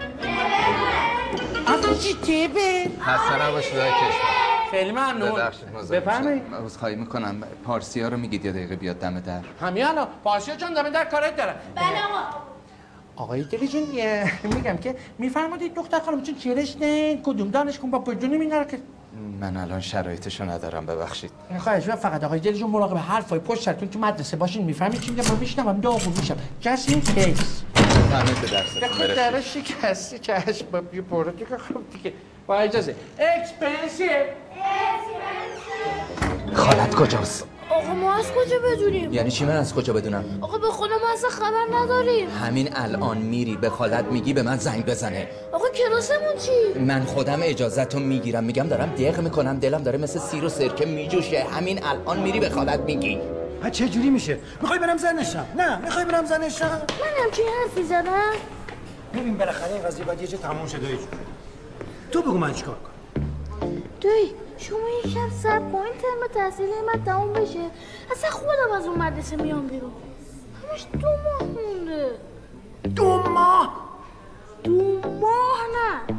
اصلا 1.67 1.93
چی؟ 1.93 2.13
تیبه؟ 2.13 2.85
خسته 3.01 3.47
نباشید 3.47 3.73
کشور. 3.73 4.38
خیلی 4.71 4.91
ممنون 4.91 5.31
بفرمایید. 5.91 6.43
شدم. 6.47 6.65
عذرخواهی 6.65 6.95
می‌کنم 6.95 7.43
پارسی 7.65 8.01
ها 8.01 8.07
رو 8.07 8.17
میگید 8.17 8.45
یه 8.45 8.51
دقیقه 8.51 8.75
بیاد 8.75 8.99
دم 8.99 9.19
در 9.19 9.41
همین 9.61 9.85
الان 9.85 10.07
پارسیا 10.23 10.55
جان 10.55 10.73
دمه 10.73 10.89
در 10.89 11.05
کارت 11.05 11.35
دارم 11.35 11.55
بله 11.75 11.85
آقای 13.15 13.43
دلی 13.43 13.67
جون 13.67 13.83
میگم 14.43 14.77
که 14.77 14.95
میفرمایید 15.17 15.73
دختر 15.73 15.99
خانم 15.99 16.23
چون 16.23 16.35
چیرش 16.35 16.77
نه 16.81 17.17
کدوم 17.23 17.49
دانشگاه 17.49 17.91
با 17.91 17.99
بدون 17.99 18.37
مینا 18.37 18.63
که 18.63 18.79
من 19.41 19.57
الان 19.57 19.79
شرایطشو 19.79 20.49
ندارم 20.49 20.85
ببخشید 20.85 21.31
خواهش 21.59 21.83
می‌کنم 21.83 21.99
فقط 21.99 22.23
آقای 22.23 22.39
دلی 22.39 22.59
جون 22.59 22.69
مراقب 22.69 22.97
حرفای 22.97 23.39
پشت 23.39 23.61
سرتون 23.61 23.89
تو 23.89 23.99
مدرسه 23.99 24.37
باشین 24.37 24.65
می‌فهمید 24.65 25.01
چی 25.01 25.11
میگم 25.11 25.31
من 25.31 25.39
میشنوم 25.39 25.79
داغون 25.79 26.13
میشم 26.17 26.35
به 26.35 26.41
درستون 26.63 27.01
بخواد 28.81 29.15
برسید 29.15 29.15
در 29.15 29.41
شکستی 29.41 30.19
چشم 30.19 30.65
با 30.71 30.81
بی 30.81 31.01
برو 31.01 31.31
دیگه 31.31 31.57
خب 31.57 31.81
دیگه 31.91 32.13
با 32.47 32.55
اجازه 32.55 32.95
expensive 33.17 34.48
خالت 36.53 36.95
کجاست؟ 36.95 37.45
آقا 37.69 37.93
ما 37.93 38.13
از 38.13 38.31
کجا 38.31 38.55
بدونیم؟ 38.59 39.13
یعنی 39.13 39.31
چی 39.31 39.45
من 39.45 39.55
از 39.55 39.73
کجا 39.73 39.93
بدونم؟ 39.93 40.39
آقا 40.41 40.57
به 40.57 40.67
ما 40.67 41.13
اصلا 41.13 41.29
خبر 41.29 41.65
نداریم. 41.73 42.29
همین 42.29 42.69
الان 42.75 43.17
میری 43.17 43.55
به 43.55 43.69
خالت 43.69 44.05
میگی 44.05 44.33
به 44.33 44.41
من 44.41 44.57
زنگ 44.57 44.85
بزنه. 44.85 45.27
آقا 45.51 45.69
کلاسمون 45.69 46.37
چی؟ 46.37 46.79
من 46.79 47.03
خودم 47.03 47.39
اجازتو 47.43 47.99
می‌گیرم. 47.99 48.43
میگم 48.43 48.67
دارم 48.67 48.89
دق 48.89 49.19
می‌کنم. 49.19 49.59
دلم 49.59 49.83
داره 49.83 49.97
مثل 49.97 50.19
سیر 50.19 50.45
و 50.45 50.49
سرکه 50.49 50.85
میجوشه. 50.85 51.43
همین 51.43 51.83
الان 51.83 52.19
میری 52.19 52.39
به 52.39 52.49
خالت 52.49 52.79
میگی. 52.79 53.19
ها 53.63 53.69
چه 53.69 53.89
جوری 53.89 54.09
میشه؟ 54.09 54.37
می‌خوای 54.61 54.79
برم 54.79 54.97
زنشم 54.97 55.45
نه 55.57 55.77
می‌خوای 55.77 56.05
برم 56.05 56.25
زنشم 56.25 56.65
من 56.65 57.23
همچین 57.23 57.45
حرفی 57.45 57.83
زدم. 57.83 58.31
ببین 59.13 59.37
بالاخره 59.37 59.73
این 59.73 59.83
قضیه 59.83 60.05
باید 60.05 60.21
یه 60.21 60.27
جا 60.27 60.37
تموم 60.37 60.65
جون. 60.65 60.81
تو 62.11 62.21
بگو 62.21 62.37
من 62.37 62.53
چیکار 62.53 62.75
کنم. 62.75 62.91
دوی 64.01 64.31
شما 64.59 64.77
یکم 65.05 65.29
سر 65.29 65.59
پایین 65.59 65.93
ترم 65.93 66.27
تحصیل 66.33 66.65
من 66.87 67.03
تموم 67.03 67.33
بشه. 67.33 67.69
اصلا 68.11 68.29
خودم 68.29 68.77
از 68.77 68.87
اون 68.87 68.97
مدرسه 68.97 69.35
میام 69.35 69.67
بیرون. 69.67 69.91
همش 70.71 70.87
دو 70.93 71.07
ماه 71.07 71.49
مونده. 71.49 72.07
دو 72.95 73.23
ماه؟ 73.29 73.89
دو 74.63 75.01
ماه 75.21 75.59
نه 75.75 76.15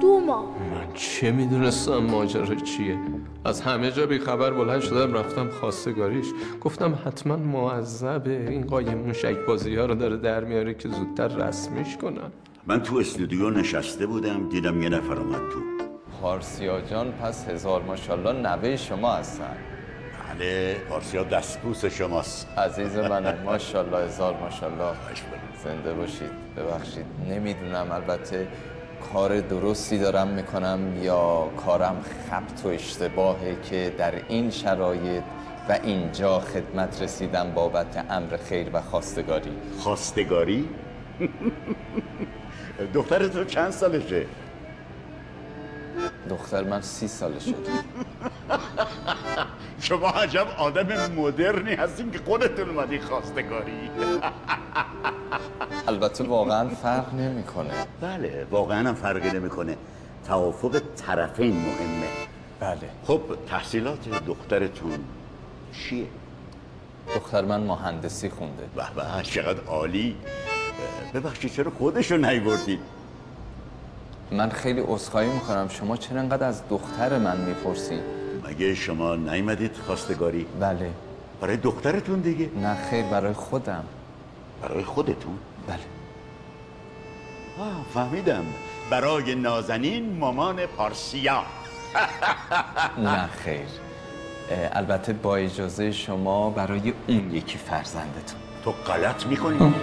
دو 0.00 0.20
ماه. 0.20 0.44
من 0.44 0.92
چه 0.94 1.30
می‌دونستم 1.30 1.98
ماجرا 1.98 2.54
چیه؟ 2.54 2.98
از 3.44 3.60
همه 3.60 3.90
جا 3.90 4.06
بیخبر 4.06 4.50
بلند 4.50 4.80
شدم 4.80 5.14
رفتم 5.14 5.50
خواستگاریش. 5.50 6.26
گفتم 6.60 6.98
حتما 7.06 7.36
معذبه. 7.36 8.46
این 8.50 8.66
قایم 8.66 8.98
موشک 8.98 9.36
بازی 9.46 9.76
ها 9.76 9.86
رو 9.86 9.94
داره 9.94 10.16
در 10.16 10.44
میاره 10.44 10.74
که 10.74 10.88
زودتر 10.88 11.28
رسمیش 11.28 11.96
کنن. 11.96 12.32
من 12.66 12.82
تو 12.82 12.96
استودیو 12.96 13.50
نشسته 13.50 14.06
بودم 14.06 14.48
دیدم 14.48 14.82
یه 14.82 14.88
نفر 14.88 15.14
اومد 15.14 15.38
تو. 15.52 15.83
پارسیا 16.24 16.80
جان 16.80 17.12
پس 17.12 17.48
هزار 17.48 17.82
ماشاءالله 17.82 18.32
نوه 18.32 18.76
شما 18.76 19.12
هستن. 19.12 19.56
بله 20.28 20.74
پارسیا 20.88 21.24
دستبوس 21.24 21.84
شماست. 21.84 22.48
عزیز 22.58 22.96
من 22.96 23.42
ماشاءالله 23.44 24.04
هزار 24.04 24.36
ماشاءالله. 24.36 24.92
زنده 25.64 25.94
باشید 25.94 26.30
ببخشید. 26.56 27.06
نمی‌دونم 27.30 27.92
البته 27.92 28.46
کار 29.12 29.40
درستی 29.40 29.98
دارم 29.98 30.28
می‌کنم 30.28 31.02
یا 31.02 31.48
کارم 31.66 31.96
خبت 32.30 32.64
و 32.64 32.68
اشتباهه 32.68 33.56
که 33.70 33.94
در 33.98 34.14
این 34.28 34.50
شرایط 34.50 35.22
و 35.68 35.78
اینجا 35.82 36.40
خدمت 36.40 37.02
رسیدم 37.02 37.50
بابت 37.54 38.04
امر 38.10 38.36
خیر 38.36 38.66
و 38.72 38.80
خواستگاری. 38.80 39.52
خواستگاری؟ 39.78 40.68
دختر 42.94 43.28
تو 43.28 43.44
چند 43.44 43.70
سالشه؟ 43.70 44.26
دختر 46.30 46.64
من 46.64 46.80
سی 46.80 47.08
سالشه 47.08 47.54
شما 49.80 50.08
عجب 50.08 50.46
آدم 50.58 51.12
مدرنی 51.12 51.74
هستین 51.74 52.10
که 52.10 52.18
خودتون 52.18 52.68
اومدی 52.68 52.98
خواستگاری. 52.98 53.72
البته 55.88 56.24
واقعا 56.24 56.68
فرق 56.68 57.14
نمی‌کنه. 57.14 57.70
بله 58.00 58.46
واقعا 58.50 58.88
هم 58.88 58.94
فرقی 58.94 59.30
نمی‌کنه. 59.30 59.76
توافق 60.26 60.80
طرفین 60.96 61.56
مهمه. 61.56 62.08
بله. 62.60 62.90
خب 63.06 63.20
تحصیلات 63.48 64.08
دخترتون 64.26 64.98
چیه؟ 65.72 66.06
دختر 67.16 67.44
من 67.44 67.60
مهندسی 67.60 68.28
خونده. 68.28 68.62
به 68.76 68.82
به 68.96 69.22
چقدر 69.22 69.60
عالی. 69.64 70.16
ببخشید 71.14 71.52
چرا 71.52 71.70
خودشو 71.78 72.16
نیوردید 72.16 72.80
من 74.30 74.50
خیلی 74.50 74.80
عذرخواهی 74.86 75.28
می‌کنم. 75.28 75.68
شما 75.68 75.96
چرا 75.96 76.20
انقدر 76.20 76.46
از 76.46 76.62
دختر 76.70 77.18
من 77.18 77.36
می‌پرسی؟ 77.40 77.98
مگه 78.48 78.74
شما 78.74 79.16
نیومدید 79.16 79.76
خواستگاری؟ 79.86 80.46
بله. 80.60 80.90
برای 81.40 81.56
دخترتون 81.56 82.20
دیگه؟ 82.20 82.50
نه 82.62 82.74
خیر 82.90 83.04
برای 83.04 83.32
خودم. 83.32 83.84
برای 84.62 84.84
خودتون؟ 84.84 85.38
بله. 85.68 85.78
آه 87.58 87.84
فهمیدم. 87.94 88.44
برای 88.90 89.34
نازنین 89.34 90.18
مامان 90.18 90.66
پارسیا. 90.66 91.42
نه 93.04 93.26
خیر. 93.26 93.66
البته 94.72 95.12
با 95.12 95.36
اجازه 95.36 95.92
شما 95.92 96.50
برای 96.50 96.92
اون 97.08 97.34
یکی 97.34 97.58
فرزندتون. 97.58 98.38
تو 98.64 98.70
غلط 98.72 99.26
می‌کنی. 99.26 99.74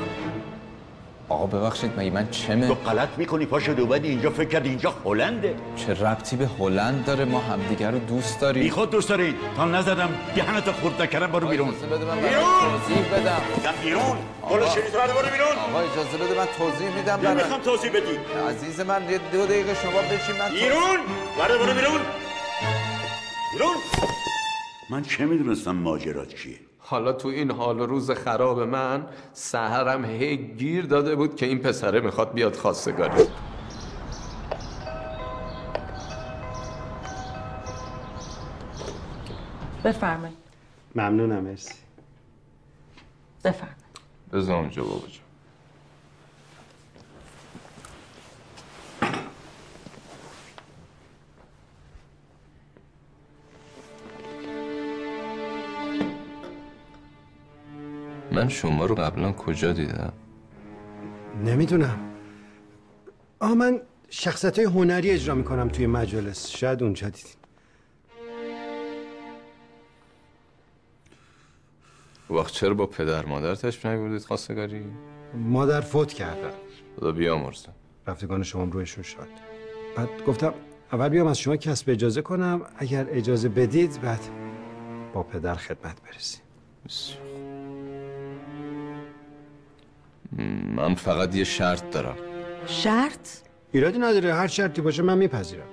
آقا 1.31 1.45
ببخشید 1.45 1.91
مگه 1.97 2.11
من 2.11 2.29
چمه 2.29 2.67
تو 2.67 2.73
غلط 2.73 3.09
می‌کنی 3.17 3.45
پاشو 3.45 3.71
اومدی 3.79 4.09
اینجا 4.09 4.29
فکر 4.29 4.49
کرد 4.49 4.65
اینجا 4.65 4.93
هلنده. 5.05 5.55
چه 5.75 5.93
ربطی 5.93 6.35
به 6.35 6.47
هلند 6.59 7.05
داره؟ 7.05 7.25
ما 7.25 7.39
همدیگر 7.39 7.91
رو 7.91 7.99
دوست 7.99 8.39
داریم. 8.39 8.63
بی 8.63 8.69
خود 8.69 8.89
دوست 8.89 9.09
دارید 9.09 9.35
تا 9.55 9.65
نزدم 9.65 10.09
دهنتو 10.35 10.71
خورد 10.71 11.01
نکردم 11.01 11.27
برو 11.27 11.47
بیرون. 11.47 11.69
اجازه 11.69 11.87
بده 11.87 12.05
من 12.05 12.21
بیرون! 12.21 12.43
توضیح 12.43 13.13
بدم. 13.13 13.41
میگم 13.57 13.71
بیرون. 13.83 14.17
برو 14.49 14.65
شریف 14.65 14.95
برو 14.95 15.13
برو 15.13 15.31
بیرون. 15.31 15.55
آقا 15.69 15.79
اجازه 15.79 16.17
بده 16.17 16.37
من 16.39 16.47
توضیح 16.57 16.95
میدم 16.95 17.17
برای 17.17 17.35
نمی‌خوام 17.35 17.61
توضیح 17.61 17.91
بدی. 17.91 18.17
عزیز 18.49 18.79
من 18.79 19.09
یه 19.09 19.19
دو 19.31 19.45
دقیقه 19.45 19.73
شما 19.73 20.01
بشین 20.01 20.35
من 20.39 20.49
بیرون! 20.49 20.99
برو 21.37 21.65
برو 21.65 21.73
بیرون. 21.73 22.01
بیرون! 23.53 23.75
من 24.89 25.01
چه 25.03 25.25
می‌دونستم 25.25 25.75
ماجرات 25.75 26.35
چیه؟ 26.35 26.70
حالا 26.91 27.13
تو 27.13 27.27
این 27.27 27.51
حال 27.51 27.79
و 27.79 27.85
روز 27.85 28.11
خراب 28.11 28.59
من 28.59 29.07
سهرم 29.33 30.05
هی 30.05 30.37
گیر 30.37 30.85
داده 30.85 31.15
بود 31.15 31.35
که 31.35 31.45
این 31.45 31.59
پسره 31.59 31.99
می‌خواد 31.99 32.33
بیاد 32.33 32.55
خواستگاری. 32.55 33.23
بفرمایید. 39.83 40.37
ممنونم 40.95 41.43
مرسی. 41.43 41.73
بفرمایید. 43.43 43.77
بذار 44.33 44.55
اونجا 44.55 44.83
بابا 44.83 45.07
جان. 45.07 45.30
من 58.31 58.49
شما 58.49 58.85
رو 58.85 58.95
قبلا 58.95 59.31
کجا 59.31 59.73
دیدم؟ 59.73 60.13
نمی‌دونم. 61.45 61.99
آه 63.39 63.53
من 63.53 63.81
شخصیت 64.09 64.59
های 64.59 64.67
هنری 64.67 65.11
اجرا 65.11 65.35
می‌کنم 65.35 65.69
توی 65.69 65.87
مجالس. 65.87 66.47
شاید 66.47 66.83
اونجا 66.83 67.09
دیدین. 67.09 67.33
وقت 72.29 72.53
چرا 72.53 72.73
با 72.73 72.85
پدر 72.85 73.25
مادر 73.25 73.55
تشریف 73.55 73.85
نیوردید 73.85 74.25
خواستگاری؟ 74.25 74.85
مادر 75.33 75.81
فوت 75.81 76.13
کردن 76.13 76.51
خدا 76.99 77.11
بیامرزه. 77.11 77.69
رفتگان 78.07 78.43
شما 78.43 78.63
رویشون 78.63 79.03
شد 79.03 79.27
بعد 79.97 80.09
گفتم 80.27 80.53
اول 80.91 81.09
بیام 81.09 81.27
از 81.27 81.39
شما 81.39 81.55
کسب 81.55 81.89
اجازه 81.89 82.21
کنم. 82.21 82.61
اگر 82.77 83.07
اجازه 83.09 83.49
بدید 83.49 84.01
بعد 84.01 84.19
با 85.13 85.23
پدر 85.23 85.55
خدمت 85.55 86.01
برسیم. 86.01 86.41
من 90.75 90.95
فقط 90.95 91.35
یه 91.35 91.43
شرط 91.43 91.89
دارم. 91.91 92.15
شرط؟ 92.67 93.29
ایرادی 93.71 93.99
نداره. 93.99 94.33
هر 94.33 94.47
شرطی 94.47 94.81
باشه 94.81 95.03
من 95.03 95.17
میپذیرم. 95.17 95.67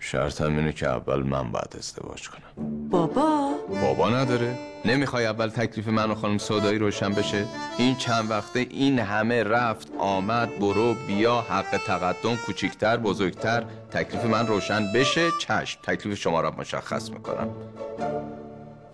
شرطم 0.00 0.56
اینه 0.56 0.72
که 0.72 0.88
اول 0.88 1.22
من 1.22 1.52
باید 1.52 1.74
ازدواج 1.78 2.28
کنم. 2.28 2.88
بابا. 2.88 3.54
بابا 3.68 4.10
نداره. 4.10 4.58
نمی‌خوای 4.84 5.26
اول 5.26 5.48
تکلیف 5.48 5.88
من 5.88 6.10
و 6.10 6.14
خانم 6.14 6.38
سودایی 6.38 6.78
روشن 6.78 7.12
بشه؟ 7.12 7.44
این 7.78 7.96
چند 7.96 8.30
وقته 8.30 8.60
این 8.60 8.98
همه 8.98 9.42
رفت 9.42 9.92
آمد 9.98 10.58
برو 10.58 10.94
بیا 11.06 11.40
حق 11.40 11.76
تقدم 11.86 12.36
کوچیکتر 12.46 12.96
بزرگتر. 12.96 13.64
تکلیف 13.90 14.24
من 14.24 14.46
روشن 14.46 14.92
بشه 14.94 15.30
چشم. 15.40 15.80
تکلیف 15.82 16.18
شما 16.18 16.40
را 16.40 16.50
مشخص 16.50 17.10
می‌کنم. 17.10 17.48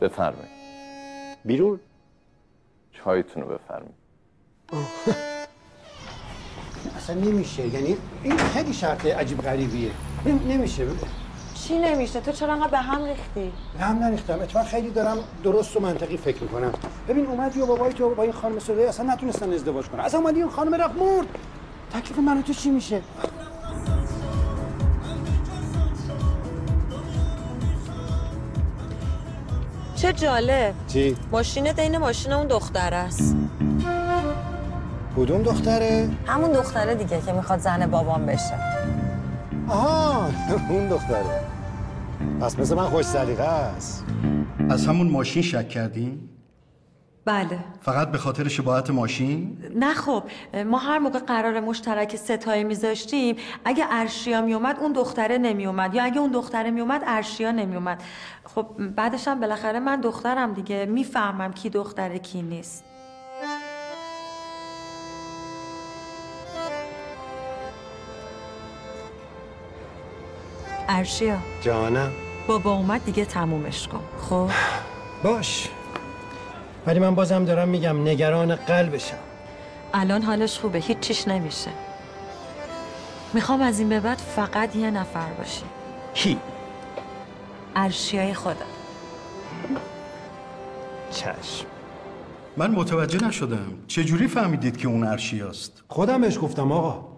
بفرمایید. 0.00 0.52
بیرون. 1.44 1.80
چایتون 2.92 3.42
رو 3.42 3.48
بفرمایید. 3.48 4.01
اصلا 6.96 7.16
نمیشه. 7.16 7.66
یعنی 7.66 7.96
این 8.22 8.36
خیلی 8.36 8.72
شرط 8.72 9.06
عجیب 9.06 9.42
غریبیه. 9.42 9.90
نم- 10.26 10.40
نمیشه. 10.48 10.86
چی 11.54 11.78
نمیشه؟ 11.78 12.20
تو 12.20 12.32
چرا 12.32 12.52
انقدر 12.52 12.70
به 12.70 12.78
هم 12.78 13.04
ریختی؟ 13.04 13.52
به 13.78 13.84
هم 13.84 13.98
نریختم. 13.98 14.40
اتفاقا 14.42 14.64
خیلی 14.64 14.90
دارم 14.90 15.18
درست 15.44 15.76
و 15.76 15.80
منطقی 15.80 16.16
فکر 16.16 16.42
می‌کنم. 16.42 16.72
ببین 17.08 17.26
اومدی 17.26 17.60
و 17.60 17.66
بابای 17.66 17.92
تو 17.92 18.14
با 18.14 18.22
این 18.22 18.32
خانم 18.32 18.58
سودایی 18.58 18.86
اصلا 18.86 19.12
نتونستن 19.12 19.52
ازدواج 19.52 19.86
کنن. 19.86 20.00
اصلا 20.00 20.20
اومدی 20.20 20.40
این 20.40 20.50
خانم 20.50 20.74
رفت 20.74 20.94
مرد. 20.96 21.26
تکلیف 21.92 22.18
من 22.18 22.42
تو 22.42 22.52
چی 22.52 22.70
میشه؟ 22.70 23.02
چه 29.96 30.12
جالب. 30.12 30.74
چی؟ 30.88 31.16
ماشین 31.32 31.72
دین 31.72 31.98
ماشین 31.98 32.32
اون 32.32 32.46
دختر 32.46 32.94
است. 32.94 33.36
کدوم 35.16 35.42
دختره؟ 35.42 36.10
همون 36.26 36.52
دختره 36.52 36.94
دیگه 36.94 37.20
که 37.20 37.32
می‌خواد 37.32 37.58
زن 37.58 37.86
بابام 37.86 38.26
بشه. 38.26 38.58
آها 39.68 40.30
اون 40.68 40.88
دختره. 40.88 41.40
پس 42.40 42.58
مثل 42.58 42.74
من 42.74 42.84
خوش 42.84 43.04
سلیقه 43.04 43.42
است. 43.42 44.04
از 44.70 44.86
همون 44.86 45.10
ماشین 45.10 45.42
شک 45.42 45.68
کردین؟ 45.68 46.28
بله. 47.24 47.58
فقط 47.80 48.10
به 48.10 48.18
خاطر 48.18 48.48
شباهت 48.48 48.90
ماشین؟ 48.90 49.58
نه 49.74 49.94
خب 49.94 50.22
ما 50.66 50.78
هر 50.78 50.98
موقع 50.98 51.18
قرار 51.18 51.60
مشترک 51.60 52.16
ستایی 52.16 52.64
میذاشتیم 52.64 53.36
اگه 53.64 53.84
ارشیا 53.90 54.40
میومد 54.40 54.76
اون 54.80 54.92
دختره 54.92 55.38
نمیومد 55.38 55.94
یا 55.94 56.04
اگه 56.04 56.18
اون 56.18 56.30
دختره 56.32 56.70
میومد 56.70 57.02
ارشیا 57.06 57.50
نمیومد 57.50 58.02
خب 58.44 58.66
بعدش 58.96 59.28
هم 59.28 59.40
بالاخره 59.40 59.80
من 59.80 60.00
دخترم 60.00 60.52
دیگه. 60.52 60.86
می‌فهمم 60.86 61.52
کی 61.52 61.70
دختره 61.70 62.18
کی 62.18 62.42
نیست. 62.42 62.84
ارشیا. 70.88 71.38
جانم. 71.62 72.12
بابا 72.46 72.72
اومد 72.72 73.04
دیگه 73.04 73.24
تمومش 73.24 73.88
کن. 73.88 74.00
خب؟ 74.20 74.50
باش. 75.22 75.68
ولی 76.86 76.98
من 76.98 77.14
بازم 77.14 77.44
دارم 77.44 77.68
میگم 77.68 78.08
نگران 78.08 78.54
قلبشم 78.56 79.16
الان 79.94 80.22
حالش 80.22 80.58
خوبه. 80.58 80.78
هیچ 80.78 80.98
چیش 81.00 81.28
نمیشه. 81.28 81.70
می‌خوام 83.34 83.62
از 83.62 83.78
این 83.78 83.88
به 83.88 84.00
بعد 84.00 84.18
فقط 84.18 84.76
یه 84.76 84.90
نفر 84.90 85.32
باشی. 85.38 85.62
کی؟ 86.14 86.38
ارشیای 87.76 88.34
خودم. 88.34 88.56
چشم. 91.10 91.66
من 92.56 92.70
متوجه 92.70 93.24
نشدم. 93.28 93.72
چجوری 93.86 94.28
فهمیدید 94.28 94.76
که 94.76 94.88
اون 94.88 95.04
ارشیاست؟ 95.04 95.82
خودم 95.88 96.20
بهش 96.20 96.38
گفتم 96.38 96.72
آقا. 96.72 97.11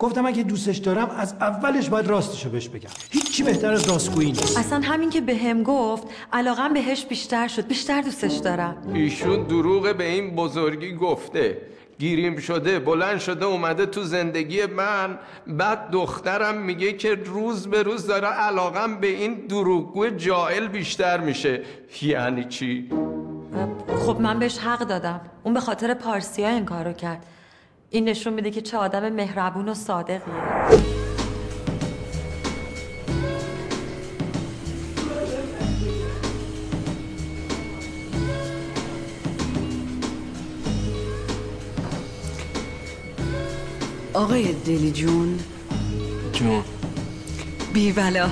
گفتم 0.00 0.26
اگه 0.26 0.42
دوستش 0.42 0.76
دارم 0.76 1.10
از 1.18 1.34
اولش 1.40 1.88
باید 1.88 2.06
راستشو 2.06 2.50
بهش 2.50 2.68
بگم. 2.68 2.90
هیچی 3.10 3.42
بهتر 3.42 3.72
از 3.72 3.88
راستگویی 3.88 4.32
نیست. 4.32 4.58
اصلا 4.58 4.80
همین 4.80 5.10
که 5.10 5.20
به 5.20 5.36
هم 5.36 5.62
گفت 5.62 6.06
علاقم 6.32 6.72
بهش 6.72 7.04
بیشتر 7.04 7.48
شد. 7.48 7.66
بیشتر 7.66 8.00
دوستش 8.00 8.36
دارم. 8.36 8.76
ایشون 8.94 9.42
دروغ 9.42 9.96
به 9.96 10.04
این 10.04 10.34
بزرگی 10.34 10.92
گفته. 10.92 11.58
گیریم 11.98 12.36
شده 12.36 12.78
بلند 12.78 13.18
شده 13.18 13.44
اومده 13.44 13.86
تو 13.86 14.02
زندگی 14.02 14.66
من. 14.66 15.18
بعد 15.46 15.90
دخترم 15.90 16.62
میگه 16.62 16.92
که 16.92 17.14
روز 17.14 17.66
به 17.66 17.82
روز 17.82 18.06
داره 18.06 18.28
علاقم 18.28 19.00
به 19.00 19.06
این 19.06 19.34
دروغگو 19.34 20.08
جائل 20.08 20.68
بیشتر 20.68 21.20
میشه. 21.20 21.62
یعنی 22.02 22.44
چی؟ 22.44 22.90
خب 24.06 24.20
من 24.20 24.38
بهش 24.38 24.58
حق 24.58 24.80
دادم. 24.80 25.20
اون 25.42 25.54
به 25.54 25.60
خاطر 25.60 25.94
پارسیا 25.94 26.48
این 26.48 26.64
کارو 26.64 26.92
کرد. 26.92 27.26
این 27.92 28.08
نشون 28.08 28.32
میده 28.32 28.50
که 28.50 28.60
چه 28.60 28.76
آدم 28.76 29.08
مهربون 29.12 29.68
و 29.68 29.74
صادقیه. 29.74 30.20
آقای 44.14 44.52
دلی 44.52 44.92
جون. 44.92 45.38
جون 46.32 46.62
بی 47.74 47.92
بلا 47.92 48.28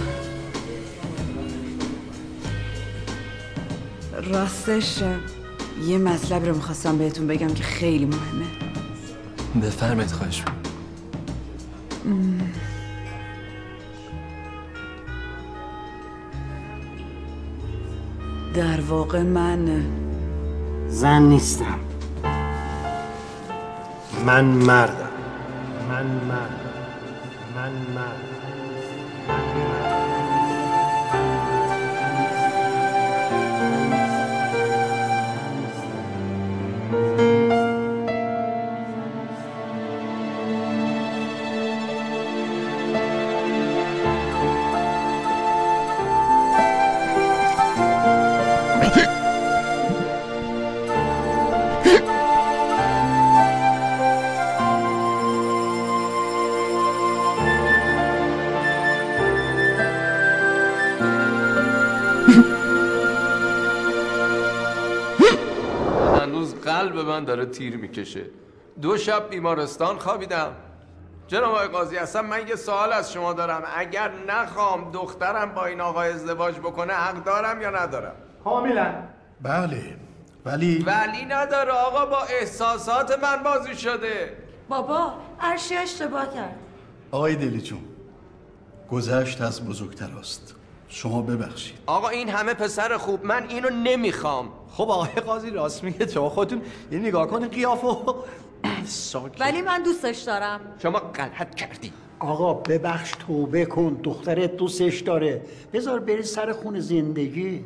راستش 4.25 5.03
یه 5.87 5.99
مطلب 5.99 6.45
رو 6.45 6.55
می‌خواستم 6.55 6.99
بهتون 6.99 7.27
بگم 7.27 7.55
که 7.55 7.63
خیلی 7.63 8.05
مهمه. 8.05 8.68
بفرمایید 9.57 10.11
خواهش. 10.11 10.43
در 18.55 18.81
واقع 18.81 19.23
من 19.23 19.85
زن 20.89 21.23
نیستم. 21.23 21.79
من 24.27 24.45
مردم. 24.45 25.09
من 25.89 26.07
مردم. 26.07 26.69
من 27.57 27.73
مردم. 27.95 28.28
داره 67.29 67.47
تیر 67.47 67.77
می‌کشه. 67.77 68.25
دو 68.83 68.97
شب 68.97 69.31
بیمارستان 69.31 69.99
خوابیدم. 69.99 70.53
جناب 71.27 71.55
آقای 71.55 71.69
قاضی 71.69 71.97
اصلا 71.97 72.23
من 72.23 72.49
یه 72.49 72.57
سوال 72.57 72.93
از 72.93 73.13
شما 73.13 73.33
دارم. 73.33 73.63
اگر 73.77 74.13
نخوام 74.29 74.91
دخترم 74.91 75.55
با 75.55 75.67
این 75.67 75.81
آقای 75.81 76.11
ازدواج 76.11 76.59
بکنه 76.59 76.93
حق 76.93 77.25
دارم 77.25 77.63
یا 77.63 77.71
ندارم؟ 77.71 78.15
کاملا. 78.45 78.95
بله. 79.43 79.97
ولی 80.45 80.85
ولی 80.87 81.25
نداره 81.25 81.73
آقا 81.73 82.07
با 82.07 82.23
احساسات 82.23 83.19
من 83.23 83.43
بازی 83.43 83.75
شده. 83.75 84.37
بابا 84.69 85.13
ارشیا 85.41 85.81
اشتباه 85.81 86.35
کرد. 86.35 86.57
آقای 87.11 87.37
دلی 87.37 87.61
جون 87.61 87.85
گذشت 88.91 89.41
از 89.41 89.67
بزرگتر 89.67 90.11
است. 90.21 90.55
شما 90.89 91.23
ببخشید. 91.23 91.79
آقا 91.87 92.09
این 92.09 92.29
همه 92.29 92.55
پسر 92.55 92.97
خوب 92.97 93.25
من 93.25 93.49
اینو 93.49 93.71
نمی‌خوام. 93.71 94.53
خب 94.71 94.91
آقای 94.91 95.09
قاضی 95.09 95.51
راست 95.51 95.85
میگه. 95.85 96.07
شما 96.07 96.29
خودتون 96.29 96.63
یه 96.93 96.99
نگاه 96.99 97.27
کنین 97.27 97.49
قیافه. 97.49 97.87
و 97.87 98.15
ساکت. 98.85 99.41
ولی 99.41 99.63
من 99.63 99.83
دوستش 99.83 100.19
دارم. 100.19 100.61
شما 100.83 100.99
غلط 100.99 101.55
کردی. 101.55 101.93
آقا 102.19 102.55
ببخش 102.55 103.13
توبه 103.27 103.65
کن. 103.67 104.01
دخترت 104.03 104.57
دوستش 104.57 105.01
داره. 105.01 105.43
بذار 105.73 106.01
بری 106.01 106.23
سر 106.23 106.53
خون 106.53 106.81
زندگی. 106.81 107.65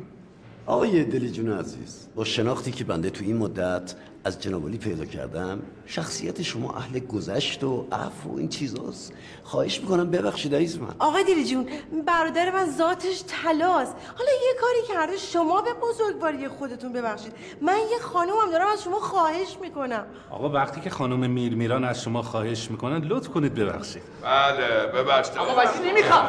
آقای 0.65 1.03
دلی 1.03 1.31
جون 1.31 1.51
عزیز 1.51 2.07
با 2.15 2.23
شناختی 2.23 2.71
که 2.71 2.83
بنده 2.83 3.09
تو 3.09 3.23
این 3.23 3.37
مدت 3.37 3.95
از 4.25 4.41
جنابالی 4.41 4.77
پیدا 4.77 5.05
کردم. 5.05 5.61
شخصیت 5.85 6.41
شما 6.41 6.73
اهل 6.73 6.99
گذشت 6.99 7.63
و 7.63 7.87
عفو 7.91 8.29
و 8.29 8.37
این 8.37 8.49
چیزاست. 8.49 9.13
خواهش 9.43 9.81
می‌کنم 9.81 10.11
ببخشید 10.11 10.55
عزیز 10.55 10.79
من. 10.79 10.95
آقای 10.99 11.23
دیری 11.23 11.45
جون 11.45 11.69
برادر 12.05 12.51
من 12.51 12.69
ذاتش 12.69 13.23
طلاست. 13.27 13.95
حالا 14.17 14.31
یه 14.31 14.53
کاری 14.61 14.87
کرده 14.87 15.17
شما 15.17 15.61
به 15.61 15.73
بزرگواری 15.73 16.47
خودتون 16.47 16.93
ببخشید. 16.93 17.33
من 17.61 17.77
یه 17.91 17.99
خانومم 18.01 18.51
دارم 18.51 18.67
از 18.67 18.83
شما 18.83 18.99
خواهش 18.99 19.57
می‌کنم. 19.61 20.05
آقا 20.29 20.49
وقتی 20.49 20.81
که 20.81 20.89
خانم 20.89 21.29
میر 21.29 21.55
میران 21.55 21.83
از 21.83 22.01
شما 22.01 22.21
خواهش 22.21 22.71
می‌کنن 22.71 22.97
لطف 22.97 23.27
کنید 23.27 23.55
ببخشید. 23.55 24.01
بله 24.21 25.03
ببخشید. 25.03 25.37
آقا 25.37 25.55
ولی 25.55 25.89
نمی‌خوام. 25.91 26.25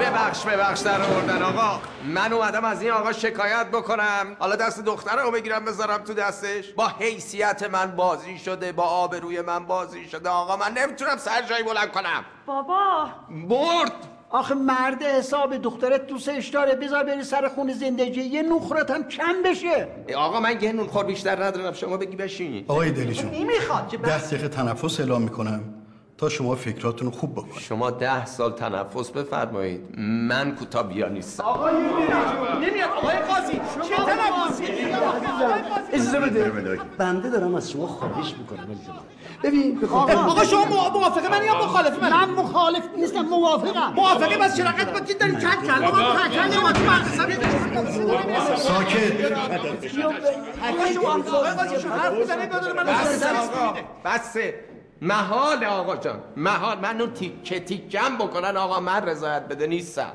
ببخش 0.00 0.44
ببخش 0.44 0.80
در 0.80 1.02
آوردن 1.02 1.42
آقا. 1.42 1.80
من 2.14 2.32
اومدم 2.32 2.64
از 2.64 2.79
این 2.80 2.90
آقا 2.90 3.12
شکایت 3.12 3.66
بکنم. 3.66 4.36
حالا 4.38 4.56
دست 4.56 4.84
دختره 4.84 5.22
رو 5.22 5.30
بگیرم 5.30 5.64
بذارم 5.64 5.98
تو 5.98 6.14
دستش. 6.14 6.72
با 6.72 6.88
حیثیت 6.98 7.62
من 7.72 7.96
بازی 7.96 8.38
شده 8.38 8.72
با 8.72 8.82
آبروی 8.82 9.40
من 9.40 9.66
بازی 9.66 10.08
شده. 10.08 10.28
آقا 10.28 10.56
من 10.56 10.72
نمی‌تونم 10.72 11.16
سر 11.16 11.42
جایی 11.42 11.62
بلند 11.62 11.90
کنم. 11.92 12.24
بابا! 12.46 13.08
برد 13.48 13.92
آخه 14.30 14.54
مرد 14.54 15.02
حساب 15.02 15.56
دخترت 15.56 16.06
دوستش 16.06 16.48
داره. 16.48 16.74
بذار 16.74 17.04
بری 17.04 17.24
سر 17.24 17.48
خون 17.48 17.72
زندگی. 17.72 18.20
یه 18.20 18.42
نخرت 18.42 18.90
هم 18.90 19.08
کم 19.08 19.42
بشه. 19.44 19.88
آقا 20.16 20.40
من 20.40 20.62
یه 20.62 20.72
نونخور 20.72 21.04
بیشتر 21.04 21.44
ندارم. 21.44 21.72
شما 21.72 21.96
بگی 21.96 22.16
بشین. 22.16 22.64
آقای 22.68 22.90
دلی 22.90 23.14
جون 23.14 23.30
نمی‌خواد 23.30 23.88
که 23.88 23.96
ده 23.96 24.18
دقیقه 24.18 24.48
تنفس 24.48 25.00
اعلام 25.00 25.22
می‌کنم. 25.22 25.79
تا 26.20 26.28
شما 26.28 26.54
فکراتون 26.54 27.10
رو 27.12 27.18
خوب 27.18 27.32
بکنید. 27.32 27.58
شما 27.58 27.90
ده 27.90 28.26
سال 28.26 28.52
تنفس 28.52 29.10
بفرمایید. 29.10 29.80
من 29.98 30.54
کوتابیا 30.54 31.08
نیستم. 31.08 31.44
آقا 31.44 31.70
نمیاد. 31.70 32.90
آقای 32.96 33.16
قاضی 33.18 33.52
چه 33.88 33.96
تنفسی؟ 33.96 34.64
اجازه 35.92 36.20
بده. 36.20 36.78
بنده 36.98 37.30
دارم 37.30 37.54
از 37.54 37.70
شما 37.70 37.86
خواهش 37.86 38.34
می‌کنم. 38.38 38.66
ببین 39.42 39.80
بخوام 39.80 40.10
آقا. 40.10 40.44
شما 40.44 40.64
مو- 40.64 40.98
موافقه؟ 40.98 41.28
من 41.38 41.44
یا 41.44 41.54
مخالف 41.64 42.02
من؟ 42.02 42.10
من 42.12 42.30
مخالف 42.30 42.82
نیستم 42.96 43.20
موافقم. 43.22 43.92
موافقه 43.92 44.38
بس 44.38 44.56
چرا 44.56 44.70
با 44.92 45.00
کی 45.00 45.14
داری؟ 45.14 45.32
کل 45.32 45.38
کل 45.40 45.84
آقا 45.84 46.00
کل 46.00 46.28
کل 46.28 46.58
نماد 46.58 46.76
ساکت. 48.56 49.32
آقا 50.70 50.92
شما 50.94 51.08
آقا 51.38 51.54
قاضی 51.54 51.80
شما 51.80 51.94
حرف 51.94 52.12
بزنید 52.14 52.48
بدون 52.50 52.72
من 52.76 52.88
آقا 52.88 53.74
بسه 54.04 54.54
محال 55.02 55.64
آقا 55.64 55.96
جان. 55.96 56.20
محال 56.36 56.78
منو 56.78 57.06
تیکه 57.06 57.60
تیکم 57.60 58.18
بکنن. 58.18 58.56
آقا 58.56 58.80
من 58.80 59.04
رضایت 59.04 59.42
بده 59.42 59.66
نیستم. 59.66 60.12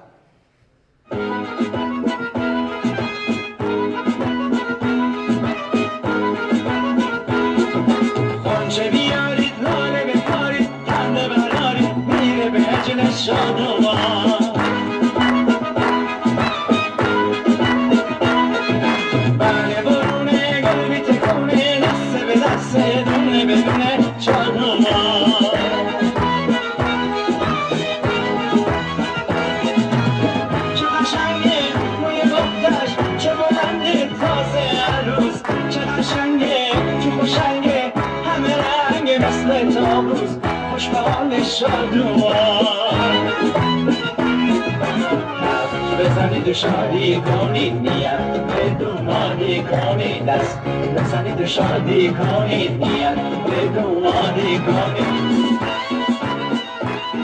بزنی 46.00 46.42
دشمنی 46.42 47.22
کنی 47.22 47.72
نیت 47.72 48.20
به 48.48 48.70
دومانی 48.70 49.64
کنی 49.64 50.20
دست 50.20 50.60
بزنی 50.98 51.32
دشمنی 51.32 52.10
کنی 52.10 52.70
نیت 52.70 53.16
به 53.46 53.68
دومانی 53.82 54.60
کنی 54.60 55.06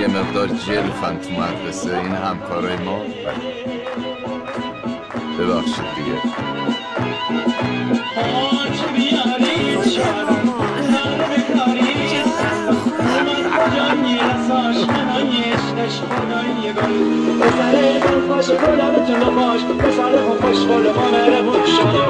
یه 0.01 0.07
مقدار 0.07 0.47
جلفن 0.47 1.17
تو 1.17 1.29
مدرسه 1.31 1.97
این 1.97 2.15
همکارای 2.15 2.77
ما. 2.77 2.99
ببخشید 5.39 5.85
دیگه. 5.95 6.21
عشقش 15.37 15.99
خدای 15.99 16.73
گل 16.73 17.39
پسر 17.41 17.75
من 18.05 18.35
خوش 18.35 18.47
گلم 18.49 19.05
تو 19.05 19.13
نباش 19.13 19.61
پسر 19.79 20.15
من 20.21 20.37
خوش 20.41 20.65
گلم 20.67 20.97
آمره 20.97 21.41
بود 21.41 21.65
شده 21.65 22.01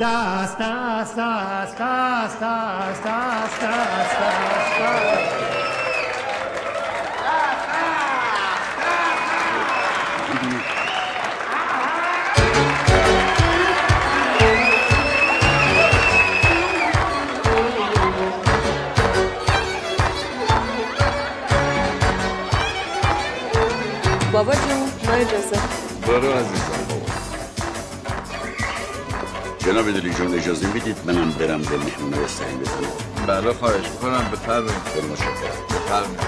دست. 0.00 0.60
اجازه. 25.20 25.56
برو 26.06 26.32
عزیزم. 26.32 26.80
جناب 29.58 29.90
دلی 29.90 30.14
جون 30.14 30.34
اجازه 30.34 30.66
می‌دید 30.66 30.96
منم 31.04 31.30
برم 31.30 31.62
به 31.62 31.76
مهمونه 31.76 32.26
سنگ 32.26 32.60
بزنم؟ 32.60 32.92
بله 33.26 33.52
خواهش 33.52 33.84
می‌کنم. 33.90 34.30
بفرمایید 34.32 34.82
خیلی 34.94 35.06
متشکرم. 35.06 35.32
بفرمایید 35.70 36.20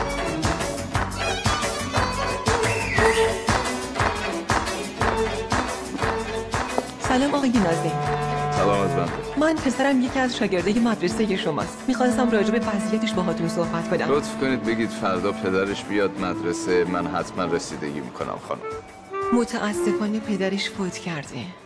سلام 7.08 7.34
آقای 7.34 7.50
نازنین. 7.50 8.21
سلامت 8.62 8.96
بنده 8.96 9.40
من. 9.40 9.54
پسرم 9.54 10.00
یکی 10.00 10.18
از 10.18 10.36
شاگرده 10.36 10.80
مدرسه 10.80 11.36
شماست. 11.36 11.84
می‌خواستم 11.88 12.30
راجع 12.30 12.50
به 12.50 12.60
وضعیتش 12.66 13.12
باهاتون 13.12 13.48
صحبت 13.48 13.90
کنم. 13.90 14.12
لطف 14.12 14.40
کنید 14.40 14.64
بگید 14.64 14.90
فردا 14.90 15.32
پدرش 15.32 15.84
بیاد 15.84 16.20
مدرسه 16.20 16.84
من 16.84 17.06
حتما 17.06 17.44
رسیدگی 17.44 18.00
می‌کنم 18.00 18.38
خانم. 18.48 18.60
متاسفانه 19.32 20.20
پدرش 20.20 20.70
فوت 20.70 20.98
کرده. 20.98 21.61